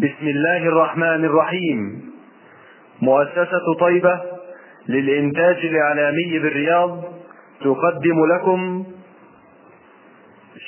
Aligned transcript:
بسم 0.00 0.26
الله 0.26 0.56
الرحمن 0.56 1.24
الرحيم. 1.24 2.10
مؤسسة 3.02 3.74
طيبة 3.80 4.20
للإنتاج 4.88 5.56
الإعلامي 5.56 6.38
بالرياض 6.38 7.04
تقدم 7.60 8.26
لكم 8.34 8.84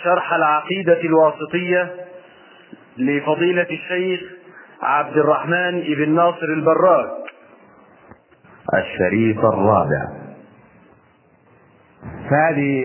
شرح 0.05 0.33
العقيدة 0.33 1.01
الواسطية 1.01 1.95
لفضيلة 2.99 3.67
الشيخ 3.71 4.21
عبد 4.83 5.17
الرحمن 5.17 5.81
بن 5.81 6.15
ناصر 6.15 6.47
البراك. 6.47 7.11
الشريط 8.75 9.39
الرابع. 9.39 10.09
فهذه 12.31 12.85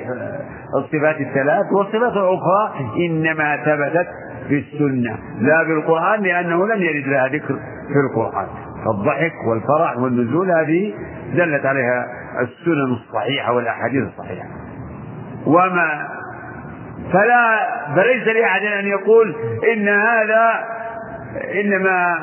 الصفات 0.78 1.22
الثلاث 1.22 1.66
والصفات 1.78 2.14
الأخرى 2.14 2.73
إنما 3.06 3.58
ثبتت 3.66 4.08
في 4.48 4.59
السنة 4.59 5.17
لا 5.40 5.64
بالقرآن 5.64 6.22
لأنه 6.22 6.67
لم 6.67 6.81
يرد 6.81 7.08
لها 7.08 7.28
ذكر 7.28 7.59
في 7.88 8.00
القرآن. 8.09 8.48
فالضحك 8.86 9.34
والفرح 9.48 9.98
والنزول 9.98 10.52
هذه 10.52 10.94
دلت 11.36 11.66
عليها 11.66 12.06
السنن 12.39 12.94
الصحيحة 12.94 13.54
والأحاديث 13.54 14.04
الصحيحة. 14.04 14.48
وما 15.45 16.08
فلا 17.14 17.67
فليس 17.95 18.28
لأحد 18.28 18.62
أن 18.62 18.86
يقول 18.86 19.36
إن 19.73 19.88
هذا 19.88 20.66
إنما 21.61 22.20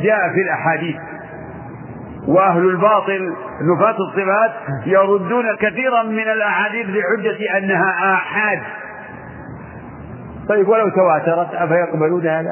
جاء 0.00 0.32
في 0.34 0.42
الأحاديث. 0.42 0.96
وأهل 2.28 2.68
الباطل 2.68 3.34
نفاة 3.62 3.96
الصفات 4.08 4.52
يردون 4.86 5.56
كثيرا 5.56 6.02
من 6.02 6.28
الأحاديث 6.28 6.86
بحجة 6.86 7.58
أنها 7.58 8.14
آحاد. 8.14 8.62
طيب 10.48 10.68
ولو 10.68 10.88
تواترت 10.88 11.54
أفيقبلون 11.54 12.26
هذا؟ 12.26 12.50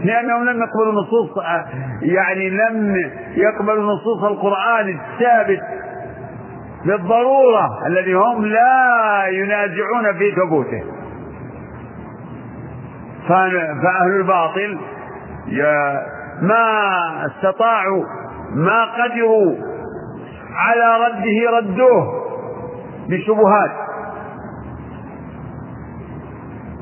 لأنهم 0.00 0.44
لم 0.44 0.62
يقبلوا 0.62 1.02
نصوص 1.02 1.30
يعني 2.02 2.50
لم 2.50 2.96
يقبلوا 3.36 3.94
نصوص 3.94 4.24
القرآن 4.24 4.88
الثابت 4.88 5.62
بالضرورة 6.84 7.86
الذي 7.86 8.14
هم 8.14 8.44
لا 8.44 9.26
ينازعون 9.26 10.12
في 10.18 10.32
ثبوته 10.36 10.82
فأهل 13.28 14.16
الباطل 14.16 14.78
ما 16.42 17.26
استطاعوا 17.26 18.04
ما 18.54 18.84
قدروا 18.84 19.54
على 20.56 21.04
رده 21.06 21.58
ردوه 21.58 22.24
بشبهات 23.08 23.70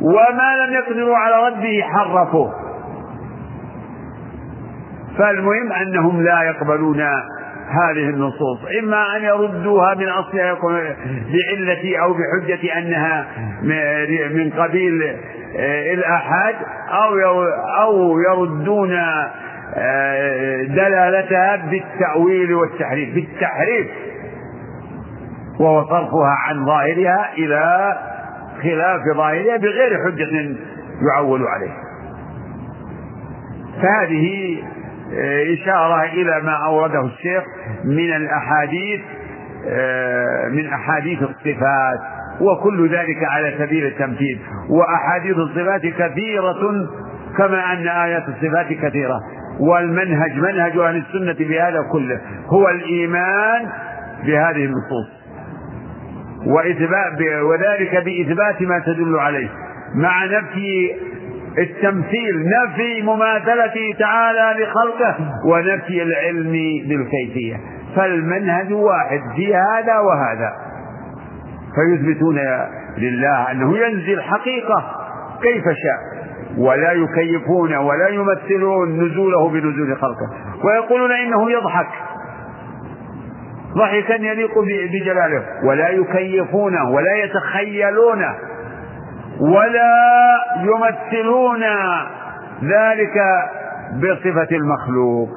وما 0.02 0.56
لم 0.66 0.72
يقدروا 0.72 1.16
على 1.16 1.46
رده 1.46 1.82
حرفوه. 1.82 2.52
فالمهم 5.18 5.72
أنهم 5.72 6.22
لا 6.22 6.42
يقبلون 6.42 7.00
هذه 7.68 8.08
النصوص 8.10 8.58
إما 8.82 9.16
أن 9.16 9.22
يردوها 9.22 9.94
من 9.94 10.08
أصلها 10.08 10.52
يكون 10.52 10.74
بعلة 11.32 11.98
أو 12.02 12.14
بحجة 12.14 12.78
أنها 12.78 13.26
من 14.34 14.50
قبيل 14.50 15.16
الآحاد 15.94 16.54
أو 16.90 17.42
أو 17.82 18.20
يردون 18.20 18.90
دلالتها 20.76 21.56
بالتأويل 21.56 22.54
والتحريف. 22.54 23.14
بالتحريف. 23.14 23.86
وهو 25.60 25.84
صرفها 25.84 26.36
عن 26.48 26.66
ظاهرها 26.66 27.32
إلى 27.38 27.92
خلاف 28.62 29.00
ظاهرها 29.16 29.56
بغير 29.56 29.98
حجة 30.04 30.56
يعول 31.12 31.46
عليه. 31.46 31.72
فهذه 33.82 34.56
إشارة 35.54 36.02
إلى 36.02 36.40
ما 36.44 36.52
أورده 36.66 37.00
الشيخ 37.06 37.44
من 37.84 38.12
الأحاديث 38.16 39.00
من 40.50 40.66
أحاديث 40.66 41.22
الصفات 41.22 42.00
وكل 42.40 42.88
ذلك 42.88 43.24
على 43.24 43.54
سبيل 43.58 43.86
التمثيل. 43.86 44.40
وأحاديث 44.70 45.36
الصفات 45.36 45.80
كثيرة 45.80 46.88
كما 47.38 47.72
أن 47.72 47.88
آيات 47.88 48.24
الصفات 48.28 48.66
كثيرة. 48.66 49.20
والمنهج 49.60 50.38
منهج 50.38 50.78
أهل 50.78 50.96
السنة 50.96 51.48
بهذا 51.48 51.82
كله. 51.92 52.20
هو 52.46 52.68
الإيمان 52.68 53.68
بهذه 54.26 54.64
النصوص. 54.64 55.21
وإثبات 56.47 57.42
وذلك 57.42 58.04
بإثبات 58.04 58.62
ما 58.62 58.78
تدل 58.78 59.19
عليه. 59.19 59.48
مع 59.94 60.25
نفي 60.25 60.91
التمثيل 61.58 62.48
نفي 62.48 63.03
مماثلته 63.03 63.94
تعالى 63.98 64.64
لخلقه 64.64 65.16
ونفي 65.47 66.02
العلم 66.02 66.52
بالكيفية. 66.88 67.56
فالمنهج 67.97 68.72
واحد 68.72 69.20
في 69.36 69.54
هذا 69.54 69.98
وهذا. 69.98 70.52
فيثبتون 71.75 72.38
لله 72.98 73.50
أنه 73.50 73.78
ينزل 73.78 74.22
حقيقة 74.22 74.84
كيف 75.42 75.64
شاء. 75.64 76.22
ولا 76.58 76.92
يكيفون 76.92 77.75
ولا 77.75 78.08
يمثلون 78.08 79.04
نزوله 79.04 79.48
بنزول 79.48 79.97
خلقه. 79.97 80.31
ويقولون 80.64 81.12
إنه 81.12 81.50
يضحك. 81.50 81.88
ضحكا 83.76 84.14
يليق 84.14 84.58
بجلاله. 84.92 85.42
ولا 85.64 85.88
يكيفونه 85.88 86.90
ولا 86.90 87.14
يتخيلونه 87.14 88.34
ولا 89.40 89.94
يمثلون 90.60 91.62
ذلك 92.62 93.18
بصفة 93.92 94.56
المخلوق. 94.56 95.28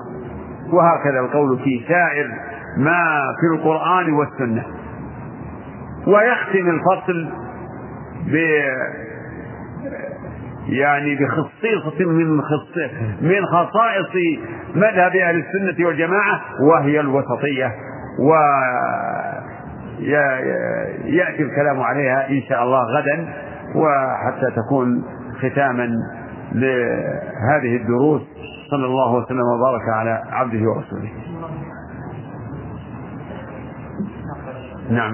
وهكذا 0.74 1.20
القول 1.20 1.60
في 1.60 1.86
سائر 1.88 2.28
ما 2.78 3.22
في 3.40 3.56
القرآن 3.56 4.14
والسنة. 4.14 4.64
ويختم 6.08 6.70
الفصل 6.70 7.30
ب 8.28 8.36
يعني 10.70 11.16
بخصيصة 11.16 12.10
من 12.10 12.42
من 13.22 13.46
خصائص 13.46 14.40
مذهب 14.76 15.16
أهل 15.16 15.44
السنة 15.44 15.88
والجماعة 15.88 16.42
وهي 16.70 17.00
الوسطية. 17.00 17.72
و 18.20 18.34
يأتي 21.06 21.44
الكلام 21.44 21.82
عليها 21.82 22.30
إن 22.30 22.42
شاء 22.42 22.64
الله 22.64 22.80
غدا 22.80 23.28
وحتى 23.76 24.52
تكون 24.56 25.04
ختاما 25.40 25.90
لهذه 26.52 27.76
الدروس. 27.82 28.22
صلى 28.72 28.86
الله 28.86 29.14
وسلم 29.14 29.40
وبارك 29.40 29.90
على 29.94 30.24
عبده 30.32 30.70
ورسوله. 30.70 31.10
نعم 34.90 35.14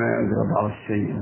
بعض 0.56 0.65
الشيء. 0.65 1.15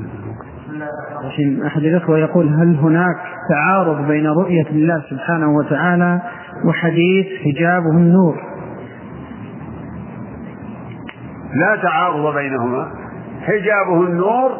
أحد 1.65 1.81
الأخوة 1.81 2.17
يقول 2.17 2.47
هل 2.47 2.75
هناك 2.75 3.15
تعارض 3.49 4.07
بين 4.07 4.27
رؤية 4.27 4.69
الله 4.69 5.03
سبحانه 5.09 5.55
وتعالى 5.55 6.21
وحديث 6.65 7.27
حجابه 7.45 7.91
النور؟ 7.91 8.48
لا 11.53 11.75
تعارض 11.81 12.35
بينهما. 12.35 12.91
حجابه 13.41 14.03
النور 14.03 14.51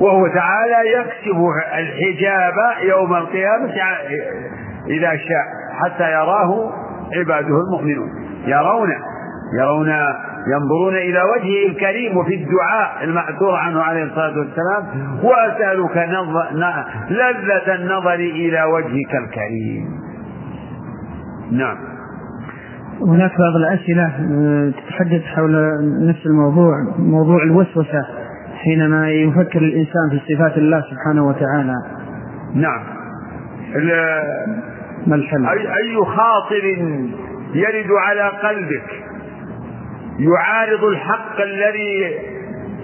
وهو 0.00 0.26
تعالى 0.26 0.90
يكشف 0.92 1.36
الحجاب 1.78 2.54
يوم 2.82 3.14
القيامة 3.14 3.72
إذا 4.86 5.10
شاء 5.16 5.44
حتى 5.80 6.12
يراه 6.12 6.72
عباده 7.16 7.60
المؤمنون. 7.60 8.08
يرون 8.46 8.92
يرون 9.60 9.88
ينظرون 10.52 10.94
إلى 10.94 11.22
وجهه 11.22 11.68
الكريم 11.68 12.16
وفي 12.16 12.34
الدعاء 12.34 13.04
المأثور 13.04 13.54
عنه 13.54 13.82
عليه 13.82 14.04
الصلاة 14.04 14.38
والسلام. 14.38 14.84
وأسألك 15.22 15.96
لذة 17.10 17.74
النظر 17.74 18.14
إلى 18.14 18.64
وجهك 18.64 19.14
الكريم. 19.14 19.88
نعم. 21.52 21.95
هناك 23.00 23.30
بعض 23.38 23.56
الأسئلة 23.56 24.12
تتحدث 24.70 25.22
حول 25.24 25.52
نفس 26.08 26.26
الموضوع 26.26 26.74
موضوع 26.98 27.42
الوسوسة 27.42 28.06
حينما 28.64 29.10
يفكر 29.10 29.58
الإنسان 29.58 30.10
في 30.10 30.34
صفات 30.34 30.56
الله 30.58 30.80
سبحانه 30.80 31.26
وتعالى. 31.26 31.74
نعم. 32.54 32.80
ما 35.06 35.14
الحل؟ 35.16 35.46
أي, 35.46 35.96
خاطر 35.96 36.64
يرد 37.54 37.90
على 38.06 38.28
قلبك 38.28 39.04
يعارض 40.18 40.84
الحق 40.84 41.40
الذي 41.40 42.18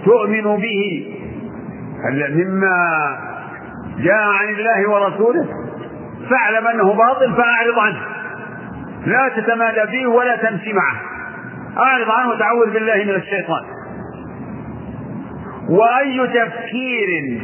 تؤمن 0.05 0.57
به؟ 0.57 1.07
مما 2.35 2.77
جاء 3.99 4.23
عن 4.41 4.49
الله 4.49 4.91
ورسوله؟ 4.91 5.47
فاعلم 6.31 6.67
أنه 6.67 6.95
باطل 6.95 7.33
فأعرض 7.37 7.79
عنه. 7.79 8.22
لا 9.07 9.31
تتمادى 9.37 9.91
فيه 9.91 10.07
ولا 10.07 10.37
تمشي 10.37 10.73
معه. 10.73 11.01
أعرض 11.79 12.11
عنه 12.11 12.31
وتعوذ 12.31 12.71
بالله 12.71 13.05
من 13.05 13.15
الشيطان. 13.15 13.63
وأي 15.69 16.27
تفكير 16.27 17.41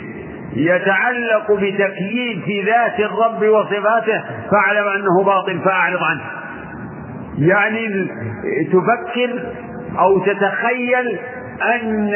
يتعلق 0.57 1.53
بتكييف 1.53 2.67
ذات 2.67 3.01
الرب 3.01 3.43
وصفاته 3.43 4.25
فاعلم 4.51 4.89
أنه 4.89 5.25
باطل 5.25 5.61
فأعرض 5.61 6.03
عنه. 6.03 6.21
يعني 7.39 8.09
تفكر 8.65 9.53
أو 9.99 10.19
تتخيل 10.19 11.19
أن 11.75 12.15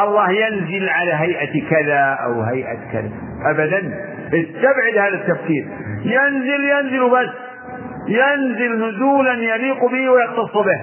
الله 0.00 0.30
ينزل 0.30 0.88
على 0.88 1.12
هيئة 1.12 1.68
كذا 1.70 2.18
أو 2.24 2.42
هيئة 2.42 2.78
كذا. 2.92 3.10
أبدا. 3.50 3.78
استبعد 4.26 4.96
هذا 4.98 5.14
التفكير. 5.14 5.68
ينزل 6.04 6.64
ينزل 6.64 7.10
بس 7.10 7.51
ينزل 8.08 8.88
نزولا 8.88 9.32
يليق 9.32 9.84
به 9.84 10.08
ويختص 10.10 10.52
به. 10.54 10.80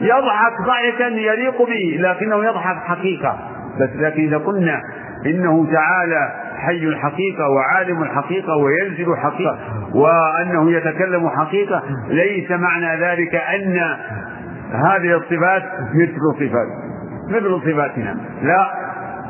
يضحك 0.00 0.52
ضحكا 0.66 1.06
يليق 1.06 1.62
به 1.62 1.98
لكنه 2.00 2.44
يضحك 2.44 2.76
حقيقة. 2.76 3.38
بس 3.80 3.90
لكن 3.96 4.22
إذا 4.22 4.38
قلنا 4.38 4.80
إنه 5.26 5.66
تعالى 5.72 6.32
حي 6.56 6.84
الحقيقة 6.84 7.48
وعالم 7.48 8.02
الحقيقة 8.02 8.56
وينزل 8.56 9.16
حقيقة 9.16 9.58
وأنه 9.94 10.72
يتكلم 10.72 11.28
حقيقة 11.28 11.82
ليس 12.08 12.50
معنى 12.50 13.00
ذلك 13.00 13.34
أن 13.34 13.96
هذه 14.72 15.16
الصفات 15.16 15.62
مثل 15.94 16.20
صفات 16.38 16.66
مثل 17.30 17.60
صفاتنا. 17.60 18.16
لا 18.42 18.70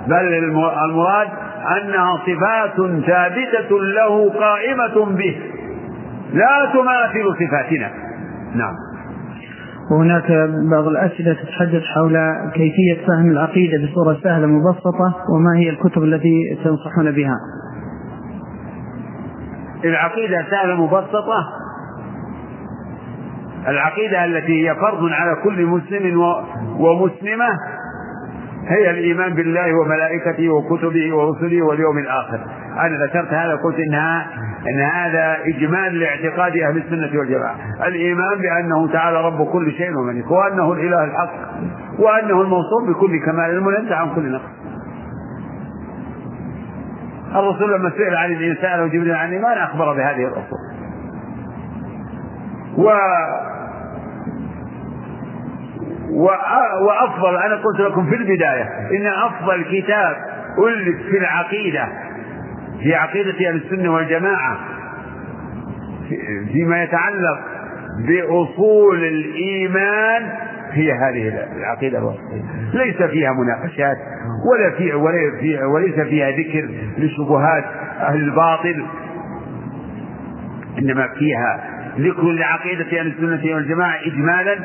بل 0.06 0.34
المراد 0.34 1.28
أنها 1.76 2.16
صفات 2.16 2.76
ثابتة 3.06 3.80
له 3.80 4.30
قائمة 4.30 5.04
به. 5.04 5.40
لا 6.36 6.72
تماثل 6.72 7.26
صفاتنا. 7.40 7.90
نعم. 8.54 8.74
وهناك 9.90 10.30
بعض 10.70 10.86
الأسئلة 10.86 11.32
تتحدث 11.32 11.82
حول 11.94 12.16
كيفية 12.54 13.06
فهم 13.06 13.30
العقيدة 13.30 13.86
بصورة 13.86 14.18
سهلة 14.22 14.46
مبسطة 14.46 15.14
وما 15.34 15.56
هي 15.56 15.70
الكتب 15.70 16.02
التي 16.02 16.58
تنصحون 16.64 17.10
بها. 17.10 17.36
العقيدة 19.84 20.46
سهلة 20.50 20.84
مبسطة. 20.84 21.40
العقيدة 23.68 24.24
التي 24.24 24.68
هي 24.68 24.74
فرض 24.74 25.12
على 25.12 25.36
كل 25.44 25.66
مسلم 25.66 26.18
ومسلمة 26.78 27.48
هي 28.68 28.90
الإيمان 28.90 29.34
بالله 29.34 29.80
وملائكته 29.80 30.48
وكتبه 30.48 31.16
ورسله 31.16 31.62
واليوم 31.62 31.98
الآخر. 31.98 32.40
أنا 32.80 32.96
ذكرت 33.06 33.32
هذا 33.32 33.54
قلت 33.54 33.76
إنها 33.88 34.26
أن 34.70 34.80
هذا 34.80 35.38
إجمال 35.44 35.98
لاعتقاد 35.98 36.56
أهل 36.56 36.76
السنة 36.76 37.18
والجماعة. 37.18 37.56
الإيمان 37.86 38.38
بأنه 38.38 38.92
تعالى 38.92 39.20
رب 39.20 39.46
كل 39.52 39.72
شيء 39.72 39.96
وملك 39.98 40.30
وأنه 40.30 40.72
الإله 40.72 41.04
الحق 41.04 41.32
وأنه 41.98 42.42
الموصوف 42.42 42.88
بكل 42.88 43.20
كمال 43.26 43.50
المنزه 43.50 43.94
عن 43.94 44.14
كل 44.14 44.32
نقص. 44.32 44.50
الرسول 47.34 47.72
لما 47.72 47.90
سئل 47.90 48.16
عن 48.16 48.32
الإنسان 48.32 48.80
وجبريل 48.80 49.14
عن 49.14 49.28
الإيمان 49.28 49.58
أخبر 49.58 49.92
بهذه 49.94 50.24
الأصول. 50.24 50.58
و 52.78 52.90
وأفضل 56.80 57.36
أنا 57.36 57.54
قلت 57.56 57.80
لكم 57.80 58.06
في 58.06 58.14
البداية 58.14 58.62
إن 58.90 59.06
أفضل 59.06 59.64
كتاب 59.64 60.16
ألف 60.68 61.02
في 61.10 61.18
العقيدة 61.18 61.88
في 62.82 62.94
عقيدة 62.94 63.48
أهل 63.48 63.56
السنة 63.56 63.94
والجماعة 63.94 64.58
فيما 66.52 66.82
يتعلق 66.82 67.38
بأصول 68.08 69.04
الإيمان 69.04 70.22
هي 70.70 70.92
هذه 70.92 71.46
العقيدة 71.56 71.98
الوسطية 71.98 72.42
ليس 72.74 73.02
فيها 73.02 73.32
مناقشات 73.32 73.96
ولا 74.52 74.70
في 75.40 75.64
وليس 75.64 75.94
فيها 75.94 76.30
ذكر 76.30 76.68
لشبهات 76.98 77.64
أهل 78.00 78.20
الباطل 78.20 78.86
إنما 80.78 81.08
فيها 81.18 81.64
ذكر 81.98 82.22
لعقيدة 82.22 83.00
أهل 83.00 83.06
السنة 83.06 83.54
والجماعة 83.54 83.96
إجمالا. 84.06 84.58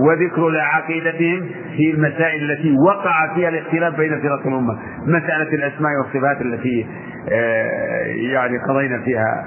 وذكر 0.00 0.48
لعقيدتهم 0.48 1.48
في 1.76 1.90
المسائل 1.90 2.50
التي 2.50 2.76
وقع 2.86 3.34
فيها 3.34 3.48
الاختلاف 3.48 3.96
بين 3.96 4.20
فرق 4.20 4.46
الأمة. 4.46 4.78
مسألة 5.06 5.54
الأسماء 5.54 5.92
والصفات 6.02 6.40
التي 6.40 6.86
آه، 7.32 8.04
يعني 8.32 8.58
قضينا 8.68 9.02
فيها 9.04 9.44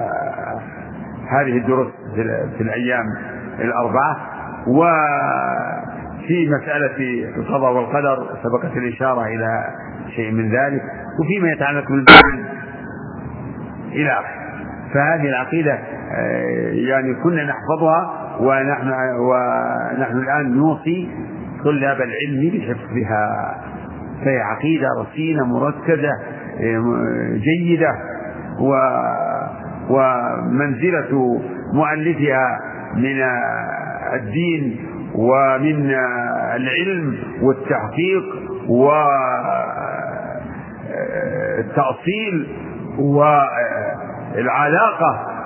آه، 0.00 0.60
هذه 1.30 1.58
الدروس 1.58 1.88
في 2.56 2.60
الأيام 2.60 3.04
الأربعة. 3.60 4.16
وفي 4.66 6.50
مسألة 6.60 7.24
القضاء 7.36 7.72
والقدر 7.72 8.16
سبقت 8.42 8.76
الإشارة 8.76 9.24
إلى 9.26 9.64
شيء 10.16 10.30
من 10.32 10.50
ذلك. 10.50 10.82
وفيما 11.20 11.52
يتعلق 11.52 11.88
بالبيان 11.88 12.44
إلى 13.92 14.12
آخره 14.12 14.38
فهذه 14.94 15.28
العقيدة 15.28 15.72
آه، 15.72 16.70
يعني 16.72 17.14
كنا 17.14 17.44
نحفظها 17.44 18.27
ونحن 18.40 18.88
ونحن 19.18 20.16
الآن 20.18 20.56
نوصي 20.56 21.08
طلاب 21.64 21.96
العلم 21.96 22.50
بحفظها. 22.58 23.54
فهي 24.24 24.40
عقيدة 24.40 24.88
رصينة 25.00 25.44
مركزة 25.46 26.12
جيدة 27.34 27.92
و 28.60 28.72
ومنزلة 29.90 31.40
مؤلفها 31.74 32.58
من 32.94 33.22
الدين 34.14 34.76
ومن 35.14 35.90
العلم 36.54 37.16
والتحقيق 37.42 38.24
والتأصيل 41.58 42.46
والعلاقة 44.36 45.37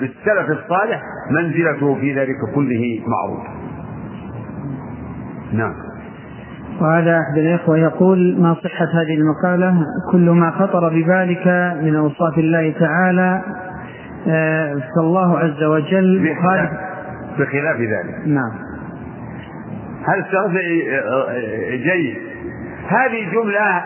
بالسلف 0.00 0.50
الصالح 0.50 1.02
منزلته 1.30 1.94
في 1.94 2.14
ذلك 2.14 2.36
كله 2.54 3.00
معروف. 3.06 3.46
نعم. 5.52 5.74
وهذا 6.80 7.18
أحد 7.18 7.38
الإخوة 7.38 7.78
يقول 7.78 8.40
ما 8.40 8.54
صحة 8.54 8.84
هذه 8.84 9.14
المقالة؟ 9.14 9.86
كل 10.12 10.30
ما 10.30 10.50
خطر 10.50 10.88
ببالك 10.88 11.46
من 11.82 11.96
أوصاف 11.96 12.38
الله 12.38 12.74
تعالى 12.80 13.42
آه، 14.28 14.76
فالله 14.96 15.38
عز 15.38 15.62
وجل 15.62 16.18
بخلاف, 16.18 16.70
بخلاف 17.38 17.76
ذلك. 17.76 18.26
نعم. 18.26 18.52
هذا 20.08 20.26
السؤال 20.26 20.52
جيد 21.70 22.16
هذه 22.88 23.32
جملة 23.32 23.82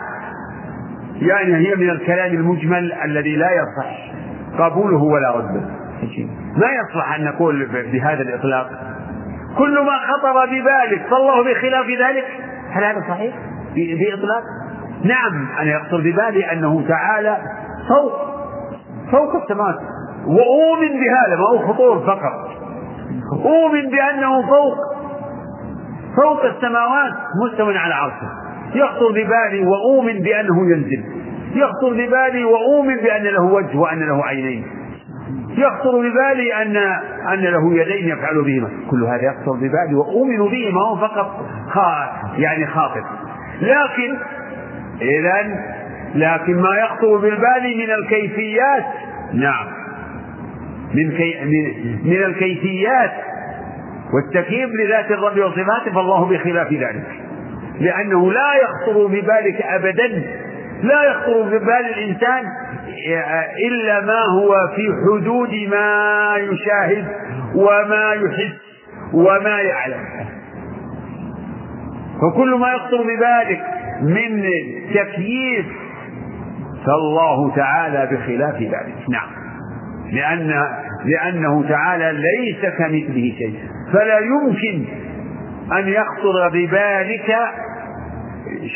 يعني 1.21 1.55
هي 1.55 1.75
من 1.75 1.89
الكلام 1.89 2.33
المجمل 2.33 2.93
الذي 2.93 3.35
لا 3.35 3.49
يصح. 3.51 4.04
قبوله 4.59 5.03
ولا 5.03 5.31
رده. 5.31 5.61
ما 6.55 6.67
يصلح 6.67 7.15
أن 7.15 7.23
نقول 7.23 7.65
بهذا 7.65 8.21
الإطلاق. 8.21 8.69
كل 9.57 9.73
ما 9.73 9.91
خطر 10.07 10.45
ببالك 10.45 11.01
فالله 11.09 11.43
بخلاف 11.43 11.85
ذلك. 11.85 12.25
هل 12.71 12.83
هذا 12.83 13.01
صحيح؟ 13.09 13.35
بإطلاق 13.75 14.43
نعم 15.03 15.47
أنا 15.59 15.71
يخطر 15.71 15.97
ببالي 15.97 16.51
أنه 16.51 16.87
تعالى 16.87 17.37
فوق 17.87 18.13
فوق 19.11 19.35
السماوات. 19.35 19.75
وأؤمن 20.27 20.89
بهذا 20.89 21.35
ما 21.35 21.49
هو 21.53 21.73
خطور 21.73 21.99
فقط. 21.99 22.49
أؤمن 23.45 23.89
بأنه 23.89 24.41
فوق 24.41 24.77
فوق 26.15 26.45
السماوات 26.45 27.13
مستو 27.45 27.65
على 27.65 27.93
عرشه. 27.93 28.29
يخطر 28.75 29.09
ببالي 29.09 29.67
وأؤمن 29.67 30.19
بأنه 30.19 30.71
ينزل. 30.71 31.24
يخطر 31.55 31.93
ببالي 31.93 32.43
وأؤمن 32.45 32.95
بأن 32.95 33.23
له 33.23 33.43
وجه 33.43 33.77
وأن 33.77 33.99
له 33.99 34.25
عينين. 34.25 34.65
يخطر 35.57 35.91
ببالي 35.91 36.53
أن 36.61 36.77
أن 37.33 37.39
له 37.39 37.73
يدين 37.73 38.07
يفعل 38.09 38.41
بهما. 38.41 38.69
كل 38.91 39.03
هذا 39.03 39.23
يخطر 39.23 39.51
ببالي 39.51 39.95
وأؤمن 39.95 40.37
به 40.37 40.71
ما 40.73 40.81
هو 40.81 40.95
فقط 40.95 41.45
يعني 42.37 42.67
خاطر 42.67 43.03
لكن 43.61 44.17
إذا 45.01 45.59
لكن 46.15 46.55
ما 46.61 46.75
يخطر 46.77 47.17
بالبال 47.17 47.77
من 47.77 47.91
الكيفيات 47.93 48.85
نعم. 49.33 49.67
من 50.93 51.11
كي 51.11 51.45
من, 51.45 51.99
من 52.09 52.23
الكيفيات 52.23 53.11
والتكييف 54.13 54.69
لذات 54.69 55.11
الرب 55.11 55.37
وصفاته 55.37 55.93
فالله 55.95 56.25
بخلاف 56.25 56.73
ذلك. 56.73 57.21
لأنه 57.79 58.31
لا 58.31 58.53
يخطر 58.63 59.07
ببالك 59.07 59.61
أبدا 59.61 60.23
لا 60.83 61.03
يخطر 61.03 61.41
ببال 61.41 61.85
الإنسان 61.97 62.43
إلا 63.67 64.01
ما 64.01 64.19
هو 64.39 64.55
في 64.75 64.93
حدود 65.05 65.53
ما 65.71 66.35
يشاهد 66.37 67.05
وما 67.55 68.13
يحس 68.13 68.55
وما 69.13 69.59
يعلم. 69.61 70.05
فكل 72.21 72.55
ما 72.59 72.67
يخطر 72.73 73.01
ببالك 73.03 73.61
من 74.01 74.43
تكييف 74.93 75.65
فالله 76.85 77.55
تعالى 77.55 78.09
بخلاف 78.11 78.55
ذلك. 78.55 79.09
نعم. 79.09 79.29
لأن 80.11 80.65
لأنه 81.05 81.69
تعالى 81.69 82.11
ليس 82.11 82.61
كمثله 82.77 83.33
شيء. 83.37 83.59
فلا 83.93 84.19
يمكن 84.19 84.85
أن 85.71 85.87
يخطر 85.87 86.49
ببالك 86.53 87.35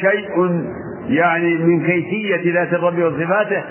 شيء 0.02 0.64
يعني 1.10 1.56
من 1.56 1.86
كيفية 1.86 2.54
ذات 2.54 2.74
الرب 2.74 3.00
وصفاته 3.00 3.64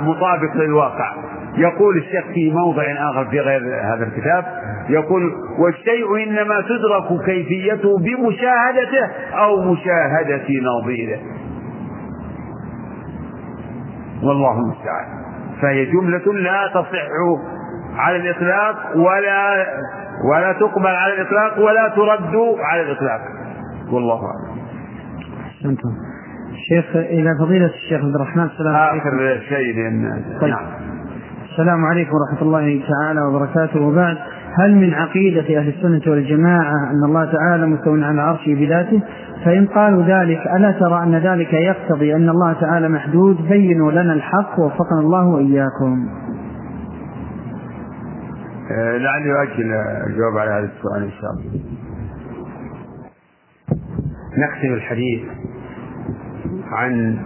مطابق 0.00 0.56
للواقع. 0.56 1.12
يقول 1.56 1.96
الشيخ 1.96 2.24
في 2.34 2.50
موضع 2.50 2.82
آخر 2.82 3.24
في 3.30 3.40
غير 3.40 3.60
هذا 3.60 4.04
الكتاب 4.04 4.44
يقول 4.88 5.22
والشيء 5.58 6.22
إنما 6.22 6.60
تدرك 6.60 7.24
كيفيته 7.24 7.98
بمشاهدته 7.98 9.06
أو 9.34 9.72
مشاهدة 9.72 10.46
نظيره. 10.62 11.18
والله 14.22 14.58
المستعان. 14.58 15.06
فهي 15.62 15.84
جملة 15.84 16.32
لا 16.32 16.70
تصح 16.74 17.02
على 17.96 18.16
الإطلاق 18.16 18.96
ولا 18.96 19.66
ولا 20.30 20.52
تقبل 20.52 20.86
على 20.86 21.12
الإطلاق 21.14 21.58
ولا 21.58 21.88
ترد 21.88 22.36
على 22.70 22.82
الإطلاق. 22.82 23.20
والله 23.92 24.20
أعلم. 25.64 25.76
شيخ 26.68 26.96
إلى 26.96 27.30
فضيلة 27.40 27.66
الشيخ 27.66 28.04
عبد 28.04 28.14
الرحمن 28.14 28.44
السلام 28.44 28.76
عليكم. 28.76 29.08
آخر 29.08 29.40
شيء 29.48 29.74
لأن 29.76 30.24
طيب. 30.40 30.50
نعم. 30.50 30.66
السلام 31.52 31.84
عليكم 31.84 32.10
ورحمة 32.14 32.42
الله 32.42 32.80
تعالى 32.88 33.20
وبركاته. 33.20 33.80
وبعد 33.80 34.16
هل 34.58 34.74
من 34.74 34.94
عقيدة 34.94 35.58
أهل 35.58 35.68
السنة 35.68 36.12
والجماعة 36.12 36.90
أن 36.90 37.04
الله 37.04 37.32
تعالى 37.32 37.66
مستوى 37.66 38.04
على 38.04 38.20
عرشه 38.20 38.54
بذاته؟ 38.54 39.02
فإن 39.44 39.66
قالوا 39.66 40.02
ذلك 40.02 40.46
ألا 40.56 40.70
ترى 40.70 41.02
أن 41.02 41.14
ذلك 41.14 41.52
يقتضي 41.52 42.16
أن 42.16 42.28
الله 42.28 42.52
تعالى 42.60 42.88
محدود؟ 42.88 43.48
بينوا 43.48 43.92
لنا 43.92 44.12
الحق 44.12 44.60
ووفقنا 44.60 45.00
الله 45.00 45.26
وإياكم. 45.26 46.08
آه، 48.70 48.98
لعلي 48.98 49.40
أؤجل 49.40 49.72
الجواب 50.06 50.38
على 50.38 50.50
هذا 50.50 50.70
السؤال 50.76 51.02
إن 51.02 51.10
شاء 51.10 51.30
الله. 51.30 51.60
نختم 54.38 54.74
الحديث. 54.74 55.22
عن 56.74 57.18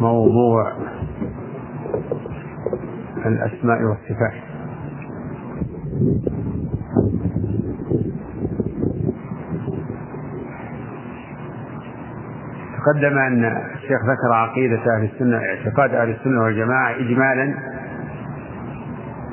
موضوع 0.00 0.72
الأسماء 3.26 3.82
والصفات. 3.82 4.46
تقدم 12.76 13.18
أن 13.18 13.44
الشيخ 13.74 14.00
ذكر 14.02 14.32
عقيدة 14.32 14.96
أهل 14.96 15.04
السنة 15.04 15.36
اعتقاد 15.36 15.94
أهل 15.94 16.10
السنة 16.10 16.42
والجماعة 16.42 16.90
إجمالا 16.90 17.54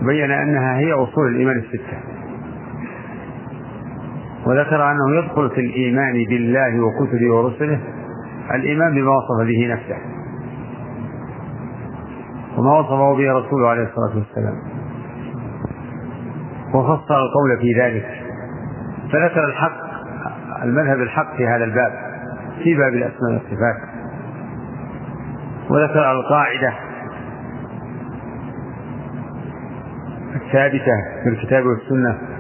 بين 0.02 0.32
أنها 0.32 0.78
هي 0.78 0.94
أصول 0.94 1.28
الإيمان 1.28 1.58
الستة. 1.58 2.13
وذكر 4.46 4.92
أنه 4.92 5.16
يدخل 5.16 5.50
في 5.50 5.62
الإيمان 5.62 6.14
بالله 6.30 6.80
وكتبه 6.80 7.34
ورسله 7.34 7.80
الإيمان 8.54 8.94
بما 8.94 9.12
وصف 9.12 9.48
به 9.48 9.74
نفسه. 9.74 9.98
وما 12.58 12.80
وصفه 12.80 13.16
به 13.16 13.34
رسوله 13.34 13.70
عليه 13.70 13.84
الصلاة 13.84 14.18
والسلام. 14.18 14.56
وفصل 16.74 17.14
القول 17.14 17.58
في 17.62 17.82
ذلك. 17.82 18.10
فذكر 19.12 19.44
الحق 19.48 19.84
المذهب 20.64 21.02
الحق 21.02 21.36
في 21.36 21.48
هذا 21.48 21.64
الباب 21.64 21.92
في 22.64 22.76
باب 22.76 22.94
الأسماء 22.94 23.32
والصفات. 23.34 23.78
وذكر 25.70 26.12
القاعدة 26.12 26.74
الثابتة 30.36 31.24
في 31.24 31.30
الكتاب 31.30 31.66
والسنة. 31.66 32.33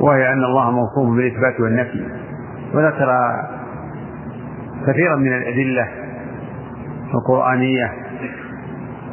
وهي 0.00 0.32
أن 0.32 0.44
الله 0.44 0.70
موصوف 0.70 1.16
بالإثبات 1.16 1.60
والنفي. 1.60 2.04
وذكر 2.74 3.08
كثيرا 4.86 5.16
من 5.16 5.32
الأدلة 5.32 5.88
القرآنية 7.14 7.92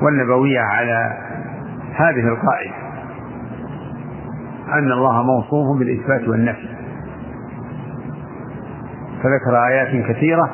والنبوية 0.01 0.59
على 0.59 1.17
هذه 1.95 2.27
القاعدة 2.27 2.75
أن 4.73 4.91
الله 4.91 5.23
موصوف 5.23 5.79
بالإثبات 5.79 6.27
والنفي. 6.27 6.67
فذكر 9.23 9.67
آيات 9.67 10.05
كثيرة 10.05 10.49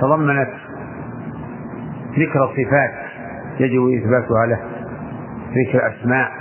تضمنت 0.00 0.50
ذكر 2.18 2.46
صفات 2.46 2.94
يجب 3.60 3.82
إثباتها 3.98 4.46
له 4.46 4.58
ذكر 5.48 5.88
أسماء 5.88 6.37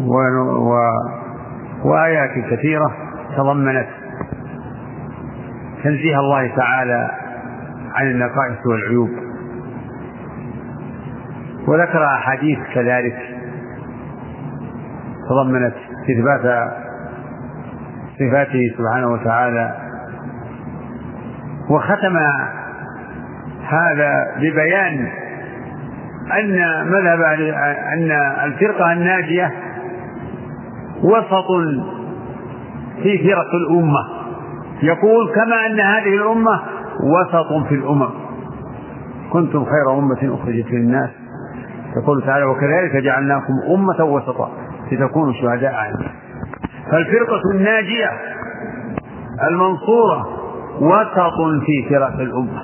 و... 0.00 0.14
و... 0.70 0.74
وآيات 1.84 2.30
كثيرة 2.50 2.92
تضمنت 3.36 3.88
تنزيه 5.84 6.16
الله 6.18 6.56
تعالى 6.56 7.10
عن 7.94 8.06
النقائص 8.06 8.66
والعيوب. 8.66 9.10
وذكر 11.68 12.04
أحاديث 12.06 12.58
كذلك 12.74 13.16
تضمنت 15.28 15.74
إثبات 16.10 16.70
صفاته 18.18 18.60
سبحانه 18.78 19.12
وتعالى. 19.12 19.74
وختم 21.70 22.16
هذا 23.68 24.34
ببيان 24.36 25.08
أن 26.38 26.58
مذهب 26.86 27.20
أن 27.92 28.10
الفرقة 28.44 28.92
الناجية 28.92 29.52
وسط 31.02 31.46
في 33.02 33.18
فرق 33.18 33.54
الأمة. 33.54 34.08
يقول 34.82 35.28
كما 35.34 35.66
أن 35.66 35.80
هذه 35.80 36.14
الأمة 36.14 36.60
وسط 37.02 37.66
في 37.68 37.74
الأمم. 37.74 38.08
كنتم 39.32 39.64
خير 39.64 39.98
أمة 39.98 40.34
أخرجت 40.34 40.70
للناس. 40.70 41.10
يقول 41.96 42.22
تعالى 42.22 42.44
وكذلك 42.44 42.96
جعلناكم 42.96 43.52
أمة 43.74 44.04
وسطا 44.04 44.50
لتكونوا 44.92 45.32
شهداء 45.32 45.74
على 45.74 45.96
فالفرقة 46.90 47.40
الناجية 47.54 48.10
المنصورة 49.50 50.28
وسط 50.80 51.64
في 51.66 51.88
فرق 51.90 52.20
الأمة. 52.20 52.62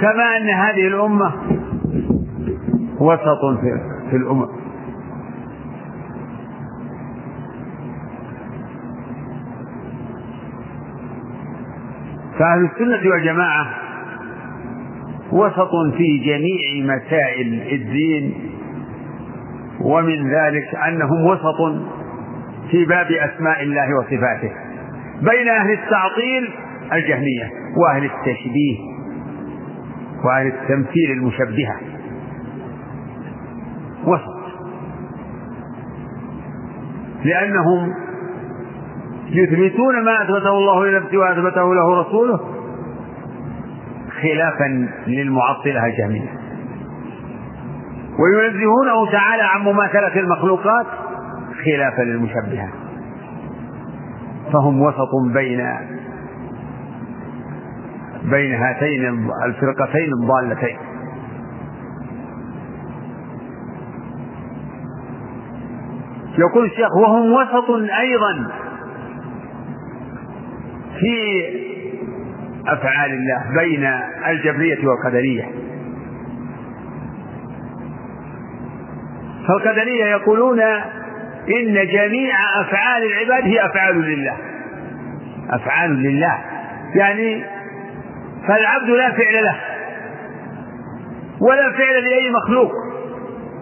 كما 0.00 0.36
أن 0.36 0.48
هذه 0.48 0.86
الأمة 0.86 1.32
وسط 3.00 3.58
في 4.10 4.16
الأمم. 4.16 4.59
فأهل 12.40 12.64
السنة 12.64 13.10
والجماعة 13.10 13.66
وسط 15.32 15.70
في 15.96 16.18
جميع 16.18 16.96
مسائل 16.96 17.62
الدين 17.72 18.34
ومن 19.80 20.30
ذلك 20.30 20.74
أنهم 20.88 21.26
وسط 21.26 21.76
في 22.70 22.84
باب 22.84 23.06
أسماء 23.06 23.62
الله 23.62 23.98
وصفاته 23.98 24.52
بين 25.20 25.48
أهل 25.48 25.70
التعطيل 25.72 26.50
الجهمية 26.92 27.50
وأهل 27.76 28.04
التشبيه 28.04 28.76
وأهل 30.24 30.46
التمثيل 30.46 31.10
المشبهة. 31.10 31.76
وسط. 34.04 34.40
لأنهم 37.24 37.94
يثبتون 39.32 40.04
ما 40.04 40.22
أثبته 40.22 40.58
الله 40.58 40.86
لنفسه 40.86 41.18
وأثبته 41.18 41.74
له 41.74 42.00
رسوله 42.00 42.40
خلافا 44.22 44.88
للمعطلة 45.06 45.86
الجهمية. 45.86 46.40
وينزهونه 48.18 49.10
تعالى 49.12 49.42
عن 49.42 49.60
مماثلة 49.60 50.20
المخلوقات 50.20 50.86
خلافا 51.64 52.02
للمشبهة. 52.02 52.68
فهم 54.52 54.82
وسط 54.82 55.10
بين 55.34 55.66
بين 58.30 58.54
هاتين 58.54 59.30
الفرقتين 59.46 60.12
الضالتين. 60.22 60.76
يقول 66.38 66.64
الشيخ 66.64 66.96
وهم 66.96 67.32
وسط 67.32 67.70
أيضا 68.00 68.50
في 71.00 71.44
أفعال 72.68 73.10
الله 73.10 73.44
بين 73.58 73.92
الجبرية 74.26 74.78
والقدرية. 74.88 75.44
فالقدرية 79.48 80.04
يقولون 80.04 80.60
إن 81.48 81.74
جميع 81.74 82.34
أفعال 82.60 83.02
العباد 83.02 83.44
هي 83.44 83.66
أفعال 83.66 84.00
لله. 84.00 84.36
أفعال 85.50 86.02
لله. 86.02 86.38
يعني 86.94 87.44
فالعبد 88.48 88.88
لا 88.88 89.10
فعل 89.10 89.44
له. 89.44 89.56
ولا 91.40 91.72
فعل 91.72 92.04
لأي 92.04 92.30
مخلوق. 92.30 92.72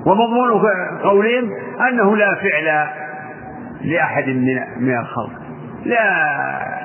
ومضمون 0.07 0.63
قولهم 1.03 1.51
أنه 1.89 2.17
لا 2.17 2.35
فعل 2.35 2.89
لأحد 3.85 4.29
من 4.81 4.99
الخلق. 4.99 5.33
لا 5.85 6.78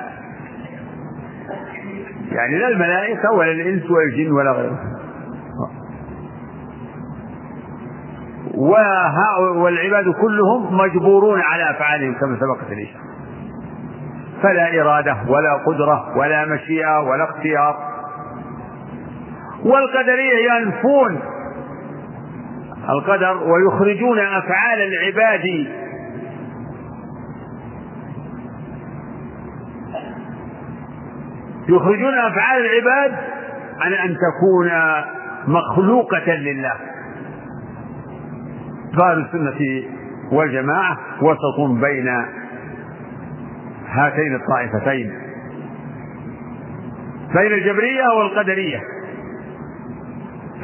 يعني 2.34 2.58
لا 2.58 2.68
الملائكة 2.68 3.32
ولا 3.32 3.50
الإنس 3.50 3.90
ولا 3.90 4.04
الجن 4.04 4.32
ولا 4.32 4.52
غيره. 4.52 4.78
والعباد 9.56 10.04
كلهم 10.20 10.78
مجبورون 10.78 11.40
على 11.40 11.70
أفعالهم 11.70 12.14
كما 12.14 12.36
سبقت 12.40 12.72
الإشارة 12.72 13.04
فلا 14.42 14.80
إرادة 14.80 15.16
ولا 15.28 15.54
قدرة 15.66 16.18
ولا 16.18 16.44
مشيئة 16.46 17.00
ولا 17.00 17.24
اختيار. 17.24 17.76
والقدرية 19.64 20.52
ينفون 20.52 21.20
القدر 22.88 23.36
ويخرجون 23.36 24.18
أفعال 24.18 24.78
العباد 24.80 25.66
يخرجون 31.68 32.14
أفعال 32.14 32.66
العباد 32.66 33.12
عن 33.80 33.92
أن 33.92 34.16
تكون 34.16 34.70
مخلوقة 35.46 36.34
لله. 36.34 36.72
قال 38.98 39.26
السنة 39.26 39.82
والجماعة 40.32 40.98
وسط 41.22 41.80
بين 41.80 42.08
هاتين 43.88 44.34
الطائفتين 44.34 45.12
بين 47.34 47.52
الجبرية 47.52 48.08
والقدرية. 48.18 48.80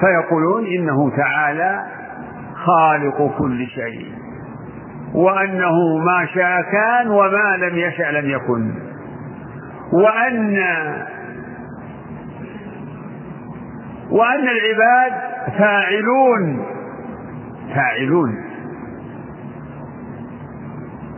فيقولون 0.00 0.66
إنه 0.66 1.16
تعالى 1.16 1.84
خالق 2.54 3.38
كل 3.38 3.66
شيء 3.66 4.06
وأنه 5.14 5.98
ما 5.98 6.26
شاء 6.34 6.62
كان 6.62 7.08
وما 7.08 7.56
لم 7.56 7.78
يشأ 7.78 8.20
لم 8.20 8.30
يكن. 8.30 8.89
وأن 9.92 10.56
وأن 14.10 14.48
العباد 14.48 15.12
فاعلون 15.58 16.66
فاعلون 17.74 18.44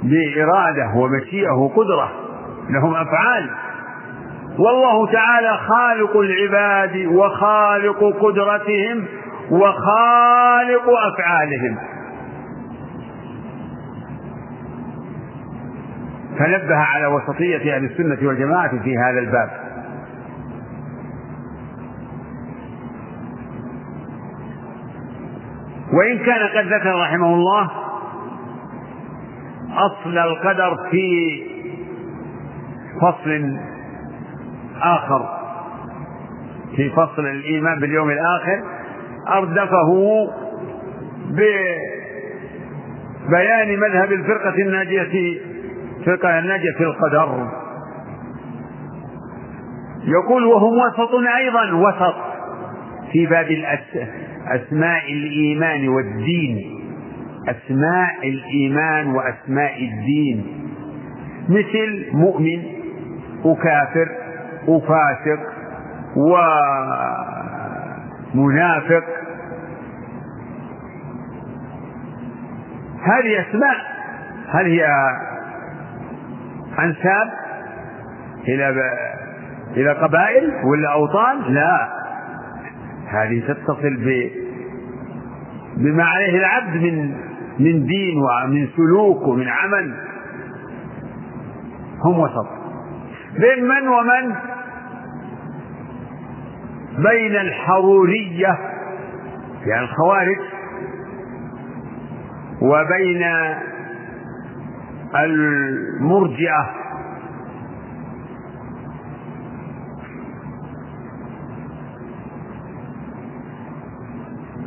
بإرادة 0.03 0.93
ومشيئة 0.97 1.53
وقدرة 1.53 2.13
لهم 2.71 2.95
أفعال. 2.95 3.51
والله 4.59 5.13
تعالى 5.13 5.57
خالق 5.69 6.17
العباد 6.17 7.07
وخالق 7.07 8.05
قدرتهم 8.21 9.07
وخالق 9.51 10.85
أفعالهم. 11.13 11.79
فنبه 16.43 16.77
على 16.77 17.07
وسطية 17.07 17.77
أهل 17.77 17.85
السنة 17.85 18.29
والجماعة 18.29 18.83
في 18.83 18.99
هذا 18.99 19.19
الباب. 19.19 19.51
وإن 25.93 26.19
كان 26.19 26.49
قد 26.49 26.73
ذكر 26.73 27.01
رحمه 27.01 27.35
الله 27.35 27.71
أصل 29.73 30.19
القدر 30.19 30.79
في 30.91 31.41
فصل 33.01 33.57
آخر 34.83 35.39
في 36.77 36.91
فصل 36.91 37.27
الإيمان 37.27 37.81
باليوم 37.81 38.11
الآخر 38.11 38.63
أردفه 39.29 40.31
ببيان 43.29 43.81
مذهب 43.81 44.13
الفرقة 44.13 44.55
الناجية 44.55 45.52
الناجية 46.39 46.73
في 46.79 46.85
القدر. 46.85 47.49
يقول 50.05 50.45
وهم 50.45 50.79
وسط 50.79 51.15
أيضا 51.37 51.73
وسط 51.73 52.15
في 53.13 53.27
باب 53.27 53.51
أسماء 54.47 55.13
الإيمان 55.13 55.89
والدين. 55.89 56.81
أسماء 57.49 58.29
الإيمان 58.29 59.07
وأسماء 59.07 59.85
الدين. 59.85 60.47
مثل 61.49 62.07
مؤمن 62.13 62.63
وكافر 63.45 64.09
وفاسق 64.69 65.41
ومنافق. 68.35 69.05
هذه 73.03 73.41
أسماء. 73.41 73.77
هل 74.49 74.67
هي 74.67 74.87
أنساب 76.79 77.31
إلى 78.49 78.75
إلى 79.77 79.93
قبائل 79.93 80.53
ولا 80.65 80.93
أوطان؟ 80.93 81.43
لا. 81.49 81.89
هذه 83.07 83.41
تتصل 83.49 83.97
ب 83.97 84.31
بما 85.77 86.05
عليه 86.05 86.39
العبد 86.39 86.77
من 86.83 87.15
من 87.59 87.87
دين 87.87 88.19
ومن 88.19 88.69
سلوك 88.77 89.27
ومن 89.27 89.49
عمل. 89.49 89.95
هم 92.05 92.19
وسط. 92.19 92.47
بين 93.39 93.65
من 93.65 93.89
ومن؟ 93.89 94.35
بين 96.99 97.37
الحرورية 97.37 98.59
يعني 99.67 99.85
الخوارج 99.85 100.39
وبين 102.63 103.23
المرجئة. 105.17 106.71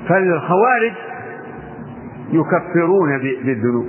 فالخوارج 0.10 0.94
يكفرون 2.32 3.18
بالذنوب. 3.18 3.86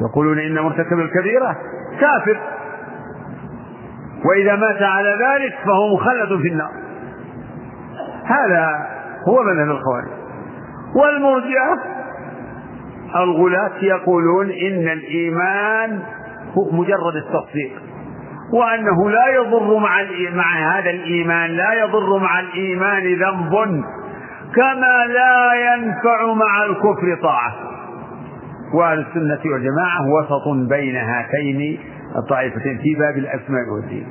يقولون 0.00 0.38
إن 0.38 0.54
مرتكب 0.54 0.98
الكبيرة 0.98 1.56
كافر. 2.00 2.38
وإذا 4.24 4.56
مات 4.56 4.82
على 4.82 5.08
ذلك 5.08 5.54
فهو 5.64 5.94
مخلد 5.94 6.42
في 6.42 6.48
النار. 6.48 6.70
هذا 8.24 8.86
هو 9.28 9.42
مذهب 9.42 9.70
الخوارج. 9.70 10.08
والمرجئة 10.94 11.97
الغلاة 13.16 13.78
يقولون 13.82 14.50
إن 14.50 14.88
الإيمان 14.88 16.02
هو 16.58 16.70
مجرد 16.72 17.16
التصديق 17.16 17.72
وأنه 18.52 19.10
لا 19.10 19.28
يضر 19.28 19.78
مع 19.78 20.02
مع 20.34 20.78
هذا 20.78 20.90
الإيمان 20.90 21.50
لا 21.50 21.72
يضر 21.72 22.18
مع 22.18 22.40
الإيمان 22.40 23.02
ذنب 23.02 23.84
كما 24.54 25.06
لا 25.06 25.54
ينفع 25.54 26.34
مع 26.34 26.64
الكفر 26.64 27.22
طاعة. 27.22 27.54
وأهل 28.74 28.98
السنة 28.98 29.52
والجماعة 29.52 30.00
وسط 30.18 30.68
بين 30.68 30.96
هاتين 30.96 31.78
الطائفتين 32.16 32.78
في 32.78 32.94
باب 32.94 33.16
الأسماء 33.16 33.68
والدين. 33.74 34.06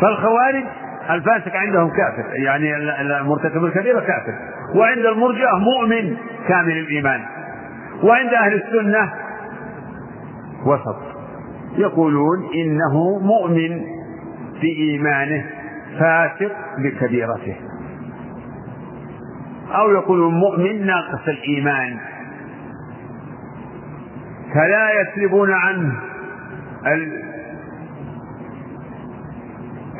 فالخوارج 0.00 0.64
الفاسق 1.10 1.56
عندهم 1.56 1.88
كافر 1.88 2.24
يعني 2.44 2.76
المرتكب 3.20 3.64
الكبيرة 3.64 4.00
كافر. 4.00 4.34
وعند 4.74 5.06
المرجئة 5.06 5.58
مؤمن 5.58 6.16
كامل 6.48 6.78
الإيمان. 6.78 7.20
وعند 8.02 8.34
أهل 8.34 8.54
السنة 8.54 9.12
وسط. 10.66 10.96
يقولون 11.78 12.38
إنه 12.54 13.18
مؤمن 13.18 13.80
بإيمانه 14.60 15.44
فاسق 15.98 16.52
بكبيرته. 16.78 17.56
أو 19.74 19.90
يقولون 19.90 20.34
مؤمن 20.34 20.86
ناقص 20.86 21.28
الإيمان. 21.28 21.96
فلا 24.54 25.00
يسلبون 25.00 25.52
عنه 25.52 25.92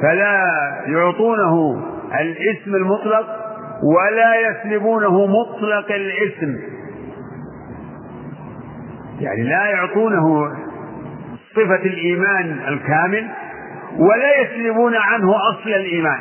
فلا 0.03 0.45
يعطونه 0.87 1.83
الاسم 2.21 2.75
المطلق 2.75 3.27
ولا 3.83 4.35
يسلبونه 4.51 5.27
مطلق 5.27 5.93
الاسم. 5.93 6.57
يعني 9.21 9.43
لا 9.43 9.67
يعطونه 9.67 10.53
صفة 11.55 11.83
الإيمان 11.87 12.59
الكامل 12.69 13.29
ولا 13.99 14.41
يسلبون 14.41 14.95
عنه 14.97 15.35
أصل 15.51 15.69
الإيمان. 15.71 16.21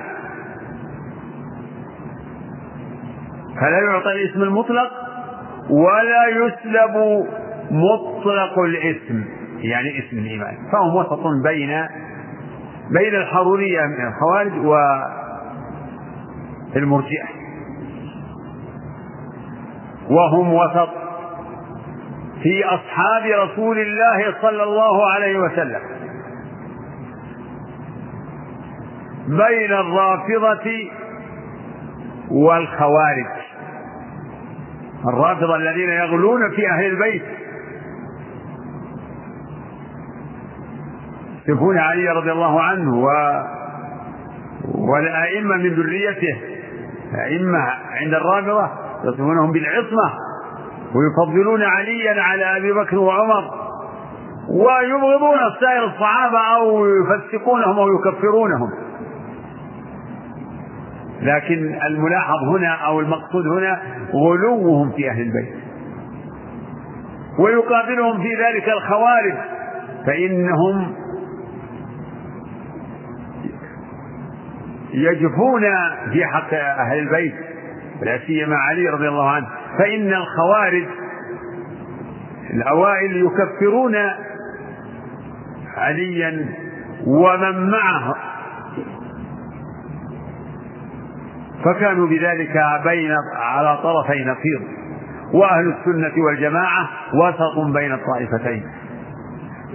فلا 3.59 3.79
يعطى 3.79 4.11
الاسم 4.11 4.41
المطلق 4.41 4.91
ولا 5.69 6.27
يسلب 6.27 7.25
مطلق 7.71 8.59
الاسم 8.59 9.23
يعني 9.59 9.99
اسم 9.99 10.17
الإيمان. 10.17 10.57
فهم 10.71 10.95
وسط 10.95 11.27
بين 11.43 11.87
بين 12.91 13.15
الحرورية 13.15 13.81
من 13.81 14.07
الخوارج 14.07 14.53
والمرجئة 16.75 17.27
وهم 20.09 20.53
وسط 20.53 20.89
في 22.43 22.65
أصحاب 22.65 23.49
رسول 23.49 23.79
الله 23.79 24.35
صلى 24.41 24.63
الله 24.63 25.11
عليه 25.11 25.39
وسلم. 25.39 25.81
بين 29.27 29.71
الرافضة 29.71 30.89
والخوارج. 32.31 33.25
الرافضة 35.07 35.55
الذين 35.55 35.89
يغلون 35.89 36.51
في 36.55 36.69
أهل 36.69 36.85
البيت. 36.85 37.23
يصفون 41.49 41.77
علي 41.77 42.09
رضي 42.09 42.31
الله 42.31 42.61
عنه 42.61 42.95
و 42.95 43.07
والأئمة 44.75 45.55
من 45.55 45.73
ذريته 45.73 46.37
أئمة 47.25 47.59
عند 48.01 48.13
الرافضة 48.13 48.69
يصفونهم 49.03 49.51
بالعصمة 49.51 50.13
ويفضلون 50.95 51.63
عليا 51.63 52.21
على 52.21 52.57
أبي 52.57 52.71
بكر 52.71 52.97
وعمر 52.97 53.43
ويبغضون 54.49 55.37
سائر 55.59 55.85
الصحابة 55.85 56.39
أو 56.39 56.85
يفسقونهم 56.85 57.79
أو 57.79 57.87
يكفرونهم. 57.87 58.69
لكن 61.21 61.79
الملاحظ 61.87 62.43
هنا 62.43 62.69
أو 62.73 62.99
المقصود 62.99 63.47
هنا 63.47 63.81
غلوهم 64.13 64.91
في 64.91 65.09
أهل 65.09 65.21
البيت. 65.21 65.55
ويقابلهم 67.39 68.21
في 68.21 68.35
ذلك 68.35 68.69
الخوارج 68.69 69.33
فإنهم 70.05 70.95
يجفون 74.97 75.61
في 76.11 76.25
حق 76.25 76.53
أهل 76.53 76.99
البيت 76.99 77.35
لا 78.01 78.19
سيما 78.27 78.55
علي 78.55 78.89
رضي 78.89 79.07
الله 79.07 79.29
عنه. 79.31 79.47
فإن 79.77 80.13
الخوارج 80.13 80.85
الأوائل 82.53 83.25
يكفرون 83.25 83.95
عليا 85.77 86.45
ومن 87.07 87.69
معه. 87.69 88.15
فكانوا 91.65 92.07
بذلك 92.07 92.63
بين 92.83 93.11
على 93.35 93.77
طرفي 93.83 94.25
نقيض. 94.25 94.77
وأهل 95.33 95.73
السنة 95.79 96.23
والجماعة 96.25 96.89
وسط 97.13 97.73
بين 97.73 97.93
الطائفتين. 97.93 98.63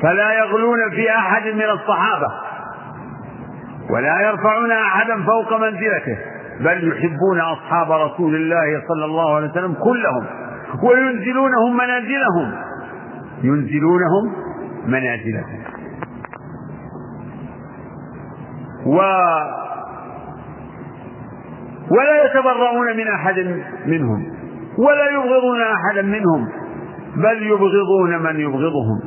فلا 0.02 0.32
يغلون 0.32 0.90
في 0.90 1.10
أحد 1.10 1.42
من 1.46 1.70
الصحابة. 1.70 2.51
ولا 3.92 4.20
يرفعون 4.20 4.70
أحدا 4.72 5.14
فوق 5.26 5.60
منزلته 5.60 6.18
بل 6.60 6.88
يحبون 6.88 7.40
أصحاب 7.40 7.92
رسول 7.92 8.34
الله 8.34 8.82
صلى 8.88 9.04
الله 9.04 9.36
عليه 9.36 9.50
وسلم 9.50 9.74
كلهم 9.74 10.26
وينزلونهم 10.82 11.76
منازلهم 11.76 12.52
ينزلونهم 13.42 14.32
منازلهم. 14.86 15.62
و 18.86 18.96
ولا 21.90 22.24
يتبرؤون 22.24 22.96
من 22.96 23.08
أحد 23.08 23.64
منهم 23.86 24.26
ولا 24.78 25.10
يبغضون 25.10 25.62
أحدا 25.62 26.02
منهم 26.02 26.48
بل 27.16 27.42
يبغضون 27.42 28.22
من 28.22 28.40
يبغضهم 28.40 29.00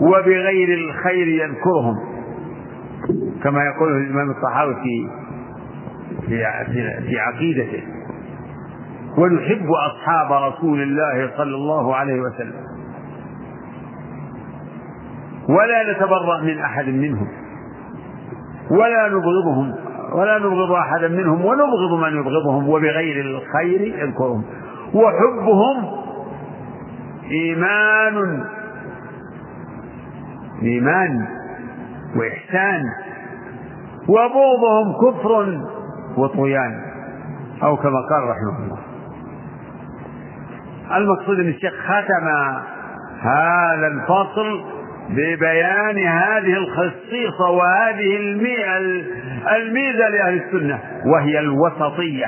وبغير 0.00 0.78
الخير 0.78 1.28
يذكرهم. 1.28 2.11
كما 3.42 3.64
يقول 3.64 3.96
الإمام 3.96 4.30
الطحاوي 4.30 4.74
في 4.74 5.08
في 6.66 7.02
في 7.06 7.18
عقيدته. 7.18 7.82
ونحب 9.18 9.66
أصحاب 9.90 10.32
رسول 10.32 10.82
الله 10.82 11.30
صلى 11.36 11.54
الله 11.54 11.96
عليه 11.96 12.20
وسلم. 12.20 12.62
ولا 15.48 15.92
نتبرأ 15.92 16.40
من 16.42 16.58
أحد 16.58 16.88
منهم. 16.88 17.28
ولا 18.70 19.08
نبغضهم. 19.08 19.74
ولا 20.12 20.38
نبغض 20.38 20.72
أحدا 20.72 21.08
منهم. 21.08 21.44
ونبغض 21.44 22.00
من 22.02 22.20
يبغضهم. 22.20 22.68
وبغير 22.68 23.20
الخير 23.20 23.80
يذكرهم. 23.80 24.44
وحبهم 24.94 26.02
إيمان. 27.30 28.44
إيمان 30.62 31.26
وإحسان. 32.16 32.82
وبغضهم 34.08 34.92
كفر 35.00 35.60
وطغيان. 36.16 36.80
أو 37.62 37.76
كما 37.76 38.00
قال 38.10 38.22
رحمه 38.28 38.64
الله. 38.64 38.78
المقصود 40.96 41.40
أن 41.40 41.48
الشيخ 41.48 41.72
ختم 41.72 42.28
هذا 43.20 43.86
الفصل 43.86 44.64
ببيان 45.10 45.98
هذه 45.98 46.56
الخصيصة 46.56 47.50
وهذه 47.50 48.16
الميزة 49.56 50.08
لأهل 50.08 50.42
السنة 50.42 50.78
وهي 51.06 51.38
الوسطية. 51.38 52.26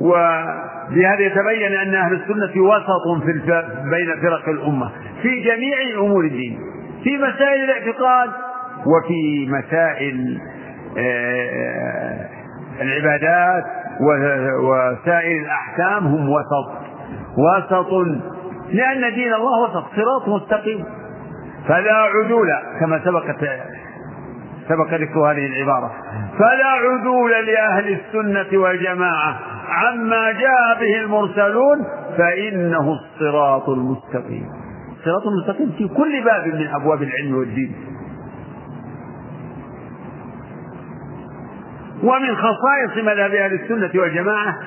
وبهذا 0.00 1.20
يتبين 1.20 1.72
أن 1.72 1.94
أهل 1.94 2.14
السنة 2.14 2.62
وسط 2.62 3.22
في 3.24 3.32
بين 3.90 4.20
فرق 4.22 4.48
الأمة 4.48 4.90
في 5.22 5.40
جميع 5.40 5.76
أمور 5.98 6.24
الدين. 6.24 6.58
في 7.04 7.16
مسائل 7.18 7.64
الاعتقاد 7.64 8.30
وفي 8.86 9.48
مسائل 9.48 10.38
العبادات 12.80 13.64
وسائر 14.62 15.42
الأحكام 15.42 16.06
هم 16.06 16.28
وسط 16.28 16.72
وسط 17.38 17.92
لأن 18.72 19.14
دين 19.14 19.34
الله 19.34 19.62
وسط 19.62 19.84
صراط 19.96 20.28
مستقيم. 20.28 20.84
فلا 21.68 21.94
عدول 21.94 22.48
كما 22.80 23.00
سبقت 23.04 23.36
سبق 24.68 24.94
ذكر 24.94 25.20
هذه 25.32 25.46
العبارة. 25.46 25.92
فلا 26.38 26.66
عدول 26.66 27.30
لأهل 27.46 27.98
السنة 28.00 28.58
والجماعة 28.60 29.38
عما 29.68 30.32
جاء 30.32 30.80
به 30.80 31.00
المرسلون 31.00 31.86
فإنه 32.18 32.92
الصراط 32.92 33.68
المستقيم. 33.68 34.61
الصراط 35.02 35.26
المستقيم 35.26 35.72
في 35.78 35.88
كل 35.88 36.24
باب 36.24 36.46
من 36.54 36.66
أبواب 36.66 37.02
العلم 37.02 37.34
والدين. 37.34 37.74
ومن 42.02 42.36
خصائص 42.36 43.04
مذهب 43.04 43.34
أهل 43.34 43.52
السنة 43.52 44.00
والجماعة 44.00 44.58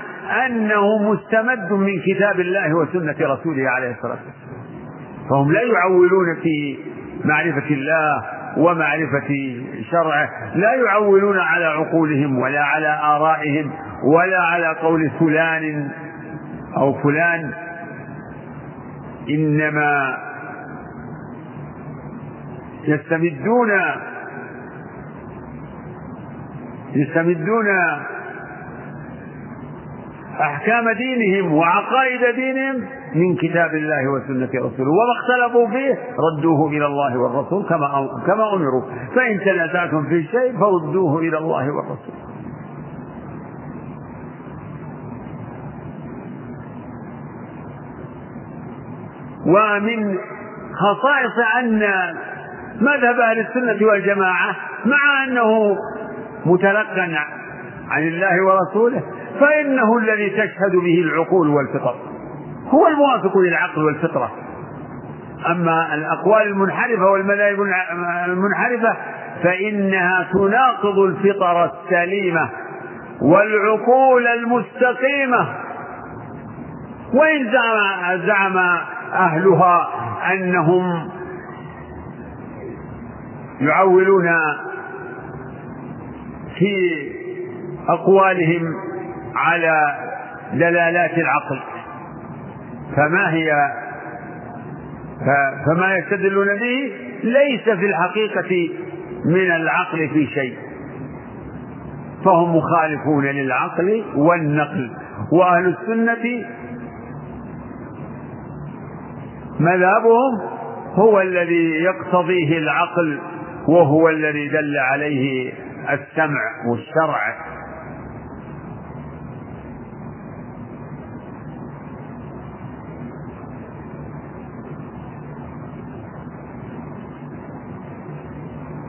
أنه 0.46 1.12
مستمد 1.12 1.72
من 1.72 2.02
كتاب 2.06 2.40
الله 2.40 2.74
وسنة 2.76 3.16
رسوله 3.22 3.70
عليه 3.70 3.92
الصلاة 3.92 4.12
والسلام. 4.12 4.66
فهم 5.30 5.52
لا 5.52 5.62
يعولون 5.62 6.36
في 6.44 6.78
معرفة 7.26 7.70
الله 7.70 8.24
ومعرفة 8.58 9.62
شرعه 9.92 10.30
لا 10.56 10.74
يعولون 10.74 11.40
على 11.40 11.66
عقولهم 11.66 12.40
ولا 12.40 12.64
على 12.64 13.00
آرائهم 13.04 13.72
ولا 14.04 14.42
على 14.42 14.76
قول 14.82 15.12
فلان 15.20 15.90
أو 16.78 16.94
فلان. 16.94 17.54
إنما 19.30 20.18
يستمدون. 22.88 23.72
يستمدون 26.96 27.68
أحكام 30.42 30.90
دينهم 30.90 31.54
وعقائد 31.54 32.36
دينهم 32.36 32.76
من 33.16 33.36
كتاب 33.36 33.74
الله 33.74 34.12
وسنة 34.12 34.50
رسوله. 34.50 34.90
وما 34.90 35.14
اختلفوا 35.20 35.68
فيه 35.68 35.98
ردوه 36.20 36.70
إلى 36.70 36.86
الله 36.86 37.18
والرسول 37.18 37.66
كما 37.70 37.88
كما 38.28 38.54
أمروا. 38.54 38.82
فإن 39.16 39.40
تنازعتم 39.40 40.04
في 40.04 40.24
شيء 40.24 40.60
فردوه 40.60 41.20
إلى 41.20 41.38
الله 41.38 41.72
والرسول. 41.72 42.16
ومن 49.46 50.18
خصائص 50.74 51.38
أن 51.60 51.84
مذهب 52.82 53.20
أهل 53.20 53.40
السنة 53.40 53.88
والجماعة 53.88 54.56
مع 54.86 55.24
أنه 55.24 55.78
متلقى 56.46 57.02
عن 57.90 58.02
الله 58.02 58.46
ورسوله 58.46 59.04
فإنه 59.40 59.98
الذي 59.98 60.30
تشهد 60.30 60.72
به 60.72 61.02
العقول 61.04 61.48
والفطر. 61.50 61.96
هو 62.70 62.88
الموافق 62.88 63.38
للعقل 63.38 63.84
والفطرة. 63.84 64.32
أما 65.50 65.96
الأقوال 65.96 66.48
المنحرفة 66.48 67.12
والمذاهب 67.12 67.58
المنحرفة 68.28 68.98
فإنها 69.44 70.28
تناقض 70.34 71.00
الفطر 71.00 71.66
السليمة 71.66 72.50
والعقول 73.22 74.28
المستقيمة. 74.28 75.48
وإن 77.14 77.52
زعم, 77.52 78.20
زعم 78.28 78.58
أهلها 79.14 79.88
أنهم 80.34 81.10
يعولون 83.62 84.30
في 86.58 87.06
أقوالهم 87.90 88.74
على 89.36 89.96
دلالات 90.54 91.18
العقل. 91.18 91.60
فما 92.96 93.34
هي 93.34 93.72
فما 95.66 95.96
يستدلون 95.98 96.48
به 96.48 96.92
ليس 97.24 97.64
في 97.64 97.86
الحقيقة 97.86 98.70
من 99.26 99.52
العقل 99.52 100.10
في 100.10 100.28
شيء. 100.28 100.58
فهم 102.26 102.56
مخالفون 102.56 103.26
للعقل 103.26 104.04
والنقل. 104.16 104.90
وأهل 105.32 105.68
السنة 105.68 106.46
مذهبهم 109.60 110.42
هو 110.94 111.22
الذي 111.22 111.70
يقتضيه 111.70 112.58
العقل 112.58 113.20
وهو 113.68 114.10
الذي 114.10 114.48
دل 114.48 114.78
عليه 114.78 115.54
السمع 115.90 116.42
والشرع. 116.70 117.36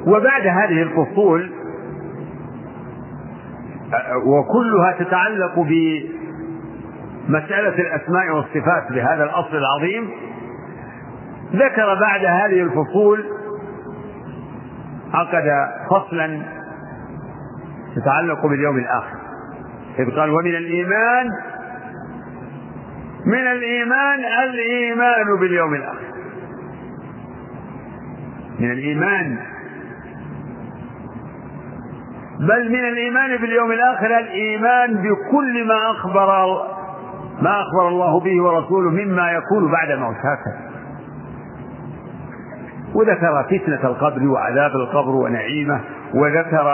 وبعد 0.07 0.47
هذه 0.47 0.83
الفصول 0.83 1.51
وكلها 4.27 4.93
تتعلق 4.99 5.59
بمسألة 7.29 7.75
الأسماء 7.79 8.31
والصفات 8.37 8.93
بهذا 8.93 9.25
الأصل 9.25 9.57
العظيم 9.57 10.11
ذكر 11.55 12.01
بعد 12.01 12.25
هذه 12.25 12.63
الفصول 12.63 13.25
عقد 15.17 15.45
فصلا 15.91 16.43
يتعلق 17.97 18.47
باليوم 18.47 18.77
الآخر. 18.77 19.17
إذ 19.99 20.11
قال 20.11 20.31
ومن 20.31 20.57
الإيمان 20.57 21.27
من 23.27 23.47
الإيمان 23.53 24.19
الإيمان 24.45 25.39
باليوم 25.41 25.75
الآخر. 25.75 26.07
من 28.61 28.71
الإيمان. 28.71 29.39
بل 32.41 32.71
من 32.71 32.85
الإيمان 32.89 33.37
باليوم 33.37 33.73
الآخر 33.73 34.19
الإيمان 34.19 35.03
بكل 35.03 35.67
ما 35.67 35.91
أخبر 35.91 36.47
ما 37.43 37.61
أخبر 37.61 37.89
الله 37.89 38.21
به 38.21 38.43
ورسوله 38.43 38.91
مما 38.91 39.31
يكون 39.31 39.73
بعد 39.73 39.91
هكذا 39.91 40.76
وذكر 42.97 43.43
فتنة 43.45 43.91
القبر 43.91 44.27
وعذاب 44.29 44.71
القبر 44.71 45.11
ونعيمه 45.11 45.81
وذكر 46.15 46.67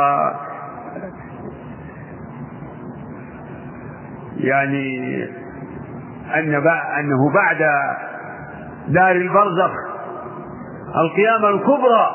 يعني 4.37 5.25
أن 6.35 6.55
أنه 6.99 7.33
بعد 7.35 7.59
دار 8.89 9.11
البرزخ 9.11 9.71
القيامة 10.97 11.49
الكبرى. 11.49 12.11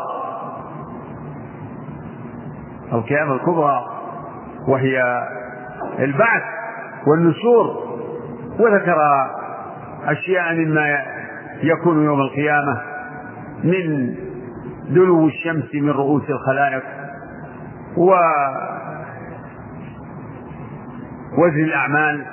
القيامة 2.94 3.34
الكبرى 3.34 3.86
وهي 4.68 5.28
البعث 6.00 6.44
والنشور 7.08 7.88
وذكر 8.60 8.98
أشياء 10.06 10.54
مما 10.54 11.02
يكون 11.64 12.06
يوم 12.06 12.22
القيامة. 12.22 12.97
من 13.64 14.16
دلو 14.90 15.28
الشمس 15.28 15.76
من 15.76 15.90
رؤوس 15.90 16.24
الخلائق 16.30 16.84
و 17.98 18.16
وزن 21.38 21.64
الأعمال 21.64 22.26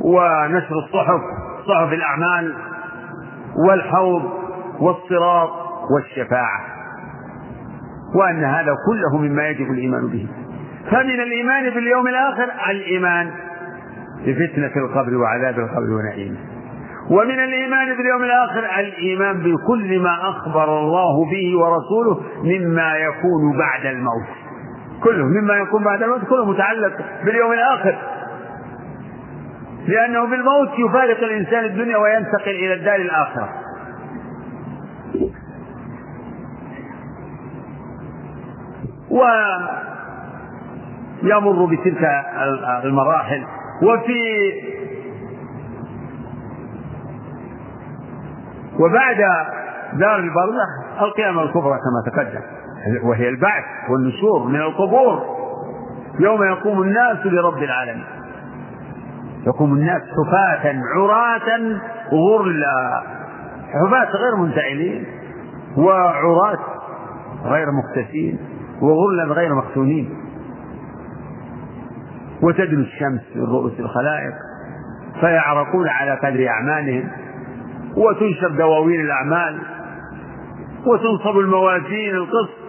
ونشر 0.00 0.78
الصحف 0.78 1.20
صحف 1.68 1.92
الأعمال 1.92 2.54
والحوض 3.68 4.22
والصراط 4.80 5.50
والشفاعة 5.90 6.60
وأن 8.14 8.44
هذا 8.44 8.74
كله 8.86 9.18
مما 9.18 9.48
يجب 9.48 9.70
الإيمان 9.70 10.08
به. 10.08 10.28
فمن 10.90 11.20
الإيمان 11.20 11.70
باليوم 11.74 12.06
الآخر 12.06 12.48
الإيمان 12.70 13.30
بفتنة 14.26 14.72
القبر 14.76 15.16
وعذاب 15.16 15.58
القبر 15.58 15.92
ونعيمه. 15.92 16.53
ومن 17.14 17.38
الإيمان 17.44 17.96
باليوم 17.96 18.22
الآخر 18.22 18.64
الإيمان 18.80 19.38
بكل 19.38 20.00
ما 20.00 20.14
أخبر 20.28 20.78
الله 20.78 21.24
به 21.30 21.58
ورسوله 21.58 22.20
مما 22.42 22.96
يكون 22.96 23.58
بعد 23.58 23.86
الموت. 23.86 24.28
كله 25.04 25.24
مما 25.24 25.54
يكون 25.54 25.84
بعد 25.84 26.02
الموت 26.02 26.24
كله 26.24 26.44
متعلق 26.44 26.92
باليوم 27.24 27.52
الآخر. 27.52 27.98
لأنه 29.86 30.26
بالموت 30.26 30.78
يفارق 30.78 31.18
الإنسان 31.18 31.64
الدنيا 31.64 31.96
وينتقل 31.96 32.50
إلى 32.50 32.74
الدار 32.74 32.96
الآخرة. 32.96 33.48
ويمر 41.22 41.64
بتلك 41.64 42.02
المراحل. 42.84 43.44
وفي 43.82 44.20
وبعد 48.78 49.16
دار 49.92 50.16
البرزخ 50.16 51.02
القيامة 51.02 51.42
الكبرى 51.42 51.78
كما 51.78 52.12
تقدم. 52.12 52.40
وهي 53.02 53.28
البعث 53.28 53.64
والنشور 53.90 54.48
من 54.48 54.60
القبور. 54.60 55.22
يوم 56.20 56.42
يقوم 56.42 56.82
الناس 56.82 57.26
لرب 57.26 57.58
العالمين. 57.58 58.04
يقوم 59.46 59.74
الناس 59.74 60.02
حفاة 60.02 60.74
عراة 60.96 61.78
غرلا 62.12 63.02
حفاة 63.72 64.16
غير 64.16 64.36
منتعلين 64.36 65.06
وعراة 65.76 66.58
غير 67.44 67.66
مكتسين 67.70 68.38
وغرلا 68.80 69.34
غير 69.34 69.54
مختونين 69.54 70.16
وتدنو 72.42 72.80
الشمس 72.80 73.36
من 73.36 73.44
رؤوس 73.44 73.80
الخلائق. 73.80 74.34
فيعرقون 75.20 75.88
على 75.88 76.14
قدر 76.14 76.48
أعمالهم. 76.48 77.10
وتنشر 77.96 78.48
دواوين 78.48 79.00
الأعمال 79.00 79.60
وتنصب 80.86 81.38
الموازين 81.38 82.14
القسط. 82.14 82.64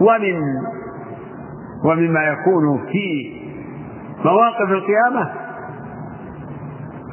ومن 0.00 0.40
ومما 1.84 2.24
يكون 2.24 2.86
في 2.92 3.32
مواقف 4.24 4.70
القيامة 4.70 5.32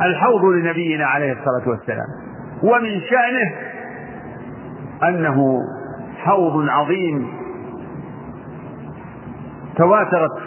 الحوض 0.02 0.46
لنبينا 0.46 1.06
عليه 1.06 1.32
الصلاة 1.32 1.70
والسلام. 1.70 2.08
ومن 2.64 3.02
شأنه 3.02 3.56
أنه 5.10 5.60
حوض 6.18 6.70
عظيم 6.70 7.28
تواترت 9.78 10.38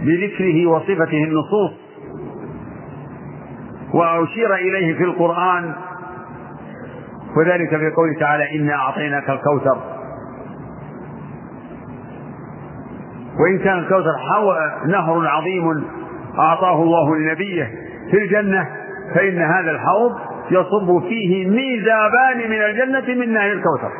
بذكره 0.00 0.66
وصفته 0.66 1.24
النصوص. 1.24 1.85
وأشير 3.94 4.54
إليه 4.54 4.98
في 4.98 5.04
القرآن 5.04 5.72
وذلك 7.36 7.68
في 7.68 7.90
قوله 7.90 8.18
تعالى 8.20 8.60
إنا 8.60 8.74
أعطيناك 8.74 9.30
الكوثر. 9.30 9.78
وإن 13.40 13.58
كان 13.58 13.78
الكوثر 13.78 14.12
نهر 14.86 15.26
عظيم 15.26 15.84
أعطاه 16.38 16.82
الله 16.82 17.16
لنبيه 17.16 17.70
في 18.10 18.16
الجنة 18.16 18.68
فإن 19.14 19.38
هذا 19.42 19.70
الحوض 19.70 20.12
يصب 20.50 21.02
فيه 21.08 21.50
ميزابان 21.50 22.50
من 22.50 22.62
الجنة 22.62 23.24
من 23.24 23.32
نهر 23.32 23.52
الكوثر. 23.52 23.90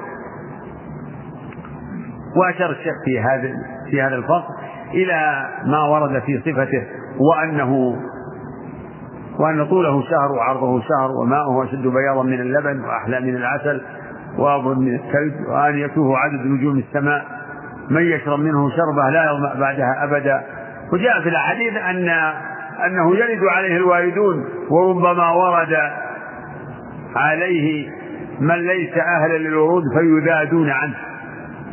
وأشار 2.37 2.71
الشيخ 2.71 2.95
في 3.05 3.21
هذا 3.21 3.49
في 3.91 4.03
هذا 4.03 4.15
الفصل 4.15 4.55
إلى 4.95 5.49
ما 5.65 5.83
ورد 5.83 6.23
في 6.23 6.39
صفته 6.39 6.87
وأنه 7.19 7.97
وأن 9.39 9.67
طوله 9.67 10.03
شهر 10.03 10.33
وعرضه 10.33 10.81
شهر 10.81 11.11
وماؤه 11.11 11.65
أشد 11.65 11.87
بياضا 11.87 12.23
من 12.23 12.41
اللبن 12.41 12.81
وأحلى 12.81 13.21
من 13.21 13.37
العسل 13.37 13.81
وأبرد 14.39 14.79
من 14.79 14.95
الثلج 14.95 15.35
وآنيته 15.49 16.17
عدد 16.19 16.47
نجوم 16.47 16.79
السماء. 16.79 17.25
من 17.91 18.03
يشرب 18.03 18.39
منه 18.39 18.71
شربة 18.71 19.11
لا 19.11 19.33
يظمأ 19.33 19.55
بعدها 19.61 20.05
أبدا. 20.05 20.43
وجاء 20.93 21.23
في 21.23 21.29
الحديث 21.29 21.77
أن 21.77 22.09
أنه 22.87 23.17
يرد 23.17 23.45
عليه 23.45 23.77
الواردون 23.77 24.45
وربما 24.71 25.31
ورد 25.31 25.77
عليه 27.17 27.89
من 28.41 28.55
ليس 28.55 28.99
أهلا 28.99 29.39
للورود 29.39 29.83
فيذادون 29.99 30.71
عنه. 30.71 30.95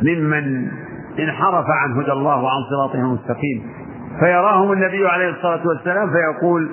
ممن 0.02 0.68
انحرف 1.18 1.64
عن 1.68 1.92
هدى 1.92 2.12
الله 2.12 2.42
وعن 2.42 2.60
صراطه 2.70 2.98
المستقيم. 2.98 3.62
فيراهم 4.20 4.72
النبي 4.72 5.08
عليه 5.08 5.28
الصلاة 5.28 5.66
والسلام 5.66 6.10
فيقول 6.10 6.70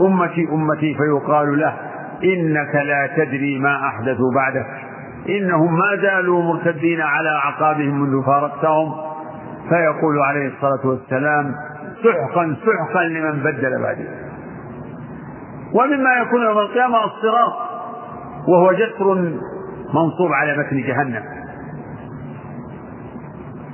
أمتي 0.00 0.48
أمتي 0.52 0.94
فيقال 0.94 1.58
له 1.58 1.76
إنك 2.24 2.74
لا 2.74 3.06
تدري 3.16 3.58
ما 3.58 3.86
أحدثوا 3.86 4.32
بعدك. 4.34 4.66
إنهم 5.28 5.78
ما 5.78 5.96
زالوا 6.02 6.42
مرتدين 6.42 7.00
على 7.00 7.28
أعقابهم 7.28 8.00
منذ 8.00 8.24
فارقتهم. 8.26 8.94
فيقول 9.68 10.18
عليه 10.18 10.48
الصلاة 10.48 10.86
والسلام 10.86 11.54
سحقا 12.04 12.56
سحقا 12.66 13.04
لمن 13.04 13.42
بدل 13.42 13.82
بعدي. 13.82 14.08
ومما 15.74 16.14
يكون 16.22 16.42
يوم 16.42 16.58
القيامة 16.58 17.04
الصراط 17.04 17.52
وهو 18.48 18.72
جسر 18.72 19.14
منصوب 19.94 20.32
على 20.32 20.58
متن 20.58 20.82
جهنم. 20.82 21.22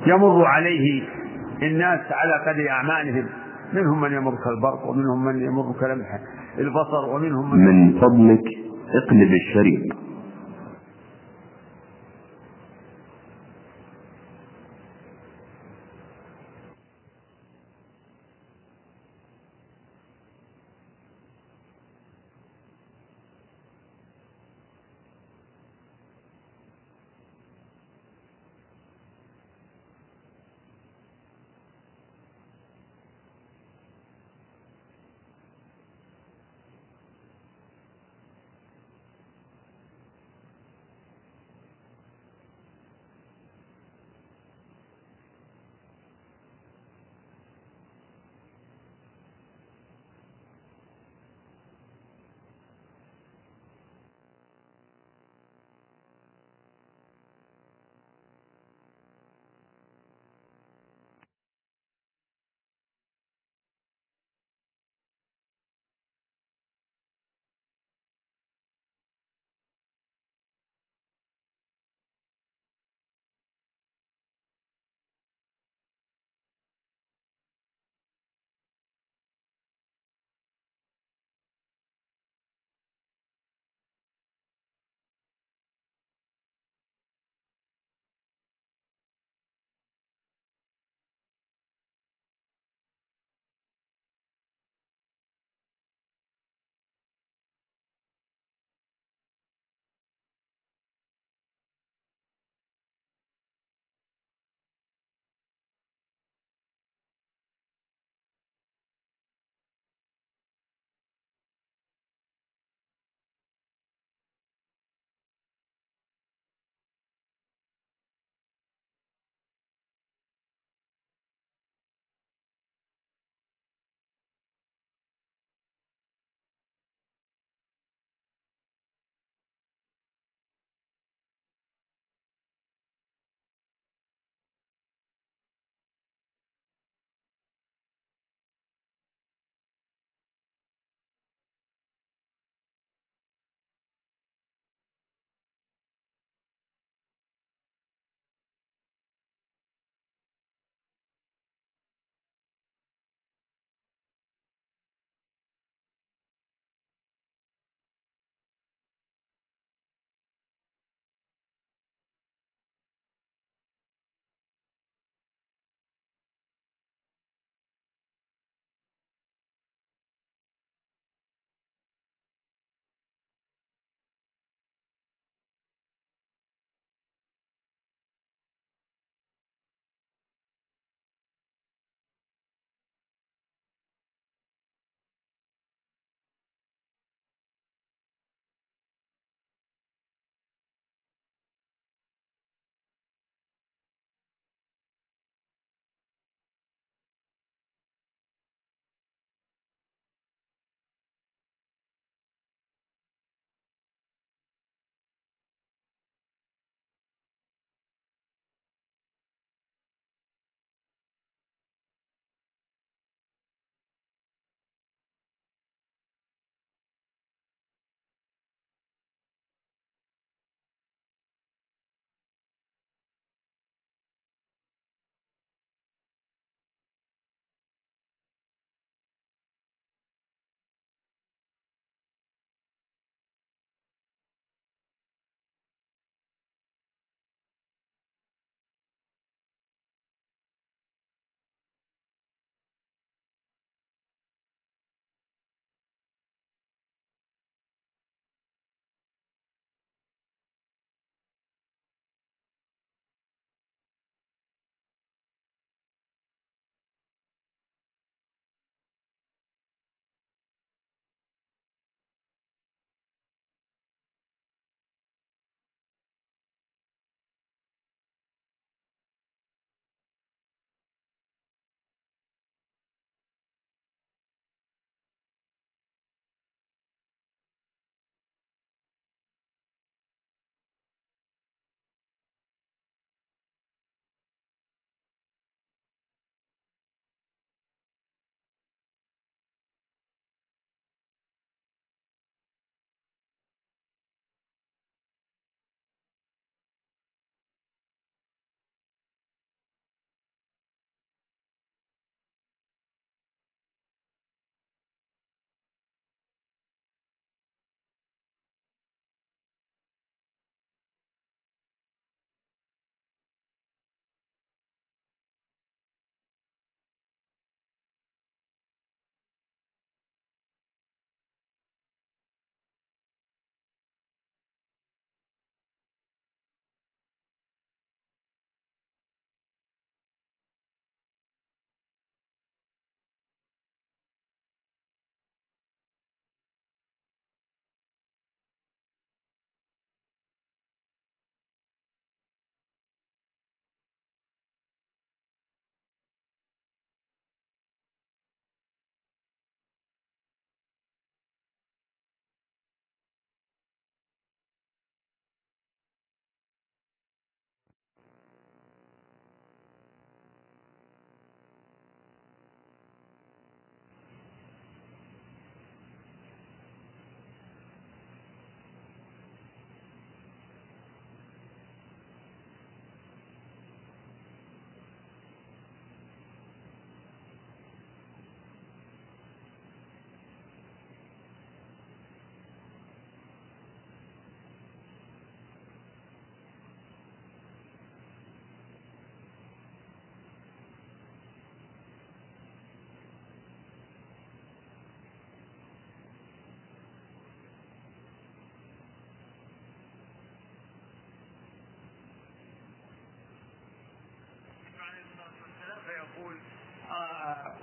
يمر 0.07 0.45
عليه 0.45 1.03
الناس 1.63 2.01
على 2.13 2.35
قدر 2.47 2.71
أعمالهم. 2.71 3.27
منهم 3.73 4.01
من 4.01 4.13
يمر 4.13 4.35
كالبرق 4.45 4.87
ومنهم 4.87 5.25
من 5.25 5.37
يمر 5.43 5.73
كلمح 5.81 6.09
البصر 6.59 7.03
ومنهم 7.15 7.51
من 7.57 7.65
من 7.65 8.01
فضلك 8.01 8.45
اقلب 8.95 9.33
الشريط. 9.33 10.08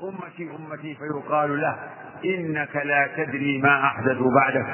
أمتي 0.03 0.49
أمتي 0.55 0.97
فيقال 0.99 1.61
له 1.61 1.75
إنك 2.25 2.75
لا 2.85 3.07
تدري 3.17 3.61
ما 3.61 3.83
أحدثوا 3.83 4.31
بعدك. 4.35 4.65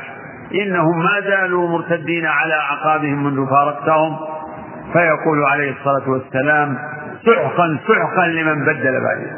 إنهم 0.54 1.04
ما 1.04 1.22
زالوا 1.22 1.68
مرتدين 1.70 2.26
على 2.26 2.54
أعقابهم 2.54 3.24
منذ 3.24 3.50
فارقتهم. 3.50 4.18
فيقول 4.94 5.44
عليه 5.44 5.72
الصلاة 5.72 6.10
والسلام 6.10 6.78
سحقا 7.26 7.80
سحقا 7.88 8.28
لمن 8.28 8.66
بدل 8.66 9.02
بعدي 9.04 9.32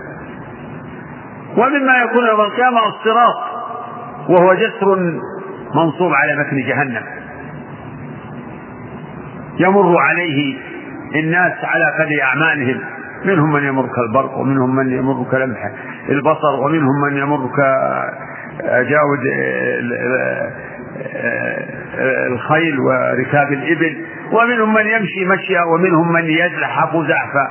ومما 1.57 1.97
يكون 1.97 2.25
يوم 2.27 2.41
القيامة 2.41 2.79
الصراط 2.87 3.35
وهو 4.29 4.53
جسر 4.53 4.95
منصوب 5.75 6.13
على 6.13 6.35
متن 6.35 6.57
جهنم. 6.57 7.03
يمر 9.59 9.97
عليه 9.97 10.57
الناس 11.15 11.53
على 11.63 11.85
قدر 11.99 12.23
أعمالهم. 12.23 12.92
منهم 13.25 13.53
من 13.53 13.63
يمر 13.63 13.89
كالبرق 13.95 14.37
ومنهم 14.37 14.75
من 14.75 14.91
يمر 14.91 15.25
كلمح 15.31 15.71
البصر 16.09 16.55
ومنهم 16.65 17.01
من 17.07 17.17
يمر 17.17 17.49
كجاود 17.57 19.19
الخيل 22.31 22.79
وركاب 22.79 23.53
الإبل 23.53 24.05
ومنهم 24.31 24.73
من 24.73 24.85
يمشي 24.85 25.25
مشيا 25.25 25.61
ومنهم 25.63 26.13
من 26.13 26.25
يزحف 26.25 26.97
زحفا 27.07 27.47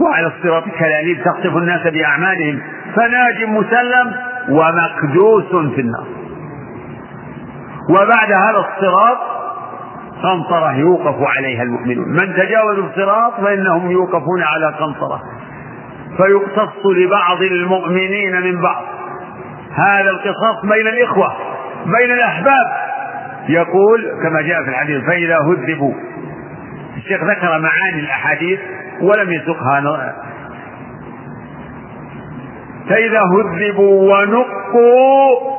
وعلى 0.00 0.26
الصراط 0.26 0.64
كلاليب 0.78 1.24
تخطف 1.24 1.56
الناس 1.56 1.86
بأعمالهم. 1.86 2.60
فناج 2.94 3.44
مسلم 3.48 4.14
ومقدوس 4.48 5.74
في 5.74 5.80
النار. 5.80 6.06
وبعد 7.90 8.32
هذا 8.32 8.58
الصراط 8.58 9.31
قنطرة 10.22 10.76
يوقف 10.76 11.16
عليها 11.36 11.62
المؤمنون. 11.62 12.08
من 12.08 12.34
تجاوز 12.34 12.78
الصراط 12.78 13.40
فإنهم 13.40 13.90
يوقفون 13.90 14.42
على 14.42 14.66
قنطرة. 14.66 15.20
فيقتص 16.16 16.86
لبعض 16.86 17.42
المؤمنين 17.42 18.40
من 18.42 18.60
بعض. 18.60 18.84
هذا 19.74 20.10
القصاص 20.10 20.62
بين 20.62 20.86
الإخوة 20.86 21.32
بين 21.86 22.10
الأحباب. 22.10 22.66
يقول 23.48 24.10
كما 24.22 24.42
جاء 24.42 24.62
في 24.62 24.68
الحديث 24.68 25.04
فإذا 25.04 25.36
هذبوا. 25.36 25.94
الشيخ 26.96 27.24
ذكر 27.24 27.48
معاني 27.48 28.00
الأحاديث 28.00 28.60
ولم 29.00 29.32
يسقها 29.32 29.80
فإذا 32.88 33.20
هذبوا 33.20 34.14
ونقوا 34.14 35.52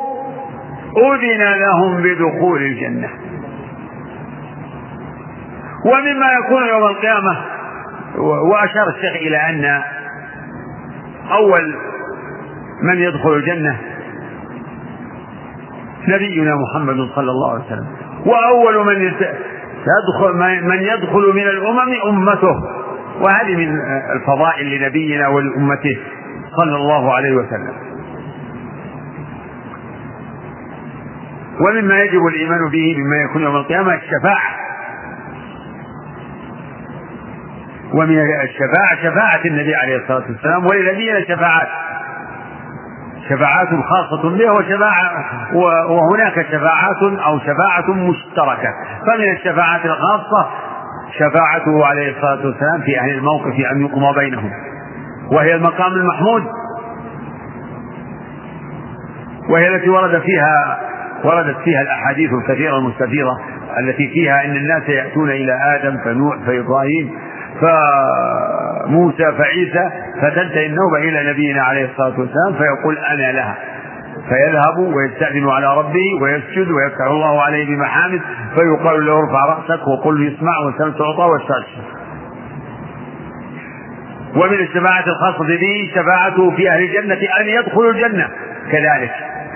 أذن 0.98 1.60
لهم 1.60 2.04
بدخول 2.04 2.62
الجنة. 2.62 3.23
ومما 5.86 6.28
يكون 6.34 6.66
يوم 6.68 6.84
القيامة 6.84 7.38
وأشار 8.52 8.90
الشيخ 8.90 9.16
إلى 9.16 9.38
أن 9.38 9.82
أول 11.32 11.76
من 12.82 12.98
يدخل 12.98 13.34
الجنة 13.34 13.78
نبينا 16.08 16.56
محمد 16.56 16.96
صلى 17.16 17.32
الله 17.32 17.52
عليه 17.54 17.64
وسلم 17.66 17.88
وأول 18.26 18.86
من 18.86 19.02
يدخل 19.02 20.34
من 20.64 20.82
يدخل 20.82 21.34
من 21.36 21.42
الأمم 21.48 21.94
أمته 22.10 22.56
وهذه 23.22 23.56
من 23.56 23.78
الفضائل 24.16 24.78
لنبينا 24.78 25.28
ولأمته 25.28 25.98
صلى 26.58 26.76
الله 26.76 27.14
عليه 27.14 27.32
وسلم. 27.36 27.74
ومما 31.68 32.00
يجب 32.02 32.26
الإيمان 32.28 32.70
به 32.72 32.96
مما 32.98 33.16
يكون 33.30 33.42
يوم 33.44 33.56
القيامة 33.56 33.94
الشفاعة. 33.94 34.63
ومن 37.94 38.20
الشفاعة 38.20 38.96
شفاعة 39.02 39.46
النبي 39.46 39.76
عليه 39.76 39.98
الصلاة 39.98 40.24
والسلام 40.30 40.66
ولنبينا 40.66 41.22
شفاعات. 41.22 41.68
شفاعات 43.30 43.68
خاصة 43.68 44.38
به 44.38 44.52
وشفاعة 44.52 45.26
وهناك 45.90 46.46
شفاعات 46.48 47.20
أو 47.26 47.40
شفاعة 47.40 47.94
مشتركة. 47.94 48.70
فمن 49.08 49.32
الشفاعات 49.32 49.86
الخاصة 49.86 50.50
شفاعته 51.20 51.86
عليه 51.86 52.10
الصلاة 52.16 52.46
والسلام 52.46 52.82
في 52.86 53.00
أهل 53.00 53.10
الموقف 53.18 53.54
أن 53.72 53.82
يقضى 53.82 54.20
بينهم. 54.20 54.52
وهي 55.32 55.56
المقام 55.56 55.94
المحمود. 55.94 56.44
وهي 59.50 59.76
التي 59.76 59.90
ورد 59.90 60.22
فيها 60.22 60.80
وردت 61.24 61.58
فيها 61.64 61.82
الأحاديث 61.82 62.30
الكثيرة 62.34 62.78
المستفيضة 62.78 63.40
التي 63.80 64.08
فيها 64.08 64.46
أن 64.46 64.56
الناس 64.56 64.90
يأتون 64.90 65.30
إلى 65.30 65.60
آدم 65.76 65.98
فنوح 66.04 66.36
فإبراهيم 66.46 67.12
فموسى 67.64 69.32
فعيسى 69.38 69.90
فتنتهي 70.22 70.66
النوبة 70.66 70.98
إلى 70.98 71.32
نبينا 71.32 71.62
عليه 71.64 71.86
الصلاة 71.86 72.20
والسلام 72.20 72.54
فيقول 72.58 72.98
أنا 72.98 73.32
لها. 73.32 73.58
فيذهب 74.30 74.78
ويستأذن 74.78 75.50
على 75.50 75.78
ربه 75.78 76.06
ويسجد 76.22 76.72
ويفتح 76.72 77.06
الله 77.06 77.42
عليه 77.42 77.66
بمحامد 77.66 78.22
فيقال 78.56 79.06
له 79.06 79.20
ارفع 79.20 79.46
رأسك 79.46 79.88
وقل 79.88 80.28
يسمع 80.34 80.52
وسل 80.60 80.94
تعطى 80.98 81.22
واسترشد 81.32 81.84
ومن 84.36 84.54
الشفاعة 84.54 85.04
الخاصة 85.08 85.48
به 85.48 85.92
شفاعته 85.96 86.52
في 86.56 86.70
أهل 86.70 86.84
الجنة 86.84 87.20
أن 87.40 87.46
يدخلوا 87.46 87.92
الجنة. 87.92 88.28
كذلك 88.72 89.12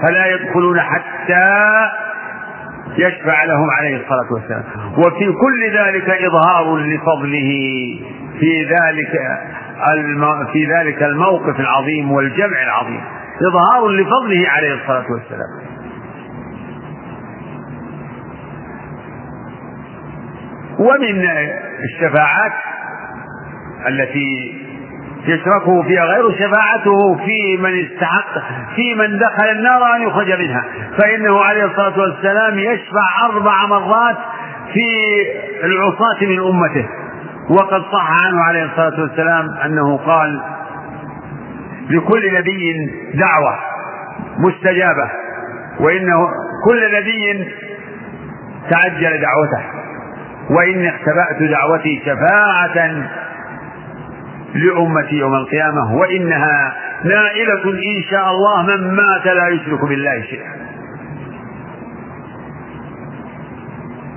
فلا 0.08 0.26
يدخلون 0.26 0.80
حتى 0.80 1.62
يشفع 2.98 3.44
لهم 3.44 3.68
عليه 3.78 3.98
الصلاة 3.98 4.34
والسلام. 4.34 4.64
وفي 4.98 5.32
كل 5.32 5.78
ذلك 5.78 6.10
إظهار 6.10 6.78
لفضله 6.78 7.50
في 8.40 8.64
ذلك 8.64 9.22
في 10.54 10.66
ذلك 10.66 11.04
الموقف 11.04 11.60
العظيم 11.60 12.12
والجمع 12.12 12.64
العظيم. 12.64 13.02
إظهار 13.50 13.88
لفضله 13.88 14.50
عليه 14.50 14.74
الصلاة 14.74 15.06
والسلام. 15.12 15.68
ومن 20.80 21.26
الشفاعات 21.84 22.52
التي 23.88 24.67
يشركه 25.28 25.84
فيها 25.84 26.04
غير 26.06 26.32
شفاعته 26.32 27.16
في 27.26 27.58
من 27.58 27.86
استحق 27.86 28.34
في 28.76 28.96
من 28.96 29.18
دخل 29.20 29.50
النار 29.52 29.96
أن 29.96 30.02
يخرج 30.02 30.32
منها. 30.32 30.64
فإنه 30.98 31.42
عليه 31.44 31.66
الصلاة 31.66 32.00
والسلام 32.00 32.60
يشفع 32.60 33.26
أربع 33.26 33.66
مرات 33.66 34.18
في 34.74 34.86
العصاة 35.64 36.22
من 36.22 36.40
أمته. 36.40 36.90
وقد 37.50 37.82
صح 37.92 38.26
عنه 38.26 38.42
عليه 38.44 38.64
الصلاة 38.64 39.02
والسلام 39.02 39.46
أنه 39.66 39.98
قال 39.98 40.42
لكل 41.90 42.34
نبي 42.34 42.74
دعوة 43.14 43.56
مستجابة 44.38 45.12
وإنه 45.80 46.28
كل 46.66 46.92
نبي 47.00 47.52
تعجل 48.70 49.22
دعوته 49.22 49.64
وإني 50.50 50.90
اختبأت 50.90 51.50
دعوتي 51.52 52.02
شفاعة 52.06 53.08
لأمتي 54.56 55.16
يوم 55.16 55.36
القيامة 55.36 55.96
وإنها 55.96 56.74
نائلة 57.04 57.64
إن 57.64 58.04
شاء 58.10 58.32
الله 58.32 58.62
من 58.62 58.96
مات 58.96 59.26
لا 59.26 59.48
يشرك 59.48 59.86
بالله 59.86 60.22
شيئا. 60.22 60.68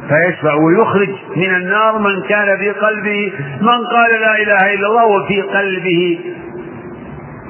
فيشفع 0.08 0.54
ويخرج 0.54 1.08
من 1.36 1.54
النار 1.54 1.98
من 1.98 2.22
كان 2.28 2.58
في 2.58 2.70
قلبه 2.70 3.32
من 3.60 3.86
قال 3.86 4.10
لا 4.20 4.42
إله 4.42 4.74
إلا 4.74 4.86
الله 4.86 5.06
وفي 5.06 5.42
قلبه 5.42 6.18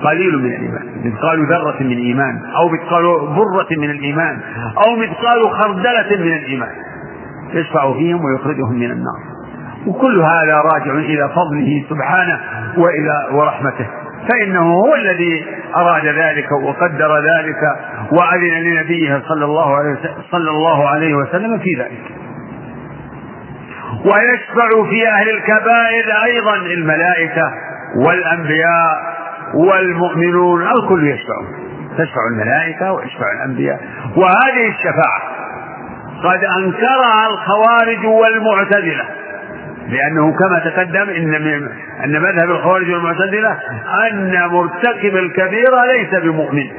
قليل 0.05 0.39
من 0.39 0.53
الإيمان 0.53 0.87
مثقال 1.05 1.47
ذرة 1.47 1.77
من 1.81 1.93
الإيمان 1.93 2.41
أو 2.57 2.69
مثقال 2.69 3.03
برة 3.37 3.67
من 3.79 3.91
الإيمان 3.91 4.41
أو 4.87 4.97
مثقال 4.97 5.51
خردلة 5.51 6.25
من 6.25 6.33
الإيمان. 6.37 6.73
يشفع 7.53 7.93
فيهم 7.93 8.25
ويخرجهم 8.25 8.79
من 8.79 8.91
النار. 8.91 9.30
وكل 9.87 10.21
هذا 10.21 10.57
راجع 10.57 10.93
إلى 10.93 11.29
فضله 11.29 11.85
سبحانه 11.89 12.41
وإلى 12.77 13.29
ورحمته. 13.33 13.87
فإنه 14.31 14.73
هو 14.73 14.95
الذي 14.95 15.47
أراد 15.77 16.07
ذلك 16.07 16.53
وقدر 16.53 17.17
ذلك 17.17 17.77
وأذن 18.13 18.63
لنبيه 18.63 19.23
صلى 19.29 19.45
الله 19.45 19.77
عليه 19.77 19.91
وسلم, 19.91 20.15
صلى 20.31 20.51
الله 20.51 20.89
عليه 20.89 21.15
وسلم 21.15 21.59
في 21.59 21.71
ذلك. 21.79 22.03
ويشفع 24.05 24.91
في 24.91 25.09
أهل 25.09 25.31
الكبائر 25.31 26.05
أيضا 26.25 26.57
الملائكة 26.57 27.53
والأنبياء 28.07 29.17
والمؤمنون 29.55 30.63
الكل 30.63 31.07
يشفع. 31.07 31.35
تشفع 31.99 32.21
الملائكة 32.33 32.93
ويشفع 32.93 33.33
الأنبياء. 33.37 33.81
وهذه 34.17 34.69
الشفاعة 34.69 35.23
قد 36.25 36.45
أنكرها 36.59 37.27
الخوارج 37.31 38.07
والمعتزلة. 38.07 39.05
لأنه 39.91 40.33
كما 40.33 40.59
تقدم 40.59 41.11
إن 41.11 41.35
أن 42.05 42.23
مذهب 42.23 42.51
الخوارج 42.51 42.91
والمعتزلة 42.91 43.59
أن 44.11 44.49
مرتكب 44.51 45.17
الكبيرة 45.17 45.85
ليس 45.97 46.23
بمؤمن 46.23 46.71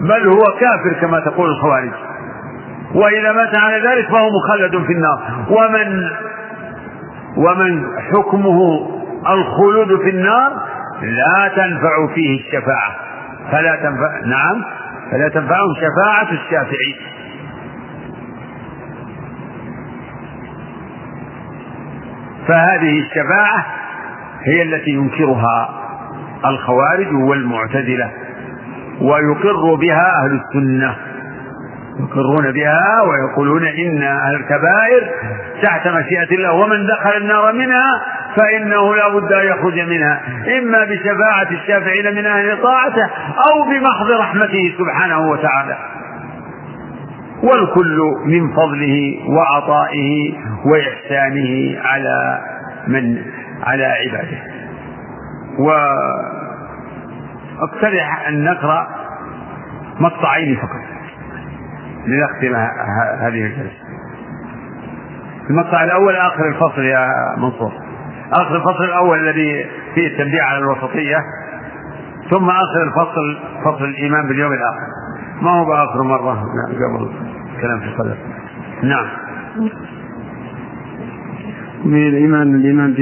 بل 0.00 0.28
هو 0.28 0.44
كافر 0.60 1.00
كما 1.00 1.20
تقول 1.20 1.48
الخوارج. 1.50 1.92
وإذا 2.94 3.32
مات 3.32 3.58
على 3.58 3.88
ذلك 3.88 4.08
فهو 4.08 4.28
مخلد 4.30 4.86
في 4.86 4.92
النار. 4.92 5.46
ومن 5.48 6.10
ومن 7.36 7.84
حكمه 8.12 8.88
الخلود 9.28 10.02
في 10.02 10.10
النار 10.10 10.52
لا 11.02 11.48
تنفع 11.48 12.14
فيه 12.14 12.40
الشفاعة. 12.40 12.96
فلا 13.52 13.76
تنفع 13.76 14.20
نعم 14.26 14.64
فلا 15.10 15.28
تنفعهم 15.28 15.74
شفاعة 15.76 16.32
الشافعين 16.32 16.96
فهذه 22.48 23.00
الشفاعة 23.00 23.66
هي 24.46 24.62
التي 24.62 24.90
ينكرها 24.90 25.68
الخوارج 26.44 27.12
والمعتزلة 27.12 28.10
ويقر 29.00 29.74
بها 29.74 30.12
أهل 30.24 30.40
السنة. 30.40 30.96
يقرون 32.00 32.52
بها 32.52 33.02
ويقولون 33.02 33.66
إن 33.66 34.02
أهل 34.02 34.34
الكبائر 34.34 35.10
تحت 35.62 35.88
مشيئة 35.88 36.36
الله 36.36 36.52
ومن 36.52 36.86
دخل 36.86 37.16
النار 37.16 37.52
منها 37.52 38.02
فإنه 38.36 38.94
لا 38.94 39.08
بد 39.08 39.32
أن 39.32 39.46
يخرج 39.46 39.80
منها. 39.80 40.20
إما 40.58 40.84
بشفاعة 40.84 41.50
الشافعين 41.50 42.14
من 42.14 42.26
أهل 42.26 42.62
طاعته 42.62 43.10
أو 43.50 43.62
بمحض 43.70 44.10
رحمته 44.20 44.74
سبحانه 44.78 45.18
وتعالى. 45.18 45.76
والكل 47.50 47.98
من 48.26 48.52
فضله 48.52 49.18
وعطائه 49.28 50.32
وإحسانه 50.64 51.80
على 51.80 52.40
من؟ 52.88 53.22
على 53.62 53.84
عباده. 53.84 54.38
وأقترح 57.58 58.28
أن 58.28 58.44
نقرأ 58.44 58.86
مقطعين 60.00 60.56
فقط 60.56 60.84
لنختم 62.06 62.54
هذه 63.20 63.46
الجلسة. 63.46 63.86
المقطع 65.50 65.84
الأول 65.84 66.16
آخر 66.16 66.48
الفصل 66.48 66.82
يا 66.82 67.08
منصور. 67.36 67.72
آخر 68.32 68.56
الفصل 68.56 68.84
الأول 68.84 69.28
الذي 69.28 69.70
فيه 69.94 70.06
التنبيه 70.06 70.42
على 70.42 70.58
الوسطية. 70.58 71.18
ثم 72.30 72.50
آخر 72.50 72.82
الفصل 72.82 73.38
فصل 73.64 73.84
الإيمان 73.84 74.28
باليوم 74.28 74.52
الآخر. 74.52 75.05
ما 75.42 75.50
هو 75.50 75.64
بآخر 75.64 76.02
مرة؟ 76.02 76.34
قبل 76.68 77.08
الكلام 77.56 77.80
في 77.80 77.86
القدر. 77.86 78.16
نعم. 78.82 79.06
من 81.84 82.06
الإيمان 82.06 82.54
الإيمان 82.54 82.94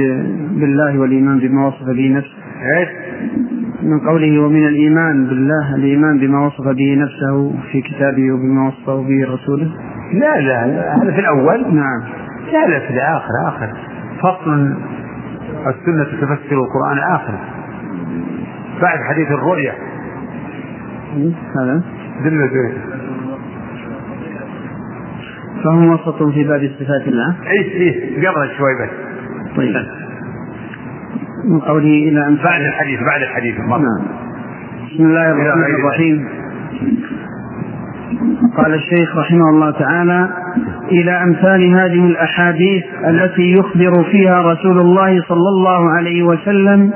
بالله 0.59 0.99
والإيمان 0.99 1.39
بما 1.39 1.67
وصف 1.67 1.85
به 1.85 2.13
نفسه. 2.17 2.35
إيش؟ 2.77 2.89
من 3.81 3.99
قوله 3.99 4.39
ومن 4.39 4.67
الإيمان 4.67 5.25
بالله 5.25 5.75
الإيمان 5.75 6.17
بما 6.19 6.45
وصف 6.45 6.67
به 6.67 6.95
نفسه 6.95 7.55
في 7.71 7.81
كتابه 7.81 8.31
وبما 8.31 8.67
وصفه 8.67 8.95
به 8.95 9.33
رسوله. 9.33 9.71
لا 10.13 10.39
لا, 10.39 10.95
هذا 10.95 11.11
في 11.11 11.19
الأول. 11.19 11.75
نعم. 11.75 12.01
لا 12.53 12.67
لا 12.67 12.79
في 12.79 12.93
الآخر 12.93 13.31
آخر. 13.47 13.73
فصل 14.19 14.77
السنة 15.67 16.03
تفسر 16.03 16.55
القرآن 16.55 16.97
آخر. 16.97 17.33
بعد 18.81 18.99
حديث 19.09 19.27
الرؤيا. 19.27 19.73
هذا. 21.59 21.81
دل 22.23 22.49
فهم 25.63 25.89
وسط 25.89 26.23
في 26.23 26.43
باب 26.43 26.71
صفات 26.79 27.07
الله. 27.07 27.35
إيش 27.49 27.65
إيش 27.65 27.95
قبل 28.25 28.49
شوي 28.57 28.73
بس. 28.81 28.89
طيب. 29.57 29.75
من 31.51 31.59
قوله 31.59 32.09
إلى 32.09 32.27
أن 32.27 32.35
بعد 32.35 32.61
الحديث 32.61 32.99
بعد 32.99 33.21
الحديث. 33.21 33.59
نعم. 33.59 33.81
بسم 34.93 35.03
الله 35.05 35.31
الرحمن 35.31 35.75
الرحيم. 35.75 36.27
قال 38.57 38.73
الشيخ 38.73 39.17
رحمه 39.17 39.49
الله 39.49 39.71
تعالى 39.71 40.29
إلى 40.91 41.11
أمثال 41.11 41.75
هذه 41.75 42.05
الأحاديث 42.05 42.83
التي 43.07 43.51
يخبر 43.51 44.03
فيها 44.11 44.41
رسول 44.41 44.79
الله 44.79 45.21
صلى 45.21 45.49
الله 45.49 45.91
عليه 45.91 46.23
وسلم 46.23 46.91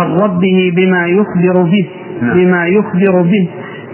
عن 0.00 0.06
ربه 0.22 0.72
بما 0.76 1.06
يخبر 1.06 1.62
به 1.62 1.88
نعم. 2.22 2.36
بما 2.36 2.66
يخبر 2.66 3.22
به. 3.22 3.48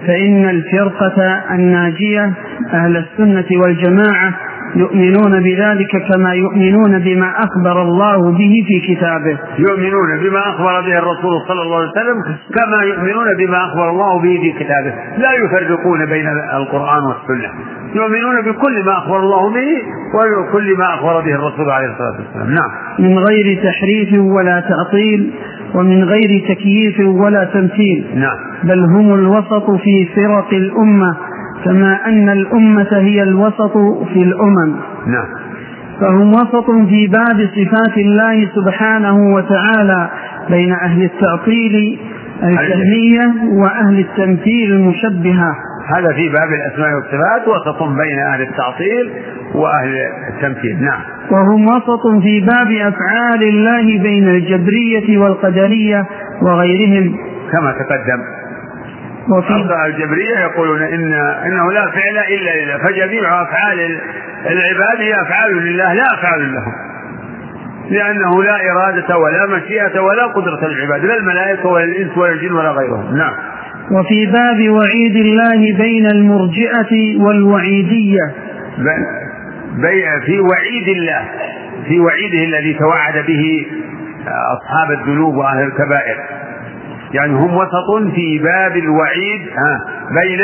فإن 0.06 0.48
الفرقة 0.48 1.44
الناجية 1.54 2.32
أهل 2.72 2.96
السنة 2.96 3.46
والجماعة 3.62 4.34
يؤمنون 4.76 5.42
بذلك 5.42 5.92
كما 6.08 6.32
يؤمنون 6.34 6.98
بما 6.98 7.30
أخبر 7.46 7.82
الله 7.82 8.32
به 8.32 8.64
في 8.68 8.94
كتابه. 8.94 9.38
يؤمنون 9.58 10.10
بما 10.22 10.40
أخبر 10.50 10.80
به 10.80 10.98
الرسول 10.98 11.34
صلى 11.48 11.62
الله 11.62 11.76
عليه 11.76 11.90
وسلم 11.90 12.22
كما 12.54 12.82
يؤمنون 12.82 13.26
بما 13.38 13.56
أخبر 13.56 13.90
الله 13.90 14.20
به 14.22 14.38
في 14.42 14.64
كتابه. 14.64 14.92
لا 15.18 15.32
يفرقون 15.32 16.06
بين 16.06 16.26
القرآن 16.54 17.02
والسنة. 17.08 17.50
يؤمنون 17.94 18.42
بكل 18.42 18.84
ما 18.86 18.92
أخبر 18.98 19.20
الله 19.20 19.54
به 19.54 19.68
وكل 20.14 20.76
ما 20.78 20.94
أخبر 20.94 21.20
به 21.20 21.34
الرسول 21.34 21.70
عليه 21.70 21.86
الصلاة 21.86 22.16
والسلام. 22.20 22.54
نعم. 22.54 22.70
من 22.98 23.18
غير 23.18 23.62
تحريف 23.64 24.20
ولا 24.20 24.60
تعطيل 24.60 25.34
ومن 25.74 26.04
غير 26.04 26.44
تكييف 26.48 27.00
ولا 27.00 27.44
تمثيل. 27.44 28.06
نعم. 28.14 28.38
بل 28.64 28.80
هم 28.80 29.14
الوسط 29.14 29.70
في 29.70 30.08
فرق 30.16 30.52
الأمة. 30.52 31.16
كما 31.64 32.06
أن 32.06 32.28
الأمة 32.28 32.88
هي 32.92 33.22
الوسط 33.22 33.78
في 34.12 34.22
الأمم. 34.22 34.76
نعم. 35.06 35.26
فهم 36.00 36.30
وسط 36.30 36.70
في 36.88 37.06
باب 37.06 37.48
صفات 37.56 37.98
الله 37.98 38.48
سبحانه 38.54 39.34
وتعالى 39.34 40.10
بين 40.50 40.72
أهل 40.72 41.02
التعطيل 41.02 41.98
الجهمية 42.42 43.34
وأهل 43.62 43.98
التمثيل 43.98 44.72
المشبهة. 44.72 45.54
هذا 45.96 46.12
في 46.16 46.28
باب 46.28 46.48
الأسماء 46.52 46.94
والصفات 46.94 47.48
وسط 47.48 47.82
بين 47.82 48.18
أهل 48.18 48.42
التعطيل 48.42 49.10
وأهل 49.54 49.94
التمثيل. 50.34 50.82
نعم. 50.82 51.00
وهم 51.30 51.66
وسط 51.66 52.22
في 52.22 52.40
باب 52.40 52.70
أفعال 52.70 53.42
الله 53.42 54.02
بين 54.02 54.28
الجبرية 54.28 55.18
والقدرية 55.18 56.06
وغيرهم. 56.42 57.16
كما 57.52 57.72
تقدم. 57.72 58.35
وفي 59.28 59.52
الجبرية 59.86 60.38
يقولون 60.40 60.82
إن 60.82 61.14
إنه 61.46 61.72
لا 61.72 61.90
فعل 61.90 62.18
إلا 62.34 62.64
لله. 62.64 62.78
فجميع 62.78 63.42
أفعال 63.42 63.78
العباد 64.46 65.00
هي 65.00 65.14
أفعال 65.26 65.56
لله 65.56 65.92
لا 65.94 66.04
أفعال 66.14 66.52
لهم. 66.54 66.72
لأنه 67.90 68.44
لا 68.44 68.56
إرادة 68.70 69.18
ولا 69.18 69.46
مشيئة 69.46 70.00
ولا 70.00 70.26
قدرة 70.26 70.68
للعباد 70.68 71.04
لا 71.04 71.16
الملائكة 71.16 71.68
ولا 71.68 71.84
الإنس 71.84 72.18
ولا 72.18 72.32
الجن 72.32 72.52
ولا 72.52 72.70
غيرهم. 72.70 73.16
نعم. 73.16 73.34
وفي 73.90 74.26
باب 74.26 74.68
وعيد 74.70 75.16
الله 75.16 75.76
بين 75.78 76.06
المرجئة 76.06 77.20
والوعيدية. 77.20 78.34
في 80.26 80.40
وعيد 80.40 80.88
الله 80.96 81.28
في 81.88 82.00
وعيده 82.00 82.44
الذي 82.44 82.74
توعد 82.78 83.26
به 83.26 83.66
أصحاب 84.26 84.90
الذنوب 85.00 85.34
وأهل 85.34 85.62
الكبائر. 85.62 86.35
يعني 87.12 87.32
هم 87.32 87.54
وسط 87.56 88.12
في 88.14 88.38
باب 88.38 88.76
الوعيد 88.76 89.48
ها 89.48 89.80
بين 90.22 90.40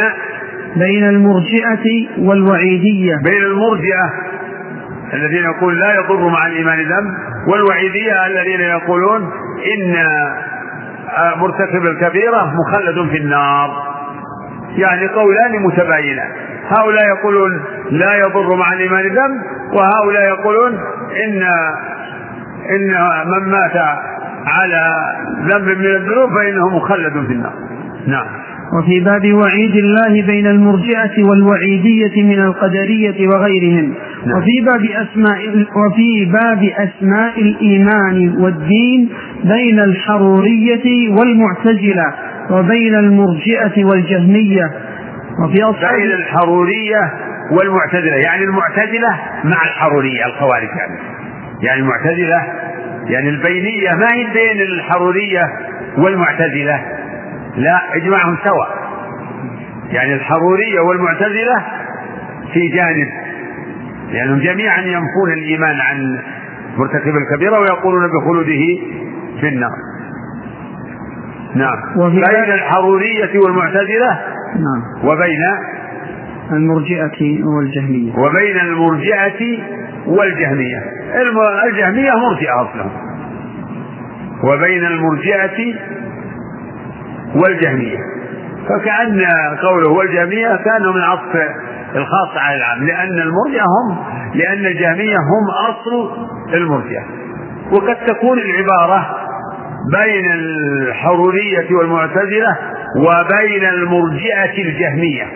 بين 0.77 1.05
المرجئة 1.09 2.09
والوعيدية. 2.19 3.17
بين 3.25 3.43
المرجئة 3.43 4.13
الذين 5.15 5.45
يقول 5.45 5.81
لا 5.81 5.95
يضر 5.95 6.29
مع 6.29 6.47
الإيمان 6.47 6.79
ذنب 6.79 7.15
والوعيدية 7.49 8.27
الذين 8.27 8.61
يقولون 8.61 9.31
إن 9.75 9.97
مرتكب 11.41 11.87
الكبيرة 11.87 12.53
مخلد 12.61 13.11
في 13.11 13.17
النار. 13.17 13.71
يعني 14.77 15.09
قولان 15.09 15.63
متباينان. 15.63 16.31
هؤلاء 16.69 17.07
يقولون 17.07 17.63
لا 17.91 18.15
يضر 18.15 18.57
مع 18.57 18.73
الإيمان 18.73 19.03
ذنب 19.05 19.43
وهؤلاء 19.73 20.23
يقولون 20.29 20.73
إن 21.25 21.43
إن 22.71 22.89
من 23.27 23.51
مات 23.51 23.73
على 24.47 24.91
ذنب 25.49 25.79
من 25.79 25.87
الذنوب 25.87 26.31
فإنه 26.39 26.77
مخلد 26.77 27.27
في 27.27 27.33
النار. 27.33 27.53
نعم. 28.07 28.27
وفي 28.79 29.01
باب 29.01 29.35
وعيد 29.35 29.77
الله 29.77 30.27
بين 30.27 30.47
المرجئة 30.47 31.25
والوعيدية 31.25 32.23
من 32.23 32.39
القدرية 32.39 33.29
وغيرهم. 33.29 33.95
نعم. 34.27 34.39
وفي 34.39 34.61
باب 34.61 34.85
أسماء 34.85 35.67
وفي 35.77 36.25
باب 36.25 36.63
أسماء 36.65 37.41
الإيمان 37.41 38.43
والدين 38.43 39.09
بين 39.45 39.81
الحرورية 39.81 41.11
والمعتزلة 41.11 42.15
وبين 42.51 42.95
المرجئة 42.95 43.85
والجهمية. 43.85 44.71
وفي 45.45 45.63
أصحاب 45.63 45.95
بين 45.95 46.11
الحرورية 46.11 47.13
والمعتزلة. 47.51 48.17
يعني 48.17 48.45
المعتزلة 48.45 49.11
مع 49.45 49.63
الحرورية 49.65 50.27
الخوارج 50.27 50.69
يعني. 50.79 50.99
يعني 51.63 51.81
المعتزلة 51.81 52.72
يعني 53.07 53.29
البينية 53.29 53.91
ما 53.91 54.07
هي 54.15 54.25
بين 54.25 54.63
الحرورية 54.63 55.43
والمعتزلة. 55.99 56.83
لا 57.57 57.81
اجمعهم 57.95 58.37
سوا. 58.45 58.67
يعني 59.91 60.15
الحرورية 60.15 60.81
والمعتزلة 60.81 61.65
في 62.53 62.61
جانب 62.69 63.09
لأنهم 64.13 64.39
جميعا 64.39 64.81
ينفون 64.81 65.33
الإيمان 65.33 65.81
عن 65.81 66.19
مرتكب 66.77 67.13
الكبيرة 67.17 67.59
ويقولون 67.61 68.09
بخلوده 68.09 68.63
في 69.41 69.49
النار. 69.49 69.73
نعم. 71.55 72.11
بين 72.11 72.53
الحرورية 72.55 73.39
والمعتزلة 73.45 74.19
نعم. 74.55 75.09
وبين 75.09 75.41
المرجئة 76.51 77.45
والجهمية. 77.45 78.13
وبين 78.19 78.61
المرجئة 78.61 79.59
والجهمية. 80.07 80.83
الجهمية 81.67 82.11
مرجئة 82.11 82.63
أصلا. 82.63 82.87
وبين 84.45 84.85
المرجئة 84.85 85.75
والجهمية. 87.35 87.99
فكأن 88.69 89.21
قوله 89.63 89.89
والجهمية 89.89 90.57
كانوا 90.57 90.93
من 90.93 91.01
عطف 91.03 91.37
الخاص 91.97 92.37
على 92.37 92.57
العام. 92.57 92.87
لأن 92.87 93.23
المرجئة 93.23 93.63
هم 93.63 93.99
لأن 94.35 94.67
الجهمية 94.67 95.17
هم 95.17 95.51
أصل 95.71 96.27
المرجئة. 96.55 97.05
وقد 97.73 97.97
تكون 98.07 98.39
العبارة 98.39 99.17
بين 99.93 100.31
الحرورية 100.33 101.75
والمعتزلة 101.79 102.57
وبين 102.97 103.65
المرجئة 103.65 104.63
الجهمية. 104.63 105.27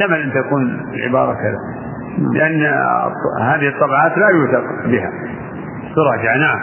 احتمل 0.00 0.22
أن 0.22 0.32
تكون 0.42 0.80
العبارة 0.94 1.34
كذا. 1.34 1.58
لأن 2.34 2.62
هذه 3.42 3.68
الطبعات 3.68 4.18
لا 4.18 4.28
يوثق 4.34 4.86
بها. 4.86 5.10
تراجع 5.96 6.36
نعم. 6.36 6.58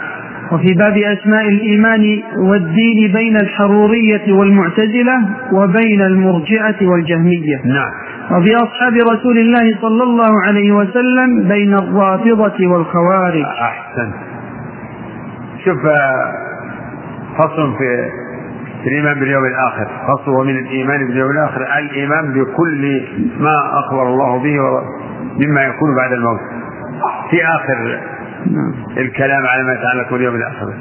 وفي 0.52 0.74
باب 0.74 0.96
أسماء 0.96 1.48
الإيمان 1.48 2.22
والدين 2.38 3.12
بين 3.12 3.36
الحرورية 3.36 4.32
والمعتزلة 4.32 5.20
وبين 5.52 6.02
المرجئة 6.02 6.86
والجهمية. 6.86 7.56
نعم. 7.64 7.90
وفي 8.30 8.56
أصحاب 8.56 8.92
رسول 8.92 9.38
الله 9.38 9.76
صلى 9.80 10.02
الله 10.02 10.32
عليه 10.48 10.72
وسلم 10.72 11.48
بين 11.48 11.74
الرافضة 11.74 12.66
والخوارج. 12.66 13.42
أحسن 13.42 14.12
شوف 15.64 15.86
آه، 15.86 16.32
فصل 17.38 17.76
في 17.78 18.10
الإيمان 18.88 19.20
باليوم 19.20 19.44
الآخر 19.44 19.86
فصل 20.08 20.30
ومن 20.30 20.58
الإيمان 20.58 21.06
باليوم 21.06 21.30
الآخر 21.30 21.78
الإيمان 21.78 22.32
بكل 22.32 23.02
ما 23.38 23.56
أخبر 23.78 24.02
الله 24.02 24.42
به 24.42 24.56
مما 25.46 25.62
يكون 25.62 25.96
بعد 25.96 26.12
الموت 26.12 26.40
في 27.30 27.44
آخر. 27.44 28.00
الكلام 28.96 29.46
على 29.46 29.62
ما 29.64 29.72
يتعلق 29.72 30.10
باليوم 30.10 30.34
الآخر 30.34 30.72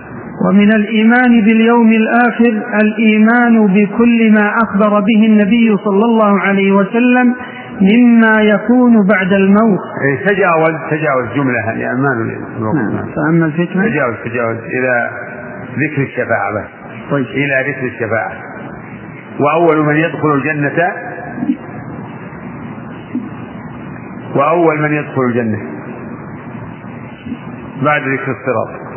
ومن 0.49 0.73
الإيمان 0.73 1.41
باليوم 1.45 1.91
الآخر 1.91 2.63
الإيمان 2.81 3.67
بكل 3.67 4.33
ما 4.33 4.53
أخبر 4.63 4.99
به 4.99 5.25
النبي 5.25 5.77
صلى 5.85 6.05
الله 6.05 6.39
عليه 6.39 6.71
وسلم 6.71 7.35
مما 7.81 8.41
يكون 8.41 9.07
بعد 9.07 9.33
الموت 9.33 9.79
إيه، 10.05 10.25
تجاوز 10.25 10.75
تجاوز 10.91 11.27
جملة 11.35 11.59
يعني 11.59 12.01
ما 12.01 12.09
نعم. 12.59 13.05
فأما 13.15 13.45
الفتنة 13.45 13.83
تجاوز 13.83 14.15
تجاوز 14.25 14.57
إلى 14.57 15.09
ذكر 15.77 16.01
الشفاعة 16.01 16.53
بس 16.55 16.76
طيب. 17.11 17.25
إلى 17.25 17.71
ذكر 17.71 17.87
الشفاعة. 17.87 18.31
وأول 19.39 19.85
من 19.85 19.95
يدخل 19.95 20.33
الجنة 20.33 20.93
وأول 24.35 24.81
من 24.81 24.93
يدخل 24.93 25.21
الجنة. 25.21 25.59
بعد 27.83 28.01
ذكر 28.01 28.31
الصراط. 28.31 28.87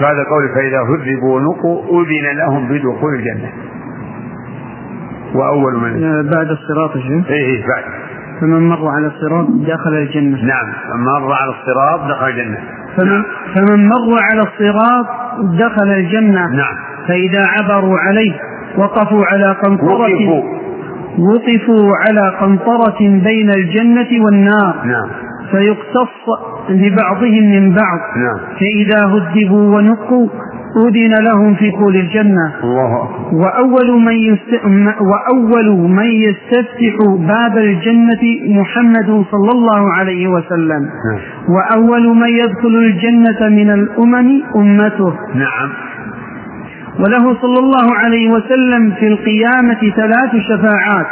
بعد 0.00 0.16
قول 0.16 0.48
فإذا 0.54 0.80
هذبوا 0.82 1.36
ونقوا 1.36 2.02
أذن 2.02 2.38
لهم 2.38 2.68
بدخول 2.68 3.14
الجنة. 3.14 3.52
وأول 5.34 5.76
من 5.76 6.04
آه، 6.04 6.22
بعد 6.22 6.50
الصراط 6.50 6.96
يا 6.96 7.24
إيه 7.30 7.46
إيه 7.46 7.66
بعد. 7.66 7.84
فمن 8.40 8.68
مر 8.68 8.88
على 8.88 9.06
الصراط 9.06 9.46
دخل 9.50 9.92
الجنة. 9.92 10.44
نعم 10.44 10.66
من 10.94 11.04
مر 11.04 11.32
على 11.32 11.50
الصراط 11.50 12.00
دخل 12.10 12.26
الجنة. 12.26 12.77
فمن, 12.96 13.22
فمن 13.54 13.88
مر 13.88 14.18
على 14.22 14.42
الصراط 14.42 15.06
دخل 15.58 15.90
الجنة. 15.90 16.40
نعم. 16.40 16.76
فإذا 17.08 17.46
عبروا 17.46 17.98
عليه 17.98 18.32
وقفوا 18.78 19.24
على 19.24 19.56
قنطرة 19.64 19.88
وقفوا. 19.88 20.42
وقفوا 21.18 21.92
على 22.06 22.36
قنطرة 22.40 22.98
بين 23.00 23.50
الجنة 23.50 24.24
والنار. 24.24 24.74
نعم. 24.84 25.08
فيقتص 25.50 26.24
لبعضهم 26.68 27.50
من 27.50 27.70
بعض. 27.74 27.98
نعم. 28.16 28.38
فإذا 28.60 29.06
هذبوا 29.06 29.76
ونقوا 29.76 30.28
أذن 30.76 31.24
لهم 31.24 31.54
في 31.54 31.70
دخول 31.70 31.96
الجنة. 31.96 32.54
الله 32.64 32.92
وأول 33.32 34.00
من 34.00 34.12
يست... 34.12 34.64
وأول 35.00 35.90
من 35.90 36.06
يستفتح 36.06 36.94
باب 37.18 37.58
الجنة 37.58 38.22
محمد 38.60 39.24
صلى 39.30 39.50
الله 39.52 39.94
عليه 39.94 40.28
وسلم. 40.28 40.82
نعم. 40.82 41.20
وأول 41.48 42.16
من 42.16 42.28
يدخل 42.28 42.74
الجنة 42.76 43.48
من 43.48 43.70
الأمم 43.70 44.42
أمته. 44.56 45.12
نعم. 45.34 45.70
وله 47.00 47.34
صلى 47.42 47.58
الله 47.58 47.94
عليه 47.94 48.28
وسلم 48.30 48.92
في 49.00 49.06
القيامة 49.06 49.80
ثلاث 49.96 50.30
شفاعات. 50.48 51.06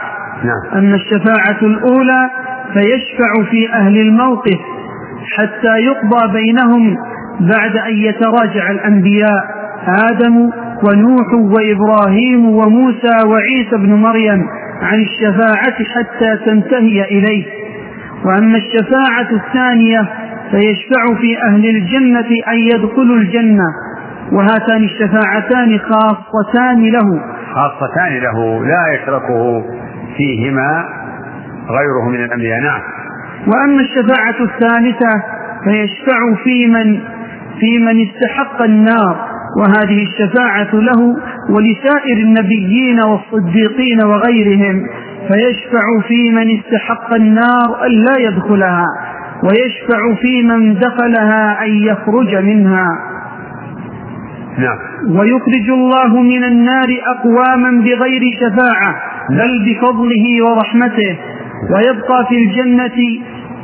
نعم. 0.45 0.79
أما 0.79 0.97
الشفاعة 0.97 1.61
الأولى 1.63 2.31
فيشفع 2.73 3.51
في 3.51 3.73
أهل 3.73 4.01
الموقف 4.01 4.61
حتى 5.39 5.79
يقضى 5.79 6.33
بينهم 6.33 6.97
بعد 7.41 7.77
أن 7.77 7.97
يتراجع 7.97 8.71
الأنبياء 8.71 9.57
آدم 9.89 10.51
ونوح 10.85 11.35
وإبراهيم 11.35 12.49
وموسى 12.49 13.17
وعيسى 13.27 13.77
بن 13.77 13.95
مريم 13.95 14.47
عن 14.83 15.01
الشفاعة 15.01 15.85
حتى 15.95 16.37
تنتهي 16.47 17.05
إليه. 17.05 17.45
وأما 18.25 18.59
الشفاعة 18.59 19.31
الثانية 19.31 20.09
فيشفع 20.51 21.21
في 21.21 21.39
أهل 21.49 21.67
الجنة 21.67 22.29
أن 22.49 22.59
يدخلوا 22.59 23.17
الجنة 23.17 23.65
وهاتان 24.33 24.85
الشفاعتان 24.85 25.79
خاصتان 25.79 26.83
له. 26.83 27.21
خاصتان 27.55 28.19
له 28.23 28.65
لا 28.65 28.95
يشركه 28.95 29.65
فيهما 30.17 30.85
غيره 31.69 32.09
من 32.09 32.25
الأنبياء. 32.25 32.61
نعم. 32.61 32.81
وأما 33.47 33.81
الشفاعة 33.81 34.41
الثالثة 34.41 35.23
فيشفع 35.65 36.35
في 36.45 36.67
من 36.67 37.01
في 37.61 37.79
من 37.79 38.07
استحق 38.09 38.63
النار 38.63 39.17
وهذه 39.61 40.03
الشفاعة 40.03 40.75
له 40.75 41.17
ولسائر 41.51 42.17
النبيين 42.19 43.01
والصديقين 43.01 44.03
وغيرهم 44.05 44.87
فيشفع 45.29 46.09
في 46.09 46.31
من 46.31 46.59
استحق 46.59 47.15
النار 47.15 47.87
أن 47.87 47.91
لا 47.91 48.17
يدخلها 48.19 48.85
ويشفع 49.45 50.15
في 50.23 50.43
من 50.43 50.75
دخلها 50.75 51.65
أن 51.65 51.71
يخرج 51.71 52.35
منها. 52.45 52.89
نعم. 54.59 54.79
ويخرج 55.19 55.71
الله 55.71 56.23
من 56.23 56.45
النار 56.45 56.89
أقواما 57.17 57.71
بغير 57.71 58.21
شفاعة 58.41 58.95
بل 59.31 59.65
بفضله 59.67 60.45
ورحمته 60.45 61.17
ويبقى 61.75 62.27
في 62.29 62.37
الجنة 62.37 63.21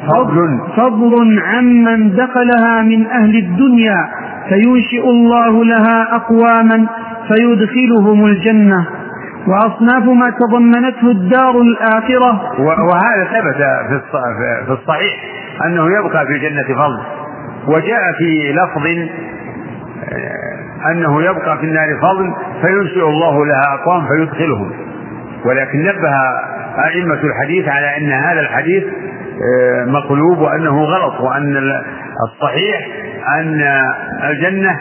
فضل 0.09 0.59
فضل 0.77 1.41
عمن 1.43 2.15
دخلها 2.15 2.83
من 2.83 3.07
أهل 3.07 3.37
الدنيا 3.37 4.09
فينشئ 4.49 5.05
الله 5.11 5.65
لها 5.65 6.15
أقواما 6.17 6.87
فيدخلهم 7.29 8.27
الجنة. 8.27 8.87
وأصناف 9.47 10.05
ما 10.05 10.31
تضمنته 10.31 11.11
الدار 11.11 11.61
الآخرة. 11.61 12.61
وهذا 12.61 13.25
ثبت 13.25 13.57
في 13.89 14.01
الص- 14.01 14.67
في 14.67 14.73
الصحيح 14.73 15.15
أنه 15.67 15.99
يبقى 15.99 16.27
في 16.27 16.33
الجنة 16.33 16.63
فضل. 16.75 17.01
وجاء 17.69 18.13
في 18.19 18.53
لفظ 18.53 18.87
آه، 20.13 20.91
أنه 20.91 21.23
يبقى 21.23 21.59
في 21.59 21.65
النار 21.65 21.89
فضل 22.03 22.33
فينشئ 22.63 23.07
الله 23.09 23.47
لها 23.47 23.75
أقوام 23.75 24.07
فيدخلهم. 24.09 24.71
ولكن 25.45 25.79
نبه 25.79 26.13
أئمة 26.89 27.21
الحديث 27.25 27.69
على 27.69 27.97
أن 27.97 28.13
هذا 28.13 28.41
الحديث 28.41 28.85
مقلوب 29.87 30.39
وأنه 30.39 30.83
غلط 30.85 31.21
وأن 31.21 31.57
ال- 31.57 31.83
الصحيح 32.29 32.89
أن 33.41 33.61
الجنة 34.31 34.81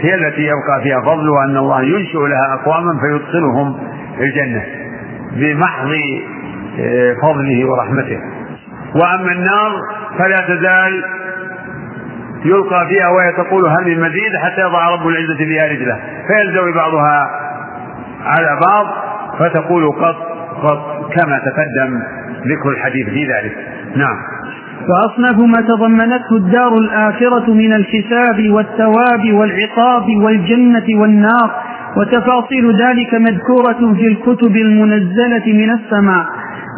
هي 0.00 0.14
التي 0.14 0.42
يبقى 0.42 0.82
فيها 0.82 1.00
فضل 1.00 1.28
وأن 1.30 1.56
الله 1.56 1.82
ينشئ 1.82 2.18
لها 2.18 2.54
أقواما 2.54 3.00
فيدخلهم 3.00 3.78
الجنة 4.20 4.62
بمحض 5.32 5.88
آه، 6.80 7.14
فضله 7.22 7.64
ورحمته. 7.70 8.18
وأما 8.94 9.32
النار 9.32 9.72
فلا 10.18 10.40
تزال 10.40 11.04
يلقى 12.44 12.86
فيها 12.88 13.08
وهي 13.08 13.32
تقول 13.32 13.66
هل 13.68 13.84
من 13.84 14.00
مزيد 14.00 14.36
حتى 14.42 14.60
يضع 14.60 14.88
رب 14.88 15.06
العزة 15.08 15.36
فيها 15.36 15.66
رجله 15.66 16.00
فيلزوي 16.26 16.72
بعضها 16.72 17.30
على 18.24 18.58
بعض 18.66 18.86
فتقول 19.38 19.92
قط 19.92 20.16
قط 20.62 21.12
كما 21.14 21.38
تقدم 21.38 22.02
ذكر 22.46 22.68
الحديث 22.68 23.06
في 23.08 23.24
ذلك. 23.26 23.56
نعم. 23.96 24.16
وأصناف 24.88 25.38
ما 25.38 25.60
تضمنته 25.60 26.36
الدار 26.36 26.78
الآخرة 26.78 27.52
من 27.54 27.72
الحساب 27.72 28.50
والثواب 28.50 29.32
والعقاب 29.32 30.06
والجنة 30.22 31.00
والنار 31.00 31.50
وتفاصيل 31.96 32.82
ذلك 32.82 33.14
مذكورة 33.14 33.94
في 33.94 34.06
الكتب 34.06 34.56
المنزلة 34.56 35.46
من 35.46 35.70
السماء 35.70 36.26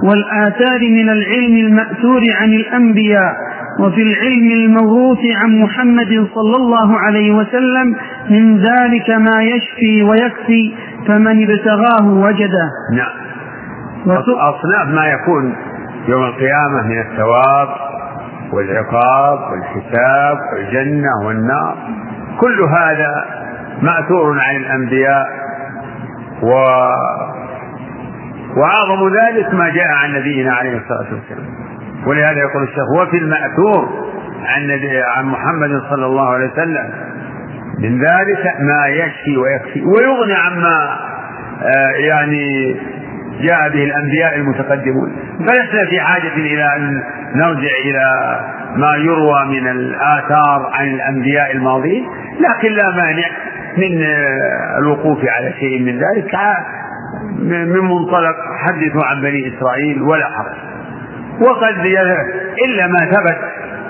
والآثار 0.08 0.80
من 0.80 1.08
العلم 1.08 1.56
المأثور 1.56 2.20
عن 2.40 2.52
الأنبياء 2.52 3.32
وفي 3.80 4.02
العلم 4.02 4.50
الموروث 4.52 5.18
عن 5.36 5.60
محمد 5.60 6.26
صلى 6.34 6.56
الله 6.56 6.98
عليه 6.98 7.32
وسلم 7.32 7.96
من 8.30 8.58
ذلك 8.58 9.10
ما 9.10 9.42
يشفي 9.42 10.02
ويكفي 10.02 10.74
فمن 11.06 11.42
ابتغاه 11.42 12.08
وجده. 12.08 12.68
نعم. 12.92 13.24
أصناف 14.28 14.94
ما 14.94 15.06
يكون 15.06 15.54
يوم 16.08 16.22
القيامة 16.22 16.82
من 16.86 16.98
الثواب 17.00 17.68
والعقاب 18.52 19.38
والحساب 19.52 20.38
والجنة 20.52 21.26
والنار. 21.26 21.76
كل 22.40 22.62
هذا 22.62 23.24
مأثور 23.82 24.40
عن 24.40 24.56
الأنبياء 24.56 25.26
و 26.42 26.48
وأعظم 28.56 29.08
ذلك 29.08 29.54
ما 29.54 29.68
جاء 29.68 29.86
عن 29.88 30.12
نبينا 30.12 30.52
عليه 30.54 30.76
الصلاة 30.78 31.14
والسلام. 31.14 31.54
ولهذا 32.06 32.38
يقول 32.38 32.62
الشيخ 32.62 32.84
وفي 33.00 33.16
المأثور 33.18 33.88
عن 34.44 34.70
عن 35.16 35.24
محمد 35.24 35.82
صلى 35.90 36.06
الله 36.06 36.28
عليه 36.28 36.52
وسلم 36.52 36.90
من 37.78 37.98
ذلك 37.98 38.54
ما 38.60 38.86
يشفي 38.86 39.36
ويكفي. 39.36 39.82
ويغني 39.84 40.34
عما 40.34 40.98
آه، 41.62 41.90
يعني 41.90 42.76
جاء 43.40 43.68
به 43.68 43.84
الأنبياء 43.84 44.36
المتقدمون. 44.36 45.16
فلسنا 45.38 45.86
في 45.90 46.00
حاجة 46.00 46.34
إلى 46.36 46.76
أن 46.76 47.02
نرجع 47.34 47.70
إلى 47.84 48.40
ما 48.76 48.96
يروى 48.96 49.44
من 49.46 49.68
الآثار 49.68 50.70
عن 50.72 50.86
الأنبياء 50.86 51.52
الماضين 51.52 52.04
لكن 52.40 52.72
لا 52.72 52.90
مانع 52.90 53.28
من 53.76 54.02
آه، 54.02 54.78
الوقوف 54.78 55.18
على 55.28 55.52
شيء 55.60 55.82
من 55.82 55.98
ذلك. 55.98 56.34
من 57.38 57.80
منطلق 57.80 58.36
حدثوا 58.58 59.04
عن 59.04 59.20
بني 59.20 59.54
إسرائيل 59.56 60.02
ولا 60.02 60.24
حرج. 60.24 60.56
وقد 61.40 61.86
إلا 62.64 62.86
ما 62.86 62.98
ثبت 63.10 63.38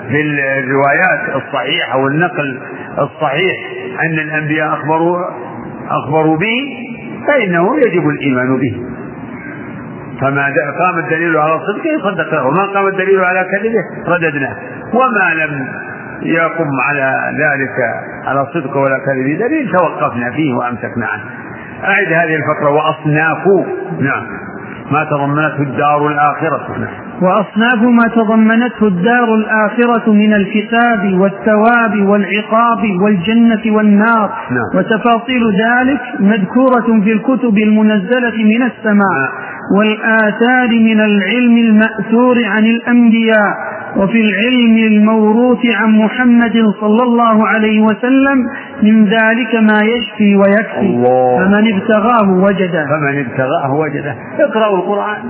في 0.09 0.21
الروايات 0.21 1.35
الصحيحة 1.35 1.97
والنقل 1.97 2.61
الصحيح 2.99 3.57
أن 4.03 4.19
الأنبياء 4.19 4.73
أخبروا 4.73 5.17
أخبروا 5.89 6.37
به 6.37 6.85
فإنه 7.27 7.77
يجب 7.77 8.09
الإيمان 8.09 8.57
به. 8.57 8.81
فما 10.21 10.53
قام 10.79 10.99
الدليل 10.99 11.37
على 11.37 11.59
صدقه 11.59 12.11
صدقناه 12.11 12.47
وما 12.47 12.65
قام 12.65 12.87
الدليل 12.87 13.19
على 13.19 13.45
كذبه 13.51 14.13
رددناه. 14.13 14.55
وما 14.93 15.43
لم 15.43 15.67
يقم 16.21 16.69
على 16.89 17.33
ذلك 17.43 17.77
على 18.27 18.45
صدق 18.53 18.77
ولا 18.77 18.97
كذب 18.97 19.39
دليل 19.39 19.71
توقفنا 19.71 20.31
فيه 20.31 20.53
وأمسكنا 20.53 21.07
عنه. 21.07 21.23
أعد 21.83 22.13
هذه 22.13 22.35
الفقرة 22.35 22.69
وأصناف 22.69 23.47
نعم. 23.99 24.23
ما 24.91 25.03
تضمنته 25.03 25.61
الدار 25.61 26.07
الآخرة 26.07 26.77
نعم. 26.79 27.05
وأصناف 27.21 27.81
ما 27.81 28.07
تضمنته 28.15 28.87
الدار 28.87 29.35
الآخرة 29.35 30.11
من 30.11 30.33
الكتاب 30.33 31.19
والثواب 31.19 32.07
والعقاب 32.07 33.01
والجنة 33.01 33.75
والنار. 33.75 34.29
نعم. 34.51 34.77
وتفاصيل 34.79 35.43
ذلك 35.65 36.01
مذكورة 36.19 37.01
في 37.03 37.11
الكتب 37.11 37.57
المنزلة 37.57 38.43
من 38.43 38.63
السماء. 38.63 39.19
نعم. 39.19 39.54
والآثار 39.71 40.69
من 40.69 40.99
العلم 40.99 41.57
المأثور 41.57 42.35
عن 42.45 42.65
الأنبياء 42.65 43.75
وفي 43.97 44.21
العلم 44.21 44.77
الموروث 44.77 45.59
عن 45.75 45.89
محمد 45.97 46.73
صلى 46.81 47.03
الله 47.03 47.47
عليه 47.47 47.81
وسلم 47.81 48.37
من 48.83 49.05
ذلك 49.05 49.55
ما 49.55 49.79
يشفي 49.83 50.35
ويكفي. 50.35 50.79
الله. 50.79 51.37
فمن 51.37 51.73
ابتغاه 51.73 52.29
وجده. 52.29 52.85
فمن 52.85 53.19
ابتغاه 53.19 53.73
وجده. 53.73 54.15
اقرأوا 54.39 54.77
القرآن. 54.77 55.23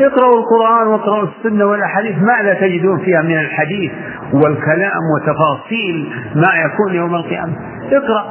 اقرأوا 0.00 0.38
القرآن 0.38 0.86
واقرأوا 0.86 1.26
السنة 1.28 1.64
والأحاديث. 1.64 2.16
ماذا 2.22 2.54
تجدون 2.54 2.98
فيها 2.98 3.22
من 3.22 3.38
الحديث 3.38 3.90
والكلام 4.32 5.02
وتفاصيل 5.14 6.12
ما 6.34 6.52
يكون 6.64 6.94
يوم 6.94 7.14
القيامة؟ 7.14 7.52
اقرأ 7.92 8.24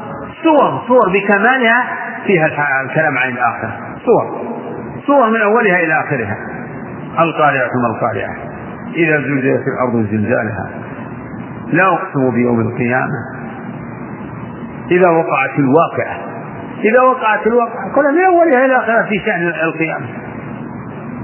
صور 0.44 0.82
صور 0.88 1.10
بكمالها 1.14 1.84
فيها 2.28 2.46
الكلام 2.86 3.18
عن 3.18 3.30
الآخرة. 3.30 3.78
صور 4.06 4.57
صور 5.08 5.30
من 5.30 5.42
أولها 5.42 5.80
إلى 5.80 6.00
آخرها. 6.00 6.38
القارعة 7.20 7.70
ثم 7.70 7.86
القارعة. 7.96 8.36
إذا 8.96 9.18
زلزلت 9.18 9.64
الأرض 9.68 10.08
زلزالها. 10.12 10.70
لا 11.68 11.94
أقسم 11.94 12.32
بيوم 12.32 12.60
القيامة. 12.60 13.20
إذا 14.92 15.10
وقعت 15.10 15.60
الواقعة. 15.60 16.18
إذا 16.84 17.02
وقعت 17.02 17.48
الواقعة. 17.48 17.96
كلها 17.96 18.12
من 18.12 18.26
أولها 18.26 18.66
إلى 18.66 18.78
آخرها 18.78 19.04
في 19.04 19.20
شأن 19.26 19.48
القيامة. 19.48 20.06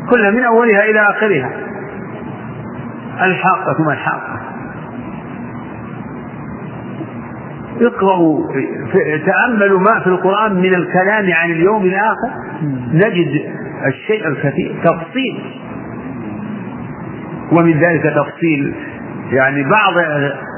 كلها 0.09 0.31
من 0.31 0.43
أولها 0.43 0.84
إلى 0.84 0.99
آخرها. 1.09 1.49
الحاقة 3.21 3.84
ما 3.86 3.93
الحاقة. 3.93 4.39
اقرأوا 7.81 8.47
تأملوا 9.25 9.79
ما 9.79 9.99
في 9.99 10.07
القرآن 10.07 10.55
من 10.55 10.73
الكلام 10.75 11.25
عن 11.34 11.51
اليوم 11.51 11.84
الآخر. 11.84 12.29
نجد 12.93 13.62
الشيء 13.86 14.27
الكثير 14.27 14.75
تفصيل. 14.84 15.43
ومن 17.51 17.79
ذلك 17.79 18.03
تفصيل 18.03 18.75
يعني 19.31 19.63
بعض 19.63 19.93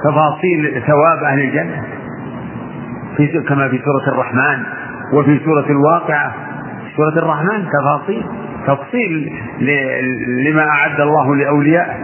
تفاصيل 0.06 0.82
ثواب 0.88 1.24
أهل 1.24 1.40
الجنة. 1.40 1.84
في 3.18 3.28
كما 3.50 3.70
في 3.70 3.78
سورة 3.78 4.14
الرحمن 4.14 4.64
وفي 5.14 5.40
سورة 5.46 5.66
الواقعة. 5.70 6.34
سورة 6.98 7.20
الرحمن 7.20 7.66
تفاصيل 7.80 8.24
تفصيل 8.68 9.32
لما 10.48 10.68
أعد 10.70 11.02
الله 11.02 11.36
لأوليائه 11.36 11.96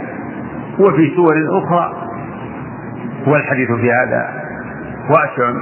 وفي 0.80 1.12
سور 1.16 1.34
أخرى. 1.64 1.94
والحديث 3.28 3.72
في 3.72 3.92
هذا 3.92 4.30
واسع 5.10 5.54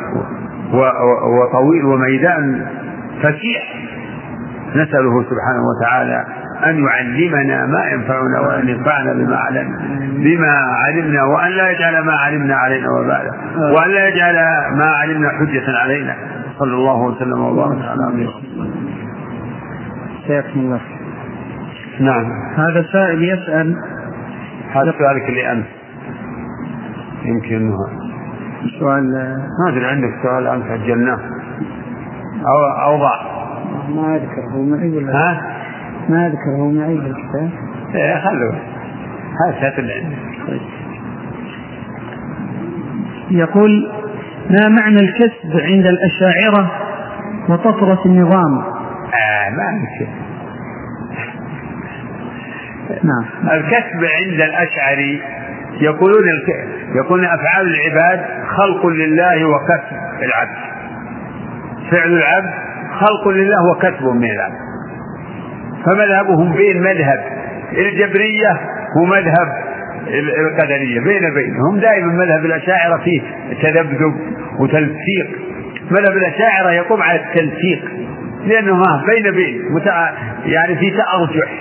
وطويل 1.24 1.86
وميدان 1.86 2.68
فسيح 3.22 3.89
نسأله 4.76 5.24
سبحانه 5.24 5.64
وتعالى 5.70 6.26
أن 6.66 6.86
يعلمنا 6.86 7.66
ما 7.66 7.86
ينفعنا 7.92 8.40
وأن 8.40 8.70
ينفعنا 8.70 9.14
بما 9.14 9.38
علمنا 9.38 9.78
بما 10.00 10.52
علمنا 10.86 11.24
وأن 11.24 11.52
لا 11.52 11.72
يجعل 11.72 12.04
ما 12.06 12.14
علمنا 12.14 12.56
علينا 12.56 12.92
وبالا 12.92 13.32
وأن 13.76 13.92
لا 13.92 14.08
يجعل 14.08 14.36
ما 14.76 14.86
علمنا 14.86 15.30
حجة 15.30 15.78
علينا. 15.84 16.16
صلى 16.60 16.74
الله 16.74 17.02
وسلم 17.02 17.40
وبارك 17.40 17.82
على 17.82 18.04
عبده 18.04 18.30
حياكم 20.28 20.60
الله. 20.60 20.82
نعم. 22.00 22.32
هذا 22.58 22.86
سائل 22.94 23.24
يسأل 23.24 23.76
هذا 24.72 24.92
سؤالك 25.00 25.30
اللي 25.30 25.52
أمس 25.52 25.66
يمكن 27.26 27.74
سؤال 28.80 29.12
ما 29.64 29.70
أدري 29.72 29.86
عندك 29.86 30.10
سؤال 30.24 30.48
أمس 30.48 30.66
أجلناه 30.66 31.20
أو 32.48 32.92
أوضح 32.92 33.39
ما 33.90 34.16
أذكر 34.16 34.42
هو 34.52 34.64
معي 34.64 34.90
ولا 34.90 35.14
ها؟ 35.14 35.42
ما 36.10 36.28
أذكر 36.28 36.56
هو 36.60 36.72
معي 36.72 36.98
في 36.98 37.08
الكتاب 37.08 37.50
إيه 37.96 38.16
خلوه. 38.20 38.56
هذا 39.62 39.78
اللي 39.78 39.94
طيب. 40.48 40.62
يقول 43.32 43.92
ما 44.50 44.68
معنى 44.68 45.00
الكسب 45.00 45.52
عند 45.54 45.86
الأشاعرة 45.86 46.72
وطفرة 47.50 48.06
النظام؟ 48.06 48.58
آه 49.14 49.50
ما 49.50 49.80
نعم. 53.04 53.58
الكسب 53.58 54.06
عند 54.22 54.42
الأشعري 54.42 55.22
يقولون 55.82 56.24
يقولون 56.96 57.26
أفعال 57.26 57.68
العباد 57.76 58.26
خلق 58.58 58.86
لله 58.86 59.46
وكسب 59.46 59.98
العبد. 60.24 60.70
فعل 61.92 62.12
العبد 62.14 62.69
خلق 63.00 63.28
لله 63.28 63.58
وكسب 63.72 64.04
من 64.04 64.32
العبد 64.32 64.70
فمذهبهم 65.86 66.54
بين 66.54 66.82
مذهب 66.82 67.20
الجبرية 67.78 68.60
ومذهب 69.02 69.48
القدرية 70.40 71.00
بين 71.00 71.34
بين 71.34 71.56
هم 71.70 71.80
دائما 71.80 72.14
مذهب 72.14 72.46
الأشاعرة 72.46 73.04
فيه 73.04 73.22
تذبذب 73.62 74.14
وتلفيق. 74.60 75.28
مذهب 75.92 76.18
الأشاعرة 76.18 76.72
يقوم 76.72 77.02
على 77.02 77.20
التلفيق 77.20 77.92
لأنه 78.46 78.84
بين 79.06 79.32
بين 79.36 79.82
يعني 80.46 80.76
في 80.76 80.92
تأرجح. 80.92 81.52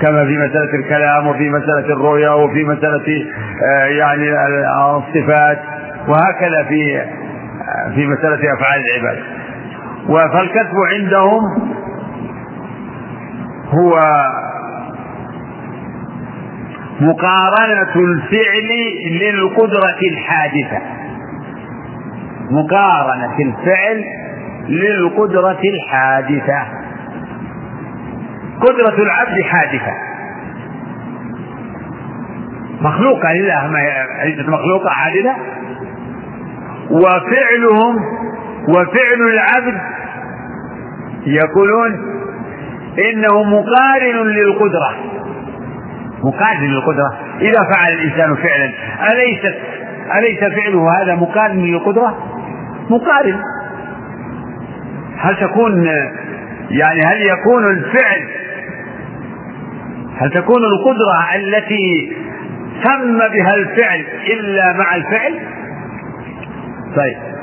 كما 0.00 0.24
في 0.24 0.38
مسألة 0.38 0.74
الكلام 0.74 1.26
وفي 1.26 1.50
مسألة 1.50 1.92
الرؤيا 1.92 2.30
وفي 2.30 2.64
مسألة 2.64 3.24
آه، 3.70 3.84
يعني 3.84 4.30
الصفات 4.96 5.58
وهكذا 6.08 6.64
في 6.68 7.00
آه، 7.00 7.94
في 7.94 8.06
مسألة 8.06 8.54
أفعال 8.54 8.80
العباد. 8.84 9.35
فالكسب 10.08 10.76
عندهم 10.94 11.42
هو 13.68 14.00
مقارنة 17.00 17.94
الفعل 17.96 18.70
للقدرة 19.10 19.98
الحادثة. 20.12 20.82
مقارنة 22.50 23.36
الفعل 23.40 24.04
للقدرة 24.68 25.60
الحادثة. 25.64 26.62
قدرة 28.60 29.02
العبد 29.02 29.42
حادثة. 29.42 29.92
مخلوقة 32.80 33.32
لله 33.32 33.66
ما 33.66 33.78
ليست 34.24 34.48
مخلوقة 34.48 34.90
حادثة؟ 34.90 35.36
وفعلهم 36.90 38.25
وفعل 38.68 39.20
العبد. 39.32 39.80
يقولون 41.26 41.92
إنه 43.10 43.42
مقارن 43.42 44.26
للقدرة. 44.26 44.94
مقارن 46.24 46.64
للقدرة. 46.64 47.18
إذا 47.40 47.62
فعل 47.74 47.92
الإنسان 47.92 48.36
فعلا 48.36 48.72
أليست 49.12 49.56
أليس 50.18 50.40
فعله 50.40 51.02
هذا 51.02 51.14
مقارن 51.14 51.64
للقدرة؟ 51.64 52.16
مقارن. 52.90 53.40
هل 55.18 55.36
تكون 55.36 55.86
يعني 56.70 57.00
هل 57.00 57.22
يكون 57.22 57.70
الفعل 57.70 58.28
هل 60.18 60.30
تكون 60.30 60.64
القدرة 60.64 61.36
التي 61.36 62.16
تم 62.84 63.18
بها 63.18 63.54
الفعل 63.54 64.04
إلا 64.32 64.72
مع 64.72 64.94
الفعل؟ 64.94 65.38
طيب. 66.96 67.35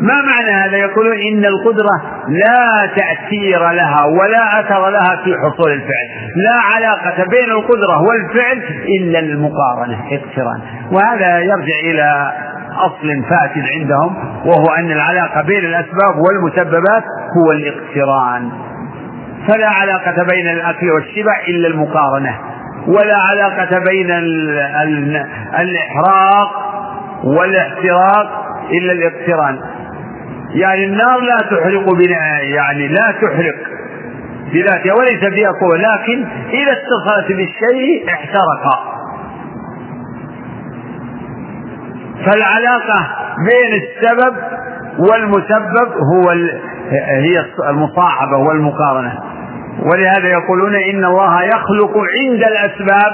ما 0.00 0.14
معنى 0.22 0.50
هذا؟ 0.50 0.76
يقولون 0.76 1.16
إن 1.32 1.44
القدرة 1.44 2.02
لا 2.28 2.86
تأثير 2.96 3.70
لها 3.70 4.04
ولا 4.04 4.60
أثر 4.60 4.90
لها 4.90 5.16
في 5.24 5.34
حصول 5.34 5.72
الفعل. 5.72 6.06
لا 6.36 6.54
علاقة 6.74 7.24
بين 7.24 7.50
القدرة 7.50 8.02
والفعل 8.02 8.62
إلا 8.98 9.18
المقارنة 9.18 9.98
اقتران. 10.12 10.60
وهذا 10.92 11.38
يرجع 11.38 11.78
إلى 11.84 12.32
أصل 12.76 13.08
فاسد 13.30 13.64
عندهم 13.80 14.16
وهو 14.46 14.66
أن 14.78 14.92
العلاقة 14.92 15.42
بين 15.42 15.64
الأسباب 15.64 16.14
والمسببات 16.18 17.04
هو 17.36 17.52
الاقتران. 17.52 18.50
فلا 19.48 19.68
علاقة 19.68 20.22
بين 20.22 20.48
الأكل 20.48 20.90
والشبع 20.90 21.40
إلا 21.48 21.68
المقارنة 21.68 22.38
ولا 22.86 23.16
علاقة 23.16 23.78
بين 23.78 24.10
الإحراق 25.60 26.50
والاحتراق 27.24 28.46
إلا 28.70 28.92
الاقتران. 28.92 29.58
يعني 30.62 30.84
النار 30.84 31.20
لا 31.20 31.36
تحرق 31.36 31.92
بنا 31.92 32.40
يعني 32.40 32.88
لا 32.88 33.14
تحرق 33.22 33.54
بذاتها 34.52 34.94
وليس 34.98 35.34
فيها 35.34 35.50
قوة 35.60 35.76
لكن 35.76 36.26
إذا 36.50 36.72
اتصلت 36.72 37.28
بالشيء 37.28 38.08
احترق. 38.08 38.96
فالعلاقة 42.26 43.08
بين 43.38 43.82
السبب 43.82 44.36
والمسبب 44.98 45.92
هو 46.12 46.30
هي 47.08 47.44
المصاحبة 47.70 48.36
والمقارنة. 48.36 49.22
ولهذا 49.82 50.28
يقولون 50.28 50.74
إن 50.74 51.04
الله 51.04 51.42
يخلق 51.42 51.92
عند 52.20 52.42
الأسباب 52.42 53.12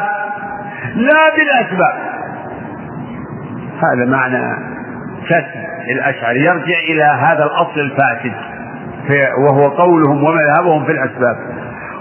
لا 0.95 1.37
بالأسباب. 1.37 2.13
هذا 3.83 4.11
معنى 4.11 4.57
كسب 5.29 5.72
الأشعري 5.91 6.41
يرجع 6.41 6.79
إلى 6.91 7.05
هذا 7.05 7.45
الأصل 7.45 7.81
الفاسد 7.81 8.35
وهو 9.49 9.69
قولهم 9.69 10.25
ومذهبهم 10.25 10.85
في 10.85 10.93
الأسباب. 10.93 11.37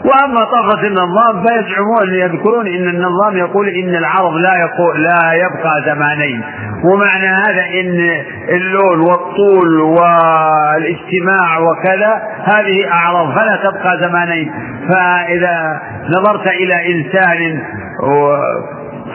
وأما 0.06 0.40
طرفة 0.44 0.88
النظام 0.88 1.46
فيزعمون 1.46 2.14
يذكرون 2.14 2.68
إن 2.68 2.88
النظام 2.88 3.38
يقول 3.38 3.68
إن 3.68 3.96
العرض 3.96 4.34
لا 4.34 4.56
يقول 4.56 5.04
لا 5.04 5.34
يبقى 5.34 5.74
زمانين. 5.86 6.44
ومعنى 6.84 7.28
هذا 7.28 7.64
إن 7.82 8.24
اللون 8.56 9.00
والطول 9.00 9.82
والاجتماع 9.82 11.60
وكذا 11.60 12.22
هذه 12.44 12.92
أعراض 12.92 13.36
فلا 13.36 13.56
تبقى 13.64 13.98
زمانين. 14.02 14.52
فإذا 14.94 15.82
نظرت 16.10 16.48
إلى 16.48 16.74
إنسان 16.94 17.62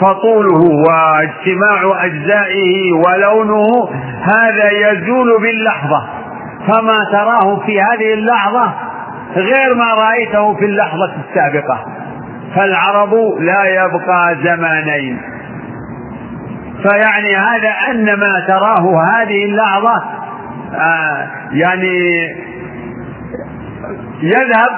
فطوله 0.00 0.60
واجتماع 0.88 2.04
أجزائه 2.04 2.92
ولونه 2.92 3.66
هذا 4.22 4.70
يزول 4.70 5.42
باللحظة. 5.42 6.06
فما 6.66 7.04
تراه 7.12 7.60
في 7.66 7.80
هذه 7.80 8.14
اللحظة 8.14 8.74
غير 9.36 9.74
ما 9.74 9.94
رأيته 9.94 10.54
في 10.54 10.64
اللحظة 10.64 11.12
السابقة. 11.28 11.84
فالعرب 12.54 13.14
لا 13.40 13.64
يبقى 13.64 14.36
زمانين. 14.44 15.20
فيعني 16.82 17.36
هذا 17.36 17.70
أن 17.90 18.04
ما 18.20 18.44
تراه 18.48 19.04
هذه 19.04 19.44
اللحظة 19.44 20.02
آه 20.74 21.28
يعني 21.52 21.98
يذهب 24.22 24.70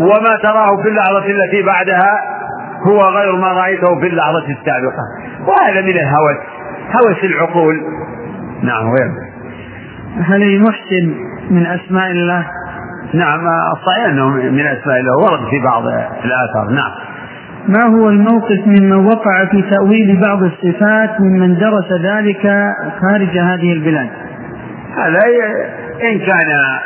وما 0.00 0.36
تراه 0.42 0.82
في 0.82 0.88
اللحظة 0.88 1.26
التي 1.26 1.62
بعدها 1.62 2.37
هو 2.86 3.02
غير 3.02 3.36
ما 3.36 3.52
رأيته 3.52 4.00
في 4.00 4.06
اللحظة 4.06 4.44
السابقة. 4.50 5.02
وهذا 5.46 5.80
من 5.80 5.90
الهوس. 5.90 6.38
هوس 6.96 7.24
العقول. 7.24 7.80
نعم 8.62 8.84
غير. 8.84 9.10
هل 10.20 10.42
المحسن 10.42 11.14
من 11.50 11.66
أسماء 11.66 12.10
الله؟ 12.10 12.46
نعم 13.14 13.40
الصحيح 13.76 14.04
أنه 14.06 14.28
من 14.28 14.66
أسماء 14.66 15.00
الله. 15.00 15.16
ورد 15.16 15.50
في 15.50 15.58
بعض 15.64 15.82
الآثار. 16.24 16.70
نعم. 16.70 16.92
ما 17.68 17.82
هو 17.82 18.08
الموقف 18.08 18.66
ممن 18.66 19.06
وقع 19.06 19.44
في 19.44 19.62
تأويل 19.62 20.20
بعض 20.20 20.42
الصفات 20.42 21.20
ممن 21.20 21.58
درس 21.58 21.92
ذلك 22.02 22.72
خارج 23.00 23.38
هذه 23.38 23.72
البلاد؟ 23.72 24.10
هذا 24.96 25.20
إن 26.02 26.18
كان 26.18 26.78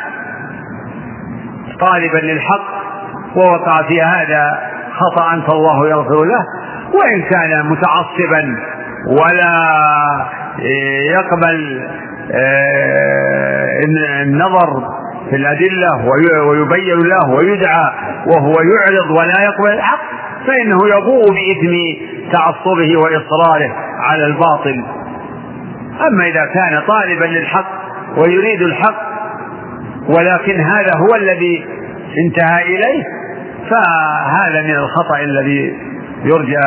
طالبا 1.79 2.17
للحق 2.17 2.83
ووقع 3.35 3.87
في 3.87 4.01
هذا 4.01 4.72
خطأ 4.99 5.41
فالله 5.47 5.89
يغفر 5.89 6.23
له 6.23 6.45
وإن 6.93 7.21
كان 7.21 7.65
متعصبا 7.65 8.57
ولا 9.07 9.55
يقبل 11.13 11.87
آه، 12.31 13.69
النظر 14.23 14.93
في 15.29 15.35
الأدلة 15.35 16.05
ويبين 16.49 16.99
له 16.99 17.29
ويدعى 17.29 17.91
وهو 18.27 18.53
يعرض 18.53 19.11
ولا 19.11 19.43
يقبل 19.43 19.71
الحق 19.73 20.03
فإنه 20.47 20.77
يبوء 20.97 21.25
بإثم 21.25 22.03
تعصبه 22.31 22.97
وإصراره 22.97 23.71
على 23.99 24.25
الباطل. 24.25 24.85
أما 26.07 26.25
إذا 26.25 26.45
كان 26.45 26.81
طالبا 26.87 27.25
للحق 27.25 27.71
ويريد 28.17 28.61
الحق 28.61 29.13
ولكن 30.07 30.61
هذا 30.61 30.91
هو 30.97 31.15
الذي 31.15 31.65
انتهى 32.25 32.61
إليه 32.63 33.03
فهذا 33.69 34.61
من 34.63 34.75
الخطأ 34.75 35.19
الذي 35.19 35.73
يرجى 36.23 36.61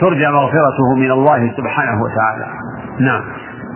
ترجى 0.00 0.26
مغفرته 0.28 0.94
من 0.96 1.10
الله 1.10 1.52
سبحانه 1.56 2.02
وتعالى. 2.02 2.46
نعم. 3.00 3.22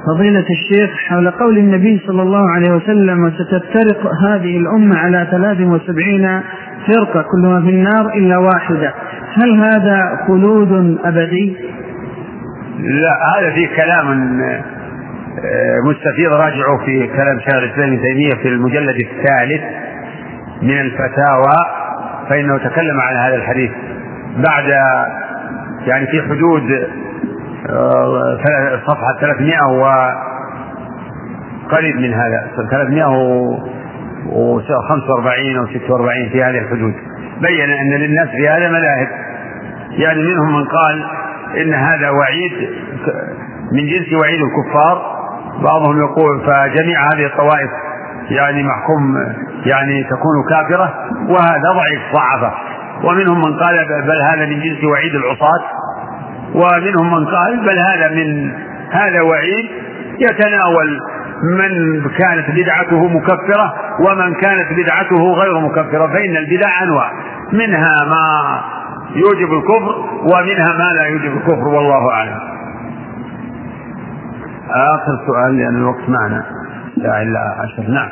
فضيلة 0.07 0.45
الشيخ 0.51 0.91
حول 1.09 1.31
قول 1.31 1.59
النبي 1.59 2.03
صلى 2.07 2.23
الله 2.23 2.51
عليه 2.51 2.73
وسلم 2.73 3.25
وستفترق 3.25 4.13
هذه 4.29 4.57
الأمة 4.57 4.99
على 4.99 5.29
73 5.31 6.43
فرقة 6.87 7.25
كلها 7.33 7.61
في 7.61 7.71
النار 7.71 8.09
إلا 8.15 8.39
واحدة. 8.39 8.95
هل 9.35 9.65
هذا 9.65 10.19
خلود 10.29 10.99
أبدي؟ 11.05 11.57
لا 12.79 13.39
هذا 13.39 13.55
فيه 13.55 13.69
كلام 13.77 14.41
آه، 14.43 15.79
مستفيض. 15.89 16.33
راجعوا 16.33 16.79
في 16.87 17.07
كلام 17.07 17.39
شيخ 17.39 17.55
الإسلام 17.55 17.89
ابن 17.93 18.03
تيمية 18.03 18.43
في 18.43 18.49
المجلد 18.49 18.97
الثالث 18.97 19.63
من 20.63 20.81
الفتاوى. 20.81 21.84
فإنه 22.29 22.59
تكلم 22.59 23.01
عن 23.01 23.17
هذا 23.17 23.35
الحديث 23.35 23.71
بعد 24.37 24.69
يعني 25.87 26.07
في 26.07 26.23
حدود 26.23 26.63
آه، 27.71 28.39
صفحة 28.87 29.21
300 29.21 29.59
وقريب 31.69 31.97
من 31.97 32.15
هذا 32.15 32.51
345 32.57 35.57
أو 35.57 35.67
46 35.67 36.29
في 36.33 36.43
هذه 36.43 36.59
الحدود. 36.59 36.95
بين 37.41 37.71
أن 37.71 37.91
للناس 38.01 38.29
في 38.29 38.49
هذا 38.49 38.69
مذاهب. 38.69 39.09
يعني 39.91 40.23
منهم 40.23 40.57
من 40.57 40.65
قال 40.65 41.05
إن 41.63 41.75
هذا 41.75 42.11
وعيد 42.11 42.53
من 43.73 43.87
جنس 43.87 44.13
وعيد 44.21 44.41
الكفار. 44.41 45.15
بعضهم 45.63 45.99
يقول 45.99 46.41
فجميع 46.41 47.13
هذه 47.13 47.27
الطوائف 47.27 47.71
يعني 48.31 48.63
محكوم 48.63 49.17
يعني 49.67 50.05
تكون 50.05 50.49
كافرة 50.51 50.95
وهذا 51.29 51.73
ضعيف 51.75 52.03
ضعفه. 52.15 52.55
ومنهم 53.05 53.39
من 53.39 53.59
قال 53.59 53.77
بل 54.07 54.23
هذا 54.23 54.47
من 54.47 54.61
جنس 54.61 54.85
وعيد 54.85 55.15
العصاة. 55.15 55.65
ومنهم 56.55 57.15
من 57.15 57.27
قال 57.27 57.61
بل 57.61 57.79
هذا 57.79 58.11
من 58.15 58.53
هذا 58.91 59.21
وعيد 59.21 59.71
يتناول 60.19 61.01
من 61.43 62.03
كانت 62.19 62.51
بدعته 62.51 63.09
مكفرة 63.09 63.73
ومن 64.01 64.35
كانت 64.35 64.67
بدعته 64.73 65.33
غير 65.33 65.61
مكفرة 65.61 66.07
فإن 66.07 66.37
البدع 66.37 66.83
أنواع. 66.83 67.11
منها 67.53 68.05
ما 68.05 68.61
يوجب 69.15 69.53
الكفر 69.53 69.95
ومنها 70.23 70.79
ما 70.79 70.93
لا 70.99 71.07
يوجب 71.07 71.37
الكفر 71.37 71.69
والله 71.69 72.11
أعلم. 72.11 72.39
آخر 74.71 75.27
سؤال 75.27 75.57
لأن 75.57 75.77
الوقت 75.77 76.09
معنا. 76.09 76.64
لا 77.05 77.23
إلا 77.23 77.41
عشر. 77.59 77.91
نعم. 77.91 78.09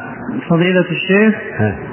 فضيلة 0.51 0.85
الشيخ 0.91 1.35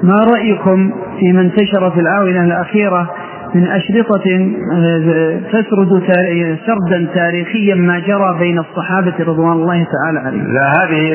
ما 0.03 0.15
رأيكم 0.33 0.91
فيما 1.19 1.41
انتشر 1.41 1.91
في 1.91 1.99
الآونة 1.99 2.43
الأخيرة 2.43 3.09
من 3.55 3.67
أشرطة 3.67 4.53
آه، 4.73 5.39
تسرد 5.51 6.03
سردا 6.65 7.07
تاريخيا 7.13 7.75
ما 7.75 7.99
جرى 7.99 8.39
بين 8.39 8.59
الصحابة 8.59 9.13
رضوان 9.19 9.51
الله 9.51 9.87
تعالى 9.93 10.19
عليهم؟ 10.19 10.53
لا 10.53 10.73
هذه 10.83 11.11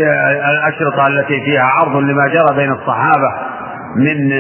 الأشرطة 0.51 1.07
التي 1.07 1.41
فيها 1.45 1.63
عرض 1.63 1.97
لما 1.97 2.29
جرى 2.29 2.57
بين 2.57 2.73
الصحابة 2.73 3.31
من 3.97 4.31